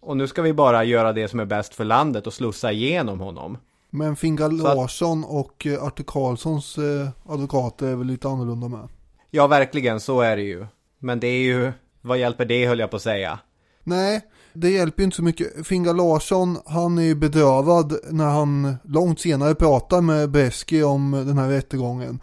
Och 0.00 0.16
nu 0.16 0.26
ska 0.26 0.42
vi 0.42 0.52
bara 0.52 0.84
göra 0.84 1.12
det 1.12 1.28
som 1.28 1.40
är 1.40 1.44
bäst 1.44 1.74
för 1.74 1.84
landet 1.84 2.26
och 2.26 2.32
slussa 2.34 2.72
igenom 2.72 3.20
honom. 3.20 3.58
Men 3.90 4.16
Fingal 4.16 4.66
att- 4.66 4.76
Larsson 4.76 5.24
och 5.24 5.66
eh, 5.66 5.84
Arthur 5.84 6.04
Karlssons 6.04 6.78
eh, 6.78 7.08
advokater 7.28 7.86
är 7.86 7.94
väl 7.96 8.06
lite 8.06 8.28
annorlunda 8.28 8.68
med. 8.68 8.88
Ja, 9.30 9.46
verkligen, 9.46 10.00
så 10.00 10.20
är 10.20 10.36
det 10.36 10.42
ju. 10.42 10.66
Men 10.98 11.20
det 11.20 11.26
är 11.26 11.42
ju, 11.42 11.72
vad 12.00 12.18
hjälper 12.18 12.44
det 12.44 12.66
höll 12.66 12.78
jag 12.78 12.90
på 12.90 12.96
att 12.96 13.02
säga. 13.02 13.38
Nej, 13.84 14.20
det 14.56 14.70
hjälper 14.70 15.02
ju 15.02 15.04
inte 15.04 15.16
så 15.16 15.22
mycket. 15.22 15.66
Fingal 15.66 15.96
Larsson, 15.96 16.58
han 16.66 16.98
är 16.98 17.02
ju 17.02 17.14
bedrövad 17.14 17.98
när 18.10 18.28
han 18.28 18.76
långt 18.84 19.20
senare 19.20 19.54
pratar 19.54 20.00
med 20.00 20.30
Beski 20.30 20.82
om 20.82 21.10
den 21.26 21.38
här 21.38 21.48
rättegången. 21.48 22.20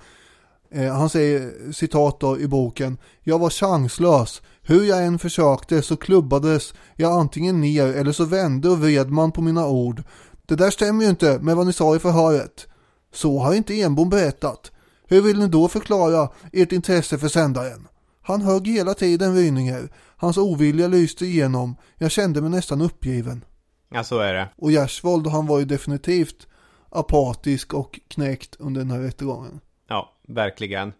Eh, 0.71 0.93
han 0.93 1.09
säger 1.09 1.71
citat 1.71 2.19
då 2.19 2.39
i 2.39 2.47
boken. 2.47 2.97
Jag 3.21 3.39
var 3.39 3.49
chanslös. 3.49 4.41
Hur 4.61 4.83
jag 4.83 5.05
än 5.05 5.19
försökte 5.19 5.81
så 5.81 5.95
klubbades 5.97 6.73
jag 6.95 7.11
antingen 7.11 7.61
ner 7.61 7.87
eller 7.87 8.11
så 8.11 8.25
vände 8.25 8.69
och 8.69 8.79
vred 8.79 9.11
man 9.11 9.31
på 9.31 9.41
mina 9.41 9.67
ord. 9.67 10.03
Det 10.45 10.55
där 10.55 10.69
stämmer 10.69 11.03
ju 11.03 11.09
inte 11.09 11.39
med 11.39 11.55
vad 11.55 11.67
ni 11.67 11.73
sa 11.73 11.95
i 11.95 11.99
förhöret. 11.99 12.67
Så 13.13 13.39
har 13.39 13.53
inte 13.53 13.81
Enbom 13.81 14.09
berättat. 14.09 14.71
Hur 15.07 15.21
vill 15.21 15.39
ni 15.39 15.47
då 15.47 15.67
förklara 15.67 16.29
ert 16.51 16.71
intresse 16.71 17.17
för 17.17 17.27
sändaren? 17.27 17.87
Han 18.21 18.41
högg 18.41 18.67
hela 18.67 18.93
tiden 18.93 19.35
Ryninger. 19.35 19.89
Hans 20.23 20.37
ovilja 20.37 20.87
lyste 20.87 21.25
igenom. 21.25 21.75
Jag 21.97 22.11
kände 22.11 22.41
mig 22.41 22.49
nästan 22.49 22.81
uppgiven. 22.81 23.45
Ja, 23.93 24.03
så 24.03 24.19
är 24.19 24.33
det. 24.33 24.49
Och 24.55 24.71
Gjersvold, 24.71 25.27
han 25.27 25.47
var 25.47 25.59
ju 25.59 25.65
definitivt 25.65 26.47
apatisk 26.89 27.73
och 27.73 27.99
knäckt 28.07 28.55
under 28.59 28.81
den 28.81 28.91
här 28.91 28.99
rättegången. 28.99 29.59
Ja, 29.89 30.13
verkligen. 30.27 30.93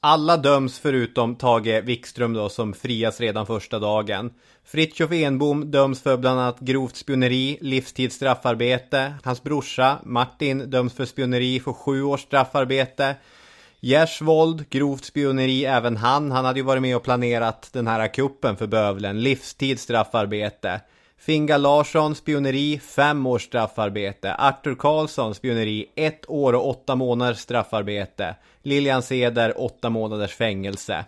Alla 0.00 0.36
döms 0.36 0.78
förutom 0.78 1.34
Tage 1.34 1.82
Wikström 1.84 2.32
då 2.32 2.48
som 2.48 2.72
frias 2.72 3.20
redan 3.20 3.46
första 3.46 3.78
dagen. 3.78 4.30
Fritjof 4.64 5.12
Enbom 5.12 5.70
döms 5.70 6.02
för 6.02 6.16
bland 6.16 6.40
annat 6.40 6.60
grovt 6.60 6.96
spioneri, 6.96 7.58
livstids 7.60 8.16
straffarbete. 8.16 9.14
Hans 9.24 9.42
brorsa 9.42 9.98
Martin 10.04 10.70
döms 10.70 10.92
för 10.92 11.04
spioneri 11.04 11.60
för 11.60 11.72
sju 11.72 12.02
års 12.02 12.20
straffarbete. 12.20 13.16
Gersvold, 13.84 14.68
grovt 14.70 15.04
spioneri 15.04 15.64
även 15.64 15.96
han. 15.96 16.30
Han 16.30 16.44
hade 16.44 16.58
ju 16.58 16.64
varit 16.64 16.82
med 16.82 16.96
och 16.96 17.02
planerat 17.02 17.70
den 17.72 17.86
här 17.86 18.14
kuppen 18.14 18.56
för 18.56 18.66
bövlen. 18.66 19.22
Livstids 19.22 19.82
straffarbete. 19.82 20.80
Finga 21.18 21.56
Larsson, 21.56 22.14
spioneri, 22.14 22.78
fem 22.78 23.26
års 23.26 23.42
straffarbete. 23.42 24.34
Arthur 24.34 24.74
Karlsson, 24.74 25.34
spioneri, 25.34 25.86
ett 25.96 26.30
år 26.30 26.52
och 26.52 26.68
åtta 26.68 26.94
månaders 26.94 27.38
straffarbete. 27.38 28.36
Lilian 28.62 29.02
Ceder, 29.02 29.60
åtta 29.60 29.90
månaders 29.90 30.34
fängelse. 30.34 31.04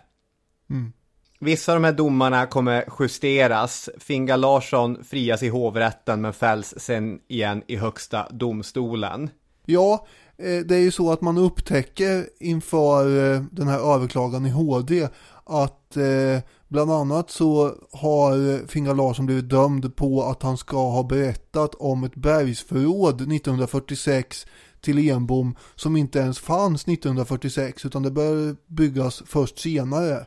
Mm. 0.69 0.93
Vissa 1.39 1.71
av 1.71 1.75
de 1.75 1.83
här 1.83 1.93
domarna 1.93 2.45
kommer 2.45 2.85
justeras. 2.99 3.89
Finga 3.99 4.35
Larsson 4.35 5.03
frias 5.03 5.43
i 5.43 5.49
hovrätten 5.49 6.21
men 6.21 6.33
fälls 6.33 6.73
sen 6.77 7.19
igen 7.27 7.63
i 7.67 7.75
högsta 7.75 8.27
domstolen. 8.29 9.29
Ja, 9.65 10.07
det 10.37 10.71
är 10.71 10.79
ju 10.79 10.91
så 10.91 11.11
att 11.11 11.21
man 11.21 11.37
upptäcker 11.37 12.29
inför 12.39 13.33
eh, 13.33 13.41
den 13.51 13.67
här 13.67 13.93
överklagan 13.95 14.45
i 14.45 14.49
HD 14.49 15.07
att 15.43 15.97
eh, 15.97 16.39
bland 16.67 16.91
annat 16.91 17.31
så 17.31 17.73
har 17.91 18.67
Fingal 18.67 18.95
Larsson 18.95 19.25
blivit 19.25 19.49
dömd 19.49 19.95
på 19.95 20.23
att 20.23 20.43
han 20.43 20.57
ska 20.57 20.89
ha 20.89 21.03
berättat 21.03 21.75
om 21.75 22.03
ett 22.03 22.15
bergsförråd 22.15 23.15
1946 23.15 24.45
till 24.81 25.09
Enbom 25.09 25.55
som 25.75 25.95
inte 25.95 26.19
ens 26.19 26.39
fanns 26.39 26.81
1946 26.81 27.85
utan 27.85 28.03
det 28.03 28.11
började 28.11 28.55
byggas 28.67 29.23
först 29.25 29.59
senare. 29.59 30.25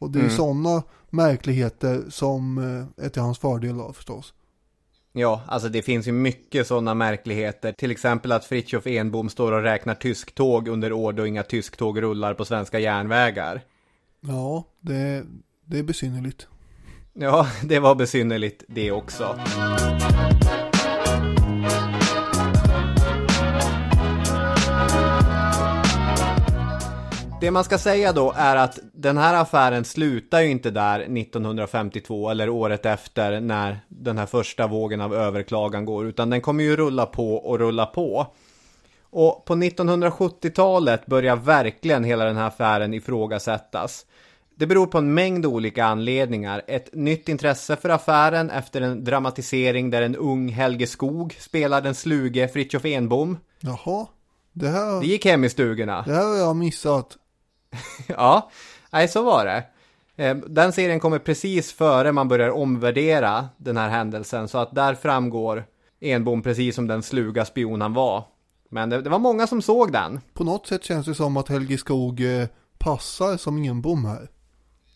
Och 0.00 0.10
det 0.10 0.18
är 0.18 0.22
Mm. 0.24 0.36
sådana 0.36 0.82
märkligheter 1.10 2.04
som 2.10 2.58
eh, 2.58 3.04
är 3.04 3.08
till 3.08 3.22
hans 3.22 3.38
fördel 3.38 3.76
då 3.78 3.92
förstås. 3.92 4.32
Ja, 5.18 5.42
alltså 5.46 5.68
det 5.68 5.82
finns 5.82 6.08
ju 6.08 6.12
mycket 6.12 6.66
sådana 6.66 6.94
märkligheter. 6.94 7.72
Till 7.72 7.90
exempel 7.90 8.32
att 8.32 8.44
Fritjof 8.44 8.86
Enbom 8.86 9.28
står 9.28 9.52
och 9.52 9.62
räknar 9.62 9.94
tysktåg 9.94 10.68
under 10.68 10.92
år 10.92 11.12
då 11.12 11.26
inga 11.26 11.42
tysktåg 11.42 12.02
rullar 12.02 12.34
på 12.34 12.44
svenska 12.44 12.78
järnvägar. 12.78 13.62
Ja, 14.20 14.64
det, 14.80 15.24
det 15.64 15.78
är 15.78 15.82
besynnerligt. 15.82 16.46
Ja, 17.12 17.48
det 17.64 17.78
var 17.78 17.94
besynnerligt 17.94 18.64
det 18.68 18.92
också. 18.92 19.38
Det 27.40 27.50
man 27.50 27.64
ska 27.64 27.78
säga 27.78 28.12
då 28.12 28.32
är 28.36 28.56
att 28.56 28.78
den 28.92 29.18
här 29.18 29.34
affären 29.34 29.84
slutar 29.84 30.40
ju 30.40 30.50
inte 30.50 30.70
där 30.70 31.00
1952 31.00 32.30
eller 32.30 32.48
året 32.48 32.86
efter 32.86 33.40
när 33.40 33.80
den 33.88 34.18
här 34.18 34.26
första 34.26 34.66
vågen 34.66 35.00
av 35.00 35.14
överklagan 35.14 35.84
går 35.84 36.06
utan 36.06 36.30
den 36.30 36.40
kommer 36.40 36.64
ju 36.64 36.76
rulla 36.76 37.06
på 37.06 37.34
och 37.34 37.58
rulla 37.58 37.86
på. 37.86 38.26
Och 39.10 39.44
på 39.44 39.54
1970-talet 39.54 41.06
börjar 41.06 41.36
verkligen 41.36 42.04
hela 42.04 42.24
den 42.24 42.36
här 42.36 42.46
affären 42.46 42.94
ifrågasättas. 42.94 44.06
Det 44.56 44.66
beror 44.66 44.86
på 44.86 44.98
en 44.98 45.14
mängd 45.14 45.46
olika 45.46 45.84
anledningar. 45.84 46.62
Ett 46.66 46.94
nytt 46.94 47.28
intresse 47.28 47.76
för 47.76 47.88
affären 47.88 48.50
efter 48.50 48.80
en 48.80 49.04
dramatisering 49.04 49.90
där 49.90 50.02
en 50.02 50.16
ung 50.16 50.48
Helge 50.48 50.86
Skog 50.86 51.36
spelar 51.40 51.80
den 51.80 51.94
sluge 51.94 52.48
Fritjof 52.48 52.84
Enbom. 52.84 53.38
Jaha, 53.60 54.06
det 54.52 54.68
här, 54.68 55.00
Det 55.00 55.06
gick 55.06 55.24
hem 55.24 55.44
i 55.44 55.48
stugorna. 55.48 56.02
det 56.06 56.12
här 56.14 56.24
har 56.24 56.36
jag 56.36 56.56
missat. 56.56 57.16
Ja, 58.08 58.50
nej 58.90 59.08
så 59.08 59.22
var 59.22 59.44
det. 59.44 59.64
Eh, 60.24 60.36
Den 60.36 60.72
serien 60.72 61.00
kommer 61.00 61.18
precis 61.18 61.72
före 61.72 62.12
man 62.12 62.28
börjar 62.28 62.50
omvärdera 62.50 63.48
den 63.56 63.76
här 63.76 63.88
händelsen 63.88 64.48
så 64.48 64.58
att 64.58 64.74
där 64.74 64.94
framgår 64.94 65.64
Enbom 66.00 66.42
precis 66.42 66.74
som 66.74 66.86
den 66.86 67.02
sluga 67.02 67.44
spion 67.44 67.80
han 67.80 67.92
var. 67.94 68.24
Men 68.70 68.90
det, 68.90 69.02
det 69.02 69.10
var 69.10 69.18
många 69.18 69.46
som 69.46 69.62
såg 69.62 69.92
den. 69.92 70.20
På 70.34 70.44
något 70.44 70.66
sätt 70.66 70.84
känns 70.84 71.06
det 71.06 71.14
som 71.14 71.36
att 71.36 71.48
Helge 71.48 71.78
Skog 71.78 72.20
eh, 72.40 72.46
passar 72.78 73.36
som 73.36 73.64
Enbom 73.64 74.04
här. 74.04 74.28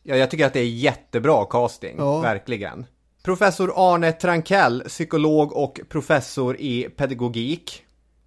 Ja, 0.03 0.17
jag 0.17 0.31
tycker 0.31 0.47
att 0.47 0.53
det 0.53 0.61
är 0.61 0.69
jättebra 0.69 1.45
casting, 1.45 1.95
Ja. 1.99 2.21
verkligen. 2.21 2.87
Professor 3.23 3.73
Arne 3.77 4.13
Trankell, 4.13 4.83
psykolog 4.89 5.53
och 5.53 5.81
professor 5.89 6.57
i 6.61 6.83
pedagogik. 6.97 7.83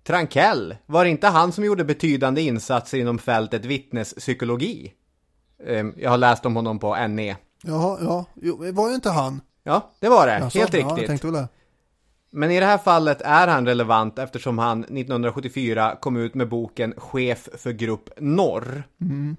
Trankell, 0.07 0.75
var 0.85 1.03
det 1.03 1.09
inte 1.09 1.27
han 1.27 1.51
som 1.51 1.65
gjorde 1.65 1.83
betydande 1.83 2.41
insatser 2.41 2.97
inom 2.97 3.17
fältet 3.19 3.65
vittnespsykologi? 3.65 4.93
Ehm, 5.67 5.93
Jag 5.97 6.09
har 6.09 6.17
läst 6.17 6.45
om 6.45 6.55
honom 6.55 6.79
på 6.79 7.07
NE. 7.07 7.35
Jaha, 7.63 7.97
ja, 8.01 8.25
jo, 8.41 8.71
var 8.73 8.89
det 8.89 8.95
inte 8.95 9.09
han? 9.09 9.41
Ja, 9.63 9.91
det 9.99 10.09
var 10.09 10.27
det. 10.27 10.39
Jaså? 10.39 10.59
Helt 10.59 10.73
Ja, 10.73 10.79
riktigt. 10.97 11.23
väl 11.25 11.33
det. 11.33 11.47
Men 12.31 12.51
i 12.51 12.59
det 12.59 12.65
här 12.65 12.77
fallet 12.77 13.21
är 13.21 13.47
han 13.47 13.65
relevant 13.65 14.19
eftersom 14.19 14.57
han 14.57 14.79
1974 14.79 15.95
kom 16.01 16.17
ut 16.17 16.35
med 16.35 16.49
boken 16.49 16.93
Chef 16.97 17.49
för 17.57 17.71
Grupp 17.71 18.09
Norr. 18.17 18.83
Mm. 19.01 19.35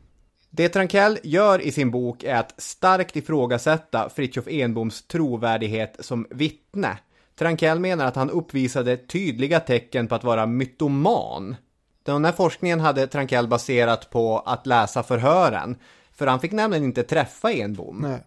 Det 0.51 0.69
Trankell 0.69 1.19
gör 1.23 1.61
i 1.61 1.73
sin 1.73 1.91
bok 1.91 2.25
är 2.25 2.35
att 2.37 2.55
starkt 2.61 3.17
ifrågasätta 3.17 4.09
Fritjof 4.09 4.49
Enboms 4.49 5.07
trovärdighet 5.07 5.97
som 6.01 6.27
vittne. 6.31 6.99
Trankell 7.39 7.80
menar 7.80 8.07
att 8.07 8.16
han 8.16 8.30
uppvisade 8.30 8.97
tydliga 8.97 9.61
tecken 9.61 10.09
på 10.09 10.14
att 10.14 10.24
vara 10.24 10.47
mytoman. 10.47 11.57
Den 12.03 12.24
här 12.24 12.32
forskningen 12.32 12.80
hade 12.80 13.07
Trankell 13.07 13.49
baserat 13.49 14.11
på 14.11 14.39
att 14.39 14.66
läsa 14.66 15.03
förhören, 15.03 15.76
för 16.12 16.26
han 16.26 16.41
fick 16.41 16.53
nämligen 16.53 16.84
inte 16.84 17.03
träffa 17.03 17.53
Enbom. 17.53 17.99
Nej. 17.99 18.20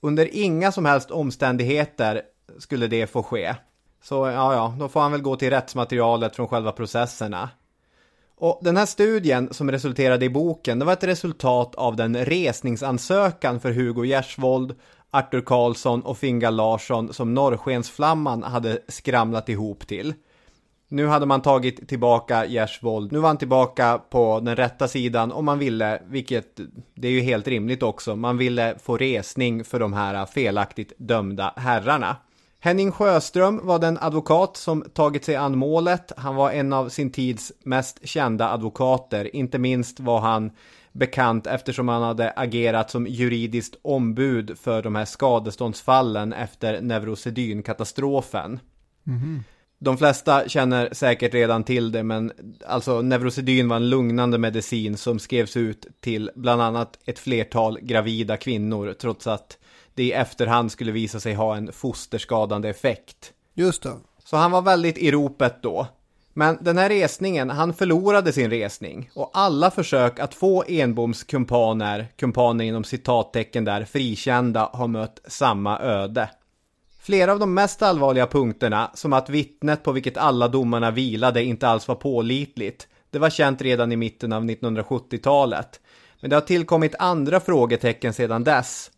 Under 0.00 0.28
inga 0.32 0.72
som 0.72 0.84
helst 0.84 1.10
omständigheter 1.10 2.22
skulle 2.58 2.86
det 2.86 3.06
få 3.06 3.22
ske. 3.22 3.54
Så 4.02 4.14
ja, 4.14 4.54
ja, 4.54 4.76
då 4.78 4.88
får 4.88 5.00
han 5.00 5.12
väl 5.12 5.22
gå 5.22 5.36
till 5.36 5.50
rättsmaterialet 5.50 6.36
från 6.36 6.48
själva 6.48 6.72
processerna. 6.72 7.50
Och 8.36 8.58
den 8.62 8.76
här 8.76 8.86
studien 8.86 9.48
som 9.50 9.70
resulterade 9.70 10.24
i 10.24 10.30
boken, 10.30 10.78
det 10.78 10.84
var 10.84 10.92
ett 10.92 11.04
resultat 11.04 11.74
av 11.74 11.96
den 11.96 12.24
resningsansökan 12.24 13.60
för 13.60 13.72
Hugo 13.72 14.04
Gersvold, 14.04 14.74
Arthur 15.14 15.40
Karlsson 15.40 16.02
och 16.02 16.18
Fingal 16.18 16.56
Larsson 16.56 17.12
som 17.12 17.34
Norrskensflamman 17.34 18.42
hade 18.42 18.78
skramlat 18.88 19.48
ihop 19.48 19.86
till. 19.86 20.14
Nu 20.88 21.06
hade 21.06 21.26
man 21.26 21.42
tagit 21.42 21.88
tillbaka 21.88 22.46
Gersvold. 22.46 23.12
Nu 23.12 23.18
var 23.18 23.28
han 23.28 23.38
tillbaka 23.38 24.00
på 24.10 24.40
den 24.40 24.56
rätta 24.56 24.88
sidan 24.88 25.32
om 25.32 25.44
man 25.44 25.58
ville, 25.58 26.02
vilket 26.06 26.60
det 26.94 27.08
är 27.08 27.12
ju 27.12 27.20
helt 27.20 27.48
rimligt 27.48 27.82
också, 27.82 28.16
man 28.16 28.38
ville 28.38 28.78
få 28.82 28.96
resning 28.96 29.64
för 29.64 29.80
de 29.80 29.92
här 29.92 30.26
felaktigt 30.26 30.92
dömda 30.96 31.52
herrarna. 31.56 32.16
Henning 32.60 32.92
Sjöström 32.92 33.60
var 33.66 33.78
den 33.78 33.98
advokat 34.00 34.56
som 34.56 34.84
tagit 34.94 35.24
sig 35.24 35.36
an 35.36 35.58
målet. 35.58 36.12
Han 36.16 36.34
var 36.34 36.50
en 36.50 36.72
av 36.72 36.88
sin 36.88 37.12
tids 37.12 37.52
mest 37.64 38.08
kända 38.08 38.50
advokater. 38.50 39.36
Inte 39.36 39.58
minst 39.58 40.00
var 40.00 40.20
han 40.20 40.50
bekant 40.92 41.46
eftersom 41.46 41.88
han 41.88 42.02
hade 42.02 42.32
agerat 42.36 42.90
som 42.90 43.06
juridiskt 43.06 43.76
ombud 43.82 44.58
för 44.58 44.82
de 44.82 44.94
här 44.94 45.04
skadeståndsfallen 45.04 46.32
efter 46.32 46.80
neurosedynkatastrofen. 46.80 48.60
Mhm. 49.02 49.44
De 49.78 49.98
flesta 49.98 50.48
känner 50.48 50.88
säkert 50.92 51.34
redan 51.34 51.64
till 51.64 51.92
det, 51.92 52.02
men 52.02 52.32
alltså 52.66 53.02
Neurosedyn 53.02 53.68
var 53.68 53.76
en 53.76 53.90
lugnande 53.90 54.38
medicin 54.38 54.96
som 54.96 55.18
skrevs 55.18 55.56
ut 55.56 55.86
till 56.00 56.30
bland 56.34 56.62
annat 56.62 56.98
ett 57.04 57.18
flertal 57.18 57.78
gravida 57.80 58.36
kvinnor, 58.36 58.94
trots 59.00 59.26
att 59.26 59.58
det 59.94 60.02
i 60.02 60.12
efterhand 60.12 60.72
skulle 60.72 60.92
visa 60.92 61.20
sig 61.20 61.34
ha 61.34 61.56
en 61.56 61.72
fosterskadande 61.72 62.68
effekt. 62.68 63.32
Just 63.54 63.82
det. 63.82 63.92
Så 64.24 64.36
han 64.36 64.50
var 64.50 64.62
väldigt 64.62 64.98
i 64.98 65.10
ropet 65.10 65.62
då. 65.62 65.86
Men 66.34 66.58
den 66.60 66.78
här 66.78 66.88
resningen, 66.88 67.50
han 67.50 67.74
förlorade 67.74 68.32
sin 68.32 68.50
resning 68.50 69.10
och 69.14 69.30
alla 69.34 69.70
försök 69.70 70.18
att 70.20 70.34
få 70.34 70.64
Enboms 70.68 71.24
kumpaner, 71.24 72.08
kumpaner 72.16 72.64
inom 72.64 72.84
citattecken 72.84 73.64
där, 73.64 73.84
frikända 73.84 74.70
har 74.72 74.88
mött 74.88 75.20
samma 75.26 75.80
öde. 75.80 76.30
Flera 77.00 77.32
av 77.32 77.38
de 77.38 77.54
mest 77.54 77.82
allvarliga 77.82 78.26
punkterna, 78.26 78.90
som 78.94 79.12
att 79.12 79.30
vittnet 79.30 79.82
på 79.82 79.92
vilket 79.92 80.16
alla 80.16 80.48
domarna 80.48 80.90
vilade 80.90 81.44
inte 81.44 81.68
alls 81.68 81.88
var 81.88 81.94
pålitligt, 81.94 82.88
det 83.10 83.18
var 83.18 83.30
känt 83.30 83.62
redan 83.62 83.92
i 83.92 83.96
mitten 83.96 84.32
av 84.32 84.44
1970-talet. 84.44 85.80
Men 86.20 86.30
det 86.30 86.36
har 86.36 86.40
tillkommit 86.40 86.94
andra 86.98 87.40
frågetecken 87.40 88.12
sedan 88.12 88.44
dess. 88.44 88.90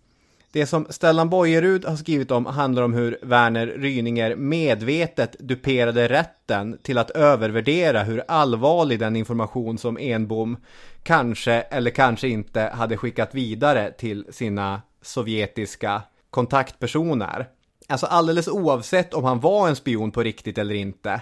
Det 0.54 0.66
som 0.66 0.86
Stellan 0.90 1.30
Bojerud 1.30 1.84
har 1.84 1.96
skrivit 1.96 2.30
om 2.30 2.46
handlar 2.46 2.82
om 2.82 2.94
hur 2.94 3.18
Werner 3.22 3.66
Ryninger 3.66 4.36
medvetet 4.36 5.36
duperade 5.38 6.08
rätten 6.08 6.78
till 6.82 6.98
att 6.98 7.10
övervärdera 7.10 8.02
hur 8.02 8.24
allvarlig 8.28 8.98
den 8.98 9.16
information 9.16 9.78
som 9.78 9.98
Enbom 10.00 10.56
kanske 11.02 11.52
eller 11.52 11.90
kanske 11.90 12.28
inte 12.28 12.60
hade 12.60 12.96
skickat 12.96 13.34
vidare 13.34 13.92
till 13.92 14.26
sina 14.30 14.82
sovjetiska 15.02 16.02
kontaktpersoner. 16.30 17.48
Alltså 17.88 18.06
alldeles 18.06 18.48
oavsett 18.48 19.14
om 19.14 19.24
han 19.24 19.40
var 19.40 19.68
en 19.68 19.76
spion 19.76 20.10
på 20.10 20.22
riktigt 20.22 20.58
eller 20.58 20.74
inte 20.74 21.20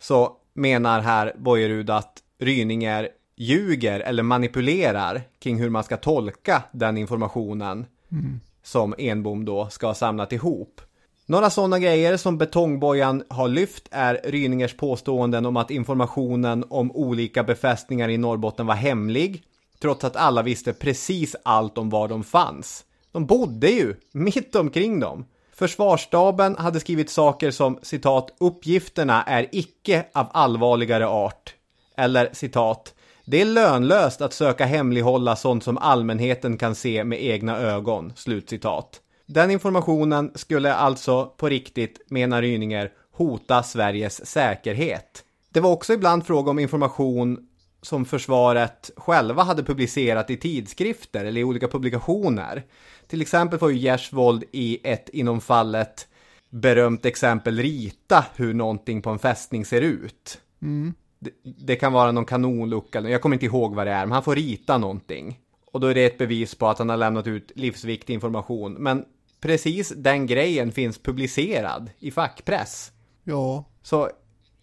så 0.00 0.36
menar 0.54 1.00
här 1.00 1.34
Bojerud 1.38 1.90
att 1.90 2.22
Ryninger 2.38 3.08
ljuger 3.36 4.00
eller 4.00 4.22
manipulerar 4.22 5.22
kring 5.38 5.58
hur 5.58 5.70
man 5.70 5.84
ska 5.84 5.96
tolka 5.96 6.62
den 6.72 6.96
informationen 6.96 7.86
Mm. 8.12 8.40
som 8.62 8.94
Enbom 8.98 9.44
då 9.44 9.68
ska 9.68 9.86
ha 9.86 9.94
samlat 9.94 10.32
ihop. 10.32 10.80
Några 11.26 11.50
sådana 11.50 11.78
grejer 11.78 12.16
som 12.16 12.38
Betongbojan 12.38 13.22
har 13.28 13.48
lyft 13.48 13.88
är 13.90 14.20
Ryningers 14.24 14.76
påståenden 14.76 15.46
om 15.46 15.56
att 15.56 15.70
informationen 15.70 16.64
om 16.68 16.92
olika 16.92 17.44
befästningar 17.44 18.08
i 18.08 18.18
Norrbotten 18.18 18.66
var 18.66 18.74
hemlig, 18.74 19.42
trots 19.80 20.04
att 20.04 20.16
alla 20.16 20.42
visste 20.42 20.72
precis 20.72 21.36
allt 21.42 21.78
om 21.78 21.90
var 21.90 22.08
de 22.08 22.24
fanns. 22.24 22.84
De 23.12 23.26
bodde 23.26 23.70
ju 23.70 23.94
mitt 24.12 24.56
omkring 24.56 25.00
dem. 25.00 25.24
Försvarsstaben 25.52 26.56
hade 26.56 26.80
skrivit 26.80 27.10
saker 27.10 27.50
som 27.50 27.78
citat 27.82 28.36
uppgifterna 28.40 29.22
är 29.22 29.48
icke 29.52 30.06
av 30.12 30.26
allvarligare 30.32 31.06
art. 31.06 31.54
Eller 31.96 32.30
citat 32.32 32.94
det 33.26 33.40
är 33.40 33.44
lönlöst 33.44 34.20
att 34.20 34.32
söka 34.32 34.64
hemlighålla 34.64 35.36
sånt 35.36 35.64
som 35.64 35.78
allmänheten 35.78 36.58
kan 36.58 36.74
se 36.74 37.04
med 37.04 37.24
egna 37.24 37.58
ögon. 37.58 38.12
Slutcitat. 38.16 39.00
Den 39.26 39.50
informationen 39.50 40.32
skulle 40.34 40.74
alltså 40.74 41.26
på 41.36 41.48
riktigt, 41.48 42.00
menar 42.10 42.42
Ryninger, 42.42 42.92
hota 43.12 43.62
Sveriges 43.62 44.26
säkerhet. 44.26 45.24
Det 45.50 45.60
var 45.60 45.70
också 45.70 45.92
ibland 45.92 46.26
fråga 46.26 46.50
om 46.50 46.58
information 46.58 47.48
som 47.82 48.04
försvaret 48.04 48.90
själva 48.96 49.42
hade 49.42 49.62
publicerat 49.62 50.30
i 50.30 50.36
tidskrifter 50.36 51.24
eller 51.24 51.40
i 51.40 51.44
olika 51.44 51.68
publikationer. 51.68 52.62
Till 53.06 53.20
exempel 53.20 53.58
var 53.58 53.68
ju 53.68 53.78
Gersvold 53.78 54.44
i 54.52 54.78
ett 54.84 55.08
inom 55.08 55.40
fallet 55.40 56.08
berömt 56.50 57.06
exempel 57.06 57.58
rita 57.58 58.24
hur 58.36 58.54
någonting 58.54 59.02
på 59.02 59.10
en 59.10 59.18
fästning 59.18 59.64
ser 59.64 59.80
ut. 59.80 60.40
Mm. 60.62 60.94
Det, 61.18 61.30
det 61.42 61.76
kan 61.76 61.92
vara 61.92 62.12
någon 62.12 62.24
kanonlucka, 62.24 63.00
jag 63.00 63.22
kommer 63.22 63.36
inte 63.36 63.46
ihåg 63.46 63.74
vad 63.74 63.86
det 63.86 63.92
är, 63.92 64.06
men 64.06 64.12
han 64.12 64.22
får 64.22 64.34
rita 64.34 64.78
någonting. 64.78 65.40
Och 65.72 65.80
då 65.80 65.86
är 65.86 65.94
det 65.94 66.04
ett 66.04 66.18
bevis 66.18 66.54
på 66.54 66.68
att 66.68 66.78
han 66.78 66.88
har 66.88 66.96
lämnat 66.96 67.26
ut 67.26 67.52
livsviktig 67.54 68.14
information. 68.14 68.72
Men 68.72 69.04
precis 69.40 69.92
den 69.96 70.26
grejen 70.26 70.72
finns 70.72 70.98
publicerad 70.98 71.90
i 71.98 72.10
fackpress. 72.10 72.92
Ja. 73.24 73.64
Så 73.82 74.10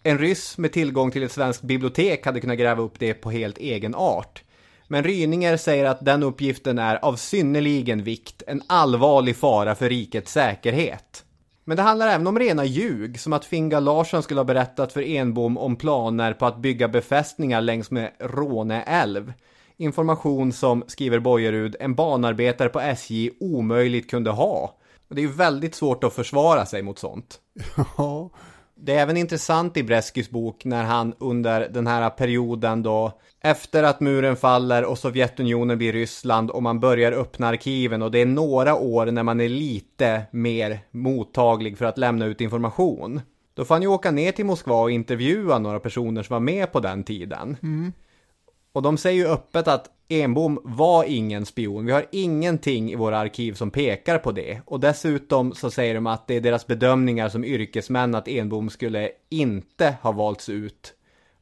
en 0.02 0.18
ryss 0.18 0.58
med 0.58 0.72
tillgång 0.72 1.10
till 1.10 1.22
ett 1.22 1.32
svenskt 1.32 1.62
bibliotek 1.62 2.26
hade 2.26 2.40
kunnat 2.40 2.58
gräva 2.58 2.82
upp 2.82 2.98
det 2.98 3.14
på 3.14 3.30
helt 3.30 3.58
egen 3.58 3.94
art. 3.94 4.42
Men 4.88 5.04
Ryninger 5.04 5.56
säger 5.56 5.84
att 5.84 6.04
den 6.04 6.22
uppgiften 6.22 6.78
är 6.78 7.04
av 7.04 7.16
synnerligen 7.16 8.02
vikt, 8.02 8.42
en 8.46 8.62
allvarlig 8.66 9.36
fara 9.36 9.74
för 9.74 9.88
rikets 9.88 10.32
säkerhet. 10.32 11.24
Men 11.64 11.76
det 11.76 11.82
handlar 11.82 12.08
även 12.08 12.26
om 12.26 12.38
rena 12.38 12.64
ljug, 12.64 13.20
som 13.20 13.32
att 13.32 13.44
Finga 13.44 13.80
Larsson 13.80 14.22
skulle 14.22 14.40
ha 14.40 14.44
berättat 14.44 14.92
för 14.92 15.02
Enbom 15.02 15.58
om 15.58 15.76
planer 15.76 16.32
på 16.32 16.46
att 16.46 16.58
bygga 16.58 16.88
befästningar 16.88 17.60
längs 17.60 17.90
med 17.90 18.10
Råne 18.18 18.82
älv. 18.82 19.32
Information 19.76 20.52
som, 20.52 20.84
skriver 20.86 21.18
Bojerud, 21.18 21.76
en 21.80 21.94
banarbetare 21.94 22.68
på 22.68 22.80
SJ 22.80 23.30
omöjligt 23.40 24.10
kunde 24.10 24.30
ha. 24.30 24.76
Och 25.08 25.14
det 25.14 25.20
är 25.20 25.26
ju 25.26 25.32
väldigt 25.32 25.74
svårt 25.74 26.04
att 26.04 26.14
försvara 26.14 26.66
sig 26.66 26.82
mot 26.82 26.98
sånt. 26.98 27.38
Ja. 27.96 28.30
Det 28.86 28.94
är 28.94 29.02
även 29.02 29.16
intressant 29.16 29.76
i 29.76 29.82
Breskys 29.82 30.30
bok 30.30 30.64
när 30.64 30.84
han 30.84 31.14
under 31.18 31.68
den 31.68 31.86
här 31.86 32.10
perioden 32.10 32.82
då 32.82 33.12
efter 33.40 33.82
att 33.82 34.00
muren 34.00 34.36
faller 34.36 34.84
och 34.84 34.98
Sovjetunionen 34.98 35.78
blir 35.78 35.92
Ryssland 35.92 36.50
och 36.50 36.62
man 36.62 36.80
börjar 36.80 37.12
öppna 37.12 37.48
arkiven 37.48 38.02
och 38.02 38.10
det 38.10 38.18
är 38.18 38.26
några 38.26 38.74
år 38.74 39.06
när 39.06 39.22
man 39.22 39.40
är 39.40 39.48
lite 39.48 40.22
mer 40.30 40.78
mottaglig 40.90 41.78
för 41.78 41.84
att 41.84 41.98
lämna 41.98 42.26
ut 42.26 42.40
information. 42.40 43.20
Då 43.54 43.64
får 43.64 43.74
han 43.74 43.82
ju 43.82 43.88
åka 43.88 44.10
ner 44.10 44.32
till 44.32 44.46
Moskva 44.46 44.82
och 44.82 44.90
intervjua 44.90 45.58
några 45.58 45.80
personer 45.80 46.22
som 46.22 46.34
var 46.34 46.40
med 46.40 46.72
på 46.72 46.80
den 46.80 47.04
tiden. 47.04 47.56
Mm. 47.62 47.92
Och 48.74 48.82
de 48.82 48.98
säger 48.98 49.24
ju 49.24 49.32
öppet 49.32 49.68
att 49.68 49.90
Enbom 50.08 50.60
var 50.64 51.04
ingen 51.04 51.46
spion. 51.46 51.86
Vi 51.86 51.92
har 51.92 52.06
ingenting 52.12 52.92
i 52.92 52.96
våra 52.96 53.18
arkiv 53.18 53.52
som 53.52 53.70
pekar 53.70 54.18
på 54.18 54.32
det. 54.32 54.60
Och 54.66 54.80
dessutom 54.80 55.52
så 55.52 55.70
säger 55.70 55.94
de 55.94 56.06
att 56.06 56.26
det 56.26 56.34
är 56.34 56.40
deras 56.40 56.66
bedömningar 56.66 57.28
som 57.28 57.44
yrkesmän 57.44 58.14
att 58.14 58.28
Enbom 58.28 58.70
skulle 58.70 59.10
inte 59.30 59.96
ha 60.02 60.12
valts 60.12 60.48
ut 60.48 60.94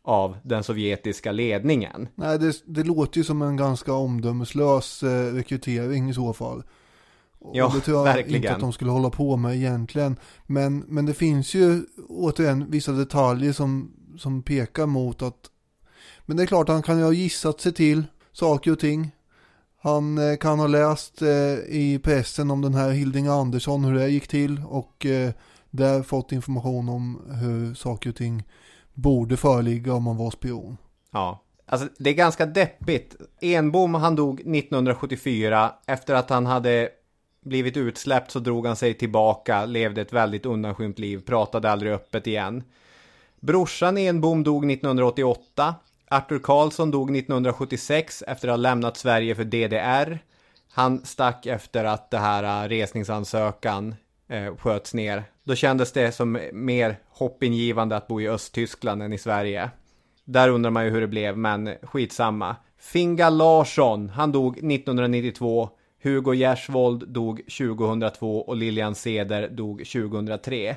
av 0.04 0.36
den 0.42 0.64
sovjetiska 0.64 1.32
ledningen. 1.32 2.08
Nej, 2.14 2.38
det, 2.38 2.62
det 2.66 2.82
låter 2.82 3.18
ju 3.18 3.24
som 3.24 3.42
en 3.42 3.56
ganska 3.56 3.92
omdömeslös 3.92 5.02
eh, 5.02 5.34
rekrytering 5.34 6.10
i 6.10 6.14
så 6.14 6.32
fall. 6.32 6.62
Och 7.38 7.56
Ja, 7.56 7.72
det 7.74 7.80
tror 7.80 7.96
jag 7.96 8.04
verkligen. 8.04 8.36
inte 8.42 8.54
att 8.54 8.60
de 8.60 8.72
skulle 8.72 8.90
hålla 8.90 9.10
på 9.10 9.36
med 9.36 9.56
egentligen. 9.56 10.16
Men, 10.46 10.84
men 10.88 11.06
det 11.06 11.14
finns 11.14 11.54
ju 11.54 11.82
återigen 12.08 12.70
vissa 12.70 12.92
detaljer 12.92 13.52
som, 13.52 13.92
som 14.18 14.42
pekar 14.42 14.86
mot 14.86 15.22
att 15.22 15.48
men 16.26 16.36
det 16.36 16.42
är 16.42 16.46
klart 16.46 16.68
han 16.68 16.82
kan 16.82 16.98
ju 16.98 17.04
ha 17.04 17.12
gissat 17.12 17.60
sig 17.60 17.72
till 17.72 18.04
saker 18.32 18.72
och 18.72 18.78
ting. 18.78 19.10
Han 19.82 20.18
eh, 20.18 20.36
kan 20.36 20.58
ha 20.58 20.66
läst 20.66 21.22
eh, 21.22 21.28
i 21.68 22.00
pressen 22.04 22.50
om 22.50 22.60
den 22.60 22.74
här 22.74 22.90
Hilding 22.90 23.26
Andersson 23.26 23.84
hur 23.84 23.94
det 23.94 24.08
gick 24.08 24.28
till 24.28 24.62
och 24.68 25.06
eh, 25.06 25.30
där 25.70 26.02
fått 26.02 26.32
information 26.32 26.88
om 26.88 27.22
hur 27.40 27.74
saker 27.74 28.10
och 28.10 28.16
ting 28.16 28.42
borde 28.94 29.36
föreligga 29.36 29.94
om 29.94 30.02
man 30.02 30.16
var 30.16 30.30
spion. 30.30 30.76
Ja, 31.12 31.42
alltså 31.66 31.88
det 31.98 32.10
är 32.10 32.14
ganska 32.14 32.46
deppigt. 32.46 33.16
Enbom 33.40 33.94
han 33.94 34.16
dog 34.16 34.40
1974 34.40 35.72
efter 35.86 36.14
att 36.14 36.30
han 36.30 36.46
hade 36.46 36.88
blivit 37.44 37.76
utsläppt 37.76 38.30
så 38.30 38.38
drog 38.38 38.66
han 38.66 38.76
sig 38.76 38.94
tillbaka, 38.94 39.64
levde 39.64 40.00
ett 40.00 40.12
väldigt 40.12 40.46
undanskymt 40.46 40.98
liv, 40.98 41.18
pratade 41.18 41.70
aldrig 41.70 41.92
öppet 41.92 42.26
igen. 42.26 42.62
Brorsan 43.40 43.98
Enbom 43.98 44.42
dog 44.42 44.70
1988. 44.70 45.74
Arthur 46.12 46.38
Karlsson 46.38 46.90
dog 46.90 47.16
1976 47.16 48.24
efter 48.26 48.48
att 48.48 48.52
ha 48.52 48.56
lämnat 48.56 48.96
Sverige 48.96 49.34
för 49.34 49.44
DDR. 49.44 50.18
Han 50.72 51.04
stack 51.04 51.46
efter 51.46 51.84
att 51.84 52.10
det 52.10 52.18
här 52.18 52.64
äh, 52.64 52.68
resningsansökan 52.68 53.94
eh, 54.28 54.56
sköts 54.56 54.94
ner. 54.94 55.24
Då 55.44 55.54
kändes 55.54 55.92
det 55.92 56.12
som 56.12 56.38
mer 56.52 56.98
hoppingivande 57.08 57.96
att 57.96 58.08
bo 58.08 58.20
i 58.20 58.28
Östtyskland 58.28 59.02
än 59.02 59.12
i 59.12 59.18
Sverige. 59.18 59.70
Där 60.24 60.48
undrar 60.48 60.70
man 60.70 60.84
ju 60.84 60.90
hur 60.90 61.00
det 61.00 61.06
blev, 61.06 61.38
men 61.38 61.74
skitsamma. 61.82 62.56
Finga 62.78 63.30
Larsson, 63.30 64.08
han 64.08 64.32
dog 64.32 64.58
1992. 64.58 65.68
Hugo 66.02 66.34
Gersvold 66.34 67.08
dog 67.08 67.42
2002 67.58 68.40
och 68.40 68.56
Lilian 68.56 68.94
Seder 68.94 69.48
dog 69.48 69.78
2003. 69.78 70.76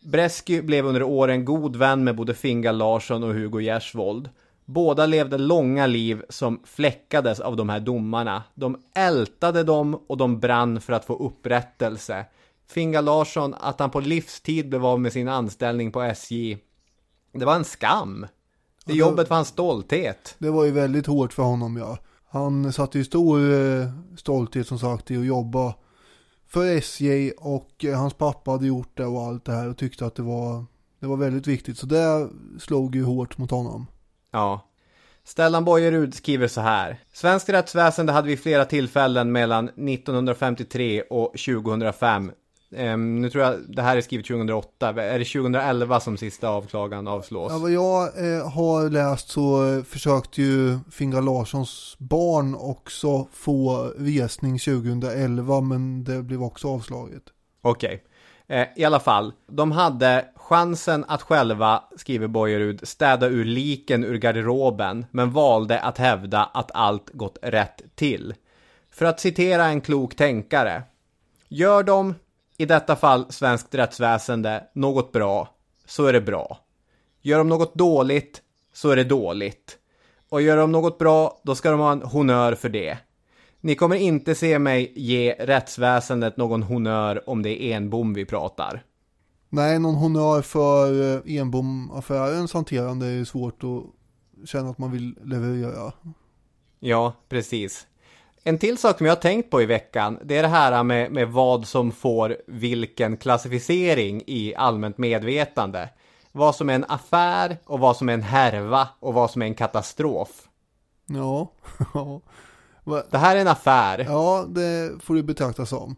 Bresky 0.00 0.62
blev 0.62 0.86
under 0.86 1.02
åren 1.02 1.44
god 1.44 1.76
vän 1.76 2.04
med 2.04 2.16
både 2.16 2.34
Finga 2.34 2.72
Larsson 2.72 3.22
och 3.22 3.34
Hugo 3.34 3.60
Gersvold. 3.60 4.28
Båda 4.66 5.06
levde 5.06 5.38
långa 5.38 5.86
liv 5.86 6.22
som 6.28 6.60
fläckades 6.64 7.40
av 7.40 7.56
de 7.56 7.68
här 7.68 7.80
domarna. 7.80 8.42
De 8.54 8.76
ältade 8.94 9.62
dem 9.62 10.04
och 10.06 10.16
de 10.16 10.40
brann 10.40 10.80
för 10.80 10.92
att 10.92 11.04
få 11.04 11.16
upprättelse. 11.16 12.26
Finga 12.68 13.00
Larsson, 13.00 13.54
att 13.54 13.80
han 13.80 13.90
på 13.90 14.00
livstid 14.00 14.68
blev 14.68 14.86
av 14.86 15.00
med 15.00 15.12
sin 15.12 15.28
anställning 15.28 15.92
på 15.92 16.02
SJ. 16.02 16.58
Det 17.32 17.44
var 17.44 17.54
en 17.54 17.64
skam. 17.64 18.26
Det 18.84 18.92
Ja, 18.92 18.98
jobbet 18.98 19.30
var 19.30 19.36
hans 19.36 19.48
stolthet. 19.48 20.34
Det 20.38 20.50
var 20.50 20.64
ju 20.64 20.70
väldigt 20.70 21.06
hårt 21.06 21.32
för 21.32 21.42
honom 21.42 21.76
ja. 21.76 21.98
Han 22.28 22.72
satte 22.72 22.98
ju 22.98 23.04
stor 23.04 23.52
eh, 23.52 23.88
stolthet 24.16 24.66
som 24.66 24.78
sagt 24.78 25.10
i 25.10 25.16
att 25.16 25.26
jobba 25.26 25.74
för 26.46 26.66
SJ 26.66 27.30
och 27.30 27.84
eh, 27.84 27.98
hans 27.98 28.14
pappa 28.14 28.50
hade 28.50 28.66
gjort 28.66 28.96
det 28.96 29.06
och 29.06 29.22
allt 29.22 29.44
det 29.44 29.52
här 29.52 29.68
och 29.68 29.76
tyckte 29.76 30.06
att 30.06 30.14
det 30.14 30.22
var 30.22 30.64
Det 31.00 31.06
var 31.06 31.16
väldigt 31.16 31.46
viktigt, 31.46 31.78
så 31.78 31.86
det 31.86 32.28
slog 32.58 32.94
ju 32.94 33.04
hårt 33.04 33.38
mot 33.38 33.50
honom. 33.50 33.86
Ja. 34.36 34.60
Stellan 35.24 35.64
Bojerud 35.64 36.14
skriver 36.14 36.48
så 36.48 36.60
här. 36.60 36.98
Svenskt 37.12 37.48
rättsväsende 37.48 38.12
hade 38.12 38.28
vid 38.28 38.40
flera 38.40 38.64
tillfällen 38.64 39.32
mellan 39.32 39.68
1953 39.68 41.02
och 41.02 41.32
2005 41.32 42.32
Um, 42.70 43.20
nu 43.20 43.30
tror 43.30 43.44
jag 43.44 43.54
det 43.68 43.82
här 43.82 43.96
är 43.96 44.00
skrivet 44.00 44.26
2008. 44.26 44.88
Är 44.88 45.18
det 45.18 45.24
2011 45.24 46.00
som 46.00 46.16
sista 46.16 46.48
avklagan 46.48 47.08
avslås? 47.08 47.52
Ja, 47.52 47.58
vad 47.58 47.70
jag 47.70 48.02
eh, 48.02 48.50
har 48.50 48.90
läst 48.90 49.28
så 49.28 49.72
eh, 49.72 49.82
försökte 49.82 50.42
ju 50.42 50.78
Fingal 50.90 51.24
Larssons 51.24 51.96
barn 51.98 52.54
också 52.54 53.28
få 53.32 53.92
resning 53.98 54.58
2011 54.58 55.60
men 55.60 56.04
det 56.04 56.22
blev 56.22 56.42
också 56.42 56.68
avslaget. 56.68 57.22
Okej. 57.62 57.86
Okay. 57.88 58.00
Eh, 58.48 58.66
I 58.76 58.84
alla 58.84 59.00
fall, 59.00 59.32
de 59.46 59.72
hade 59.72 60.24
chansen 60.34 61.04
att 61.08 61.22
själva, 61.22 61.84
skriver 61.96 62.26
Bojerud, 62.26 62.88
städa 62.88 63.26
ur 63.26 63.44
liken 63.44 64.04
ur 64.04 64.18
garderoben 64.18 65.06
men 65.10 65.30
valde 65.30 65.80
att 65.80 65.98
hävda 65.98 66.44
att 66.44 66.70
allt 66.74 67.10
gått 67.12 67.38
rätt 67.42 67.82
till. 67.94 68.34
För 68.90 69.06
att 69.06 69.20
citera 69.20 69.64
en 69.64 69.80
klok 69.80 70.16
tänkare. 70.16 70.82
Gör 71.48 71.82
de 71.82 72.14
i 72.56 72.64
detta 72.64 72.96
fall 72.96 73.32
svenskt 73.32 73.74
rättsväsende, 73.74 74.64
något 74.72 75.12
bra, 75.12 75.54
så 75.86 76.06
är 76.06 76.12
det 76.12 76.20
bra. 76.20 76.58
Gör 77.22 77.38
de 77.38 77.48
något 77.48 77.74
dåligt, 77.74 78.42
så 78.72 78.90
är 78.90 78.96
det 78.96 79.04
dåligt. 79.04 79.78
Och 80.28 80.42
gör 80.42 80.56
de 80.56 80.72
något 80.72 80.98
bra, 80.98 81.40
då 81.42 81.54
ska 81.54 81.70
de 81.70 81.80
ha 81.80 81.92
en 81.92 82.02
honör 82.02 82.54
för 82.54 82.68
det. 82.68 82.98
Ni 83.66 83.74
kommer 83.74 83.96
inte 83.96 84.34
se 84.34 84.58
mig 84.58 84.92
ge 84.96 85.32
rättsväsendet 85.38 86.36
någon 86.36 86.62
honör 86.62 87.30
om 87.30 87.42
det 87.42 87.62
är 87.62 87.76
Enbom 87.76 88.14
vi 88.14 88.24
pratar. 88.24 88.82
Nej, 89.48 89.78
någon 89.78 89.94
honör 89.94 90.42
för 90.42 91.14
eh, 91.14 91.36
Enbom-affärens 91.36 92.54
hanterande 92.54 93.06
är 93.06 93.24
svårt 93.24 93.64
att 93.64 94.48
känna 94.48 94.70
att 94.70 94.78
man 94.78 94.92
vill 94.92 95.18
leverera. 95.24 95.92
Ja, 96.80 97.12
precis. 97.28 97.86
En 98.42 98.58
till 98.58 98.78
sak 98.78 98.98
som 98.98 99.06
jag 99.06 99.14
har 99.14 99.20
tänkt 99.20 99.50
på 99.50 99.62
i 99.62 99.66
veckan, 99.66 100.18
det 100.24 100.36
är 100.36 100.42
det 100.42 100.48
här 100.48 100.82
med, 100.82 101.12
med 101.12 101.28
vad 101.28 101.66
som 101.66 101.92
får 101.92 102.36
vilken 102.46 103.16
klassificering 103.16 104.22
i 104.26 104.54
allmänt 104.54 104.98
medvetande. 104.98 105.88
Vad 106.32 106.54
som 106.54 106.70
är 106.70 106.74
en 106.74 106.84
affär 106.88 107.56
och 107.64 107.80
vad 107.80 107.96
som 107.96 108.08
är 108.08 108.14
en 108.14 108.22
härva 108.22 108.88
och 109.00 109.14
vad 109.14 109.30
som 109.30 109.42
är 109.42 109.46
en 109.46 109.54
katastrof. 109.54 110.48
Ja, 111.06 111.52
ja. 111.94 112.20
Det 113.10 113.18
här 113.18 113.36
är 113.36 113.40
en 113.40 113.48
affär. 113.48 113.98
Ja, 113.98 114.44
det 114.48 115.02
får 115.02 115.14
du 115.14 115.22
betrakta 115.22 115.66
som. 115.66 115.96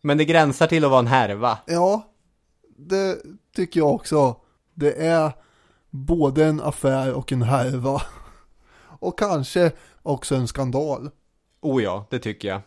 Men 0.00 0.18
det 0.18 0.24
gränsar 0.24 0.66
till 0.66 0.84
att 0.84 0.90
vara 0.90 1.00
en 1.00 1.06
härva. 1.06 1.58
Ja, 1.66 2.02
det 2.76 3.18
tycker 3.56 3.80
jag 3.80 3.94
också. 3.94 4.36
Det 4.74 5.06
är 5.06 5.32
både 5.90 6.44
en 6.44 6.60
affär 6.60 7.12
och 7.12 7.32
en 7.32 7.42
härva. 7.42 8.02
Och 9.00 9.18
kanske 9.18 9.72
också 10.02 10.34
en 10.34 10.48
skandal. 10.48 11.10
Oh 11.60 11.82
ja, 11.82 12.06
det 12.10 12.18
tycker 12.18 12.48
jag. 12.48 12.60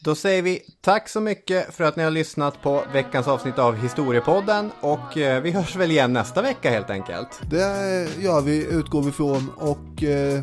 Då 0.00 0.14
säger 0.14 0.42
vi 0.42 0.62
tack 0.80 1.08
så 1.08 1.20
mycket 1.20 1.74
för 1.74 1.84
att 1.84 1.96
ni 1.96 2.02
har 2.02 2.10
lyssnat 2.10 2.62
på 2.62 2.84
veckans 2.92 3.28
avsnitt 3.28 3.58
av 3.58 3.76
Historiepodden 3.76 4.70
och 4.80 5.18
eh, 5.18 5.42
vi 5.42 5.50
hörs 5.50 5.76
väl 5.76 5.90
igen 5.90 6.12
nästa 6.12 6.42
vecka 6.42 6.70
helt 6.70 6.90
enkelt. 6.90 7.40
Det 7.50 8.08
gör 8.18 8.40
vi, 8.40 8.66
utgår 8.66 9.02
vi 9.02 9.12
från 9.12 9.50
och 9.56 10.02
eh, 10.02 10.42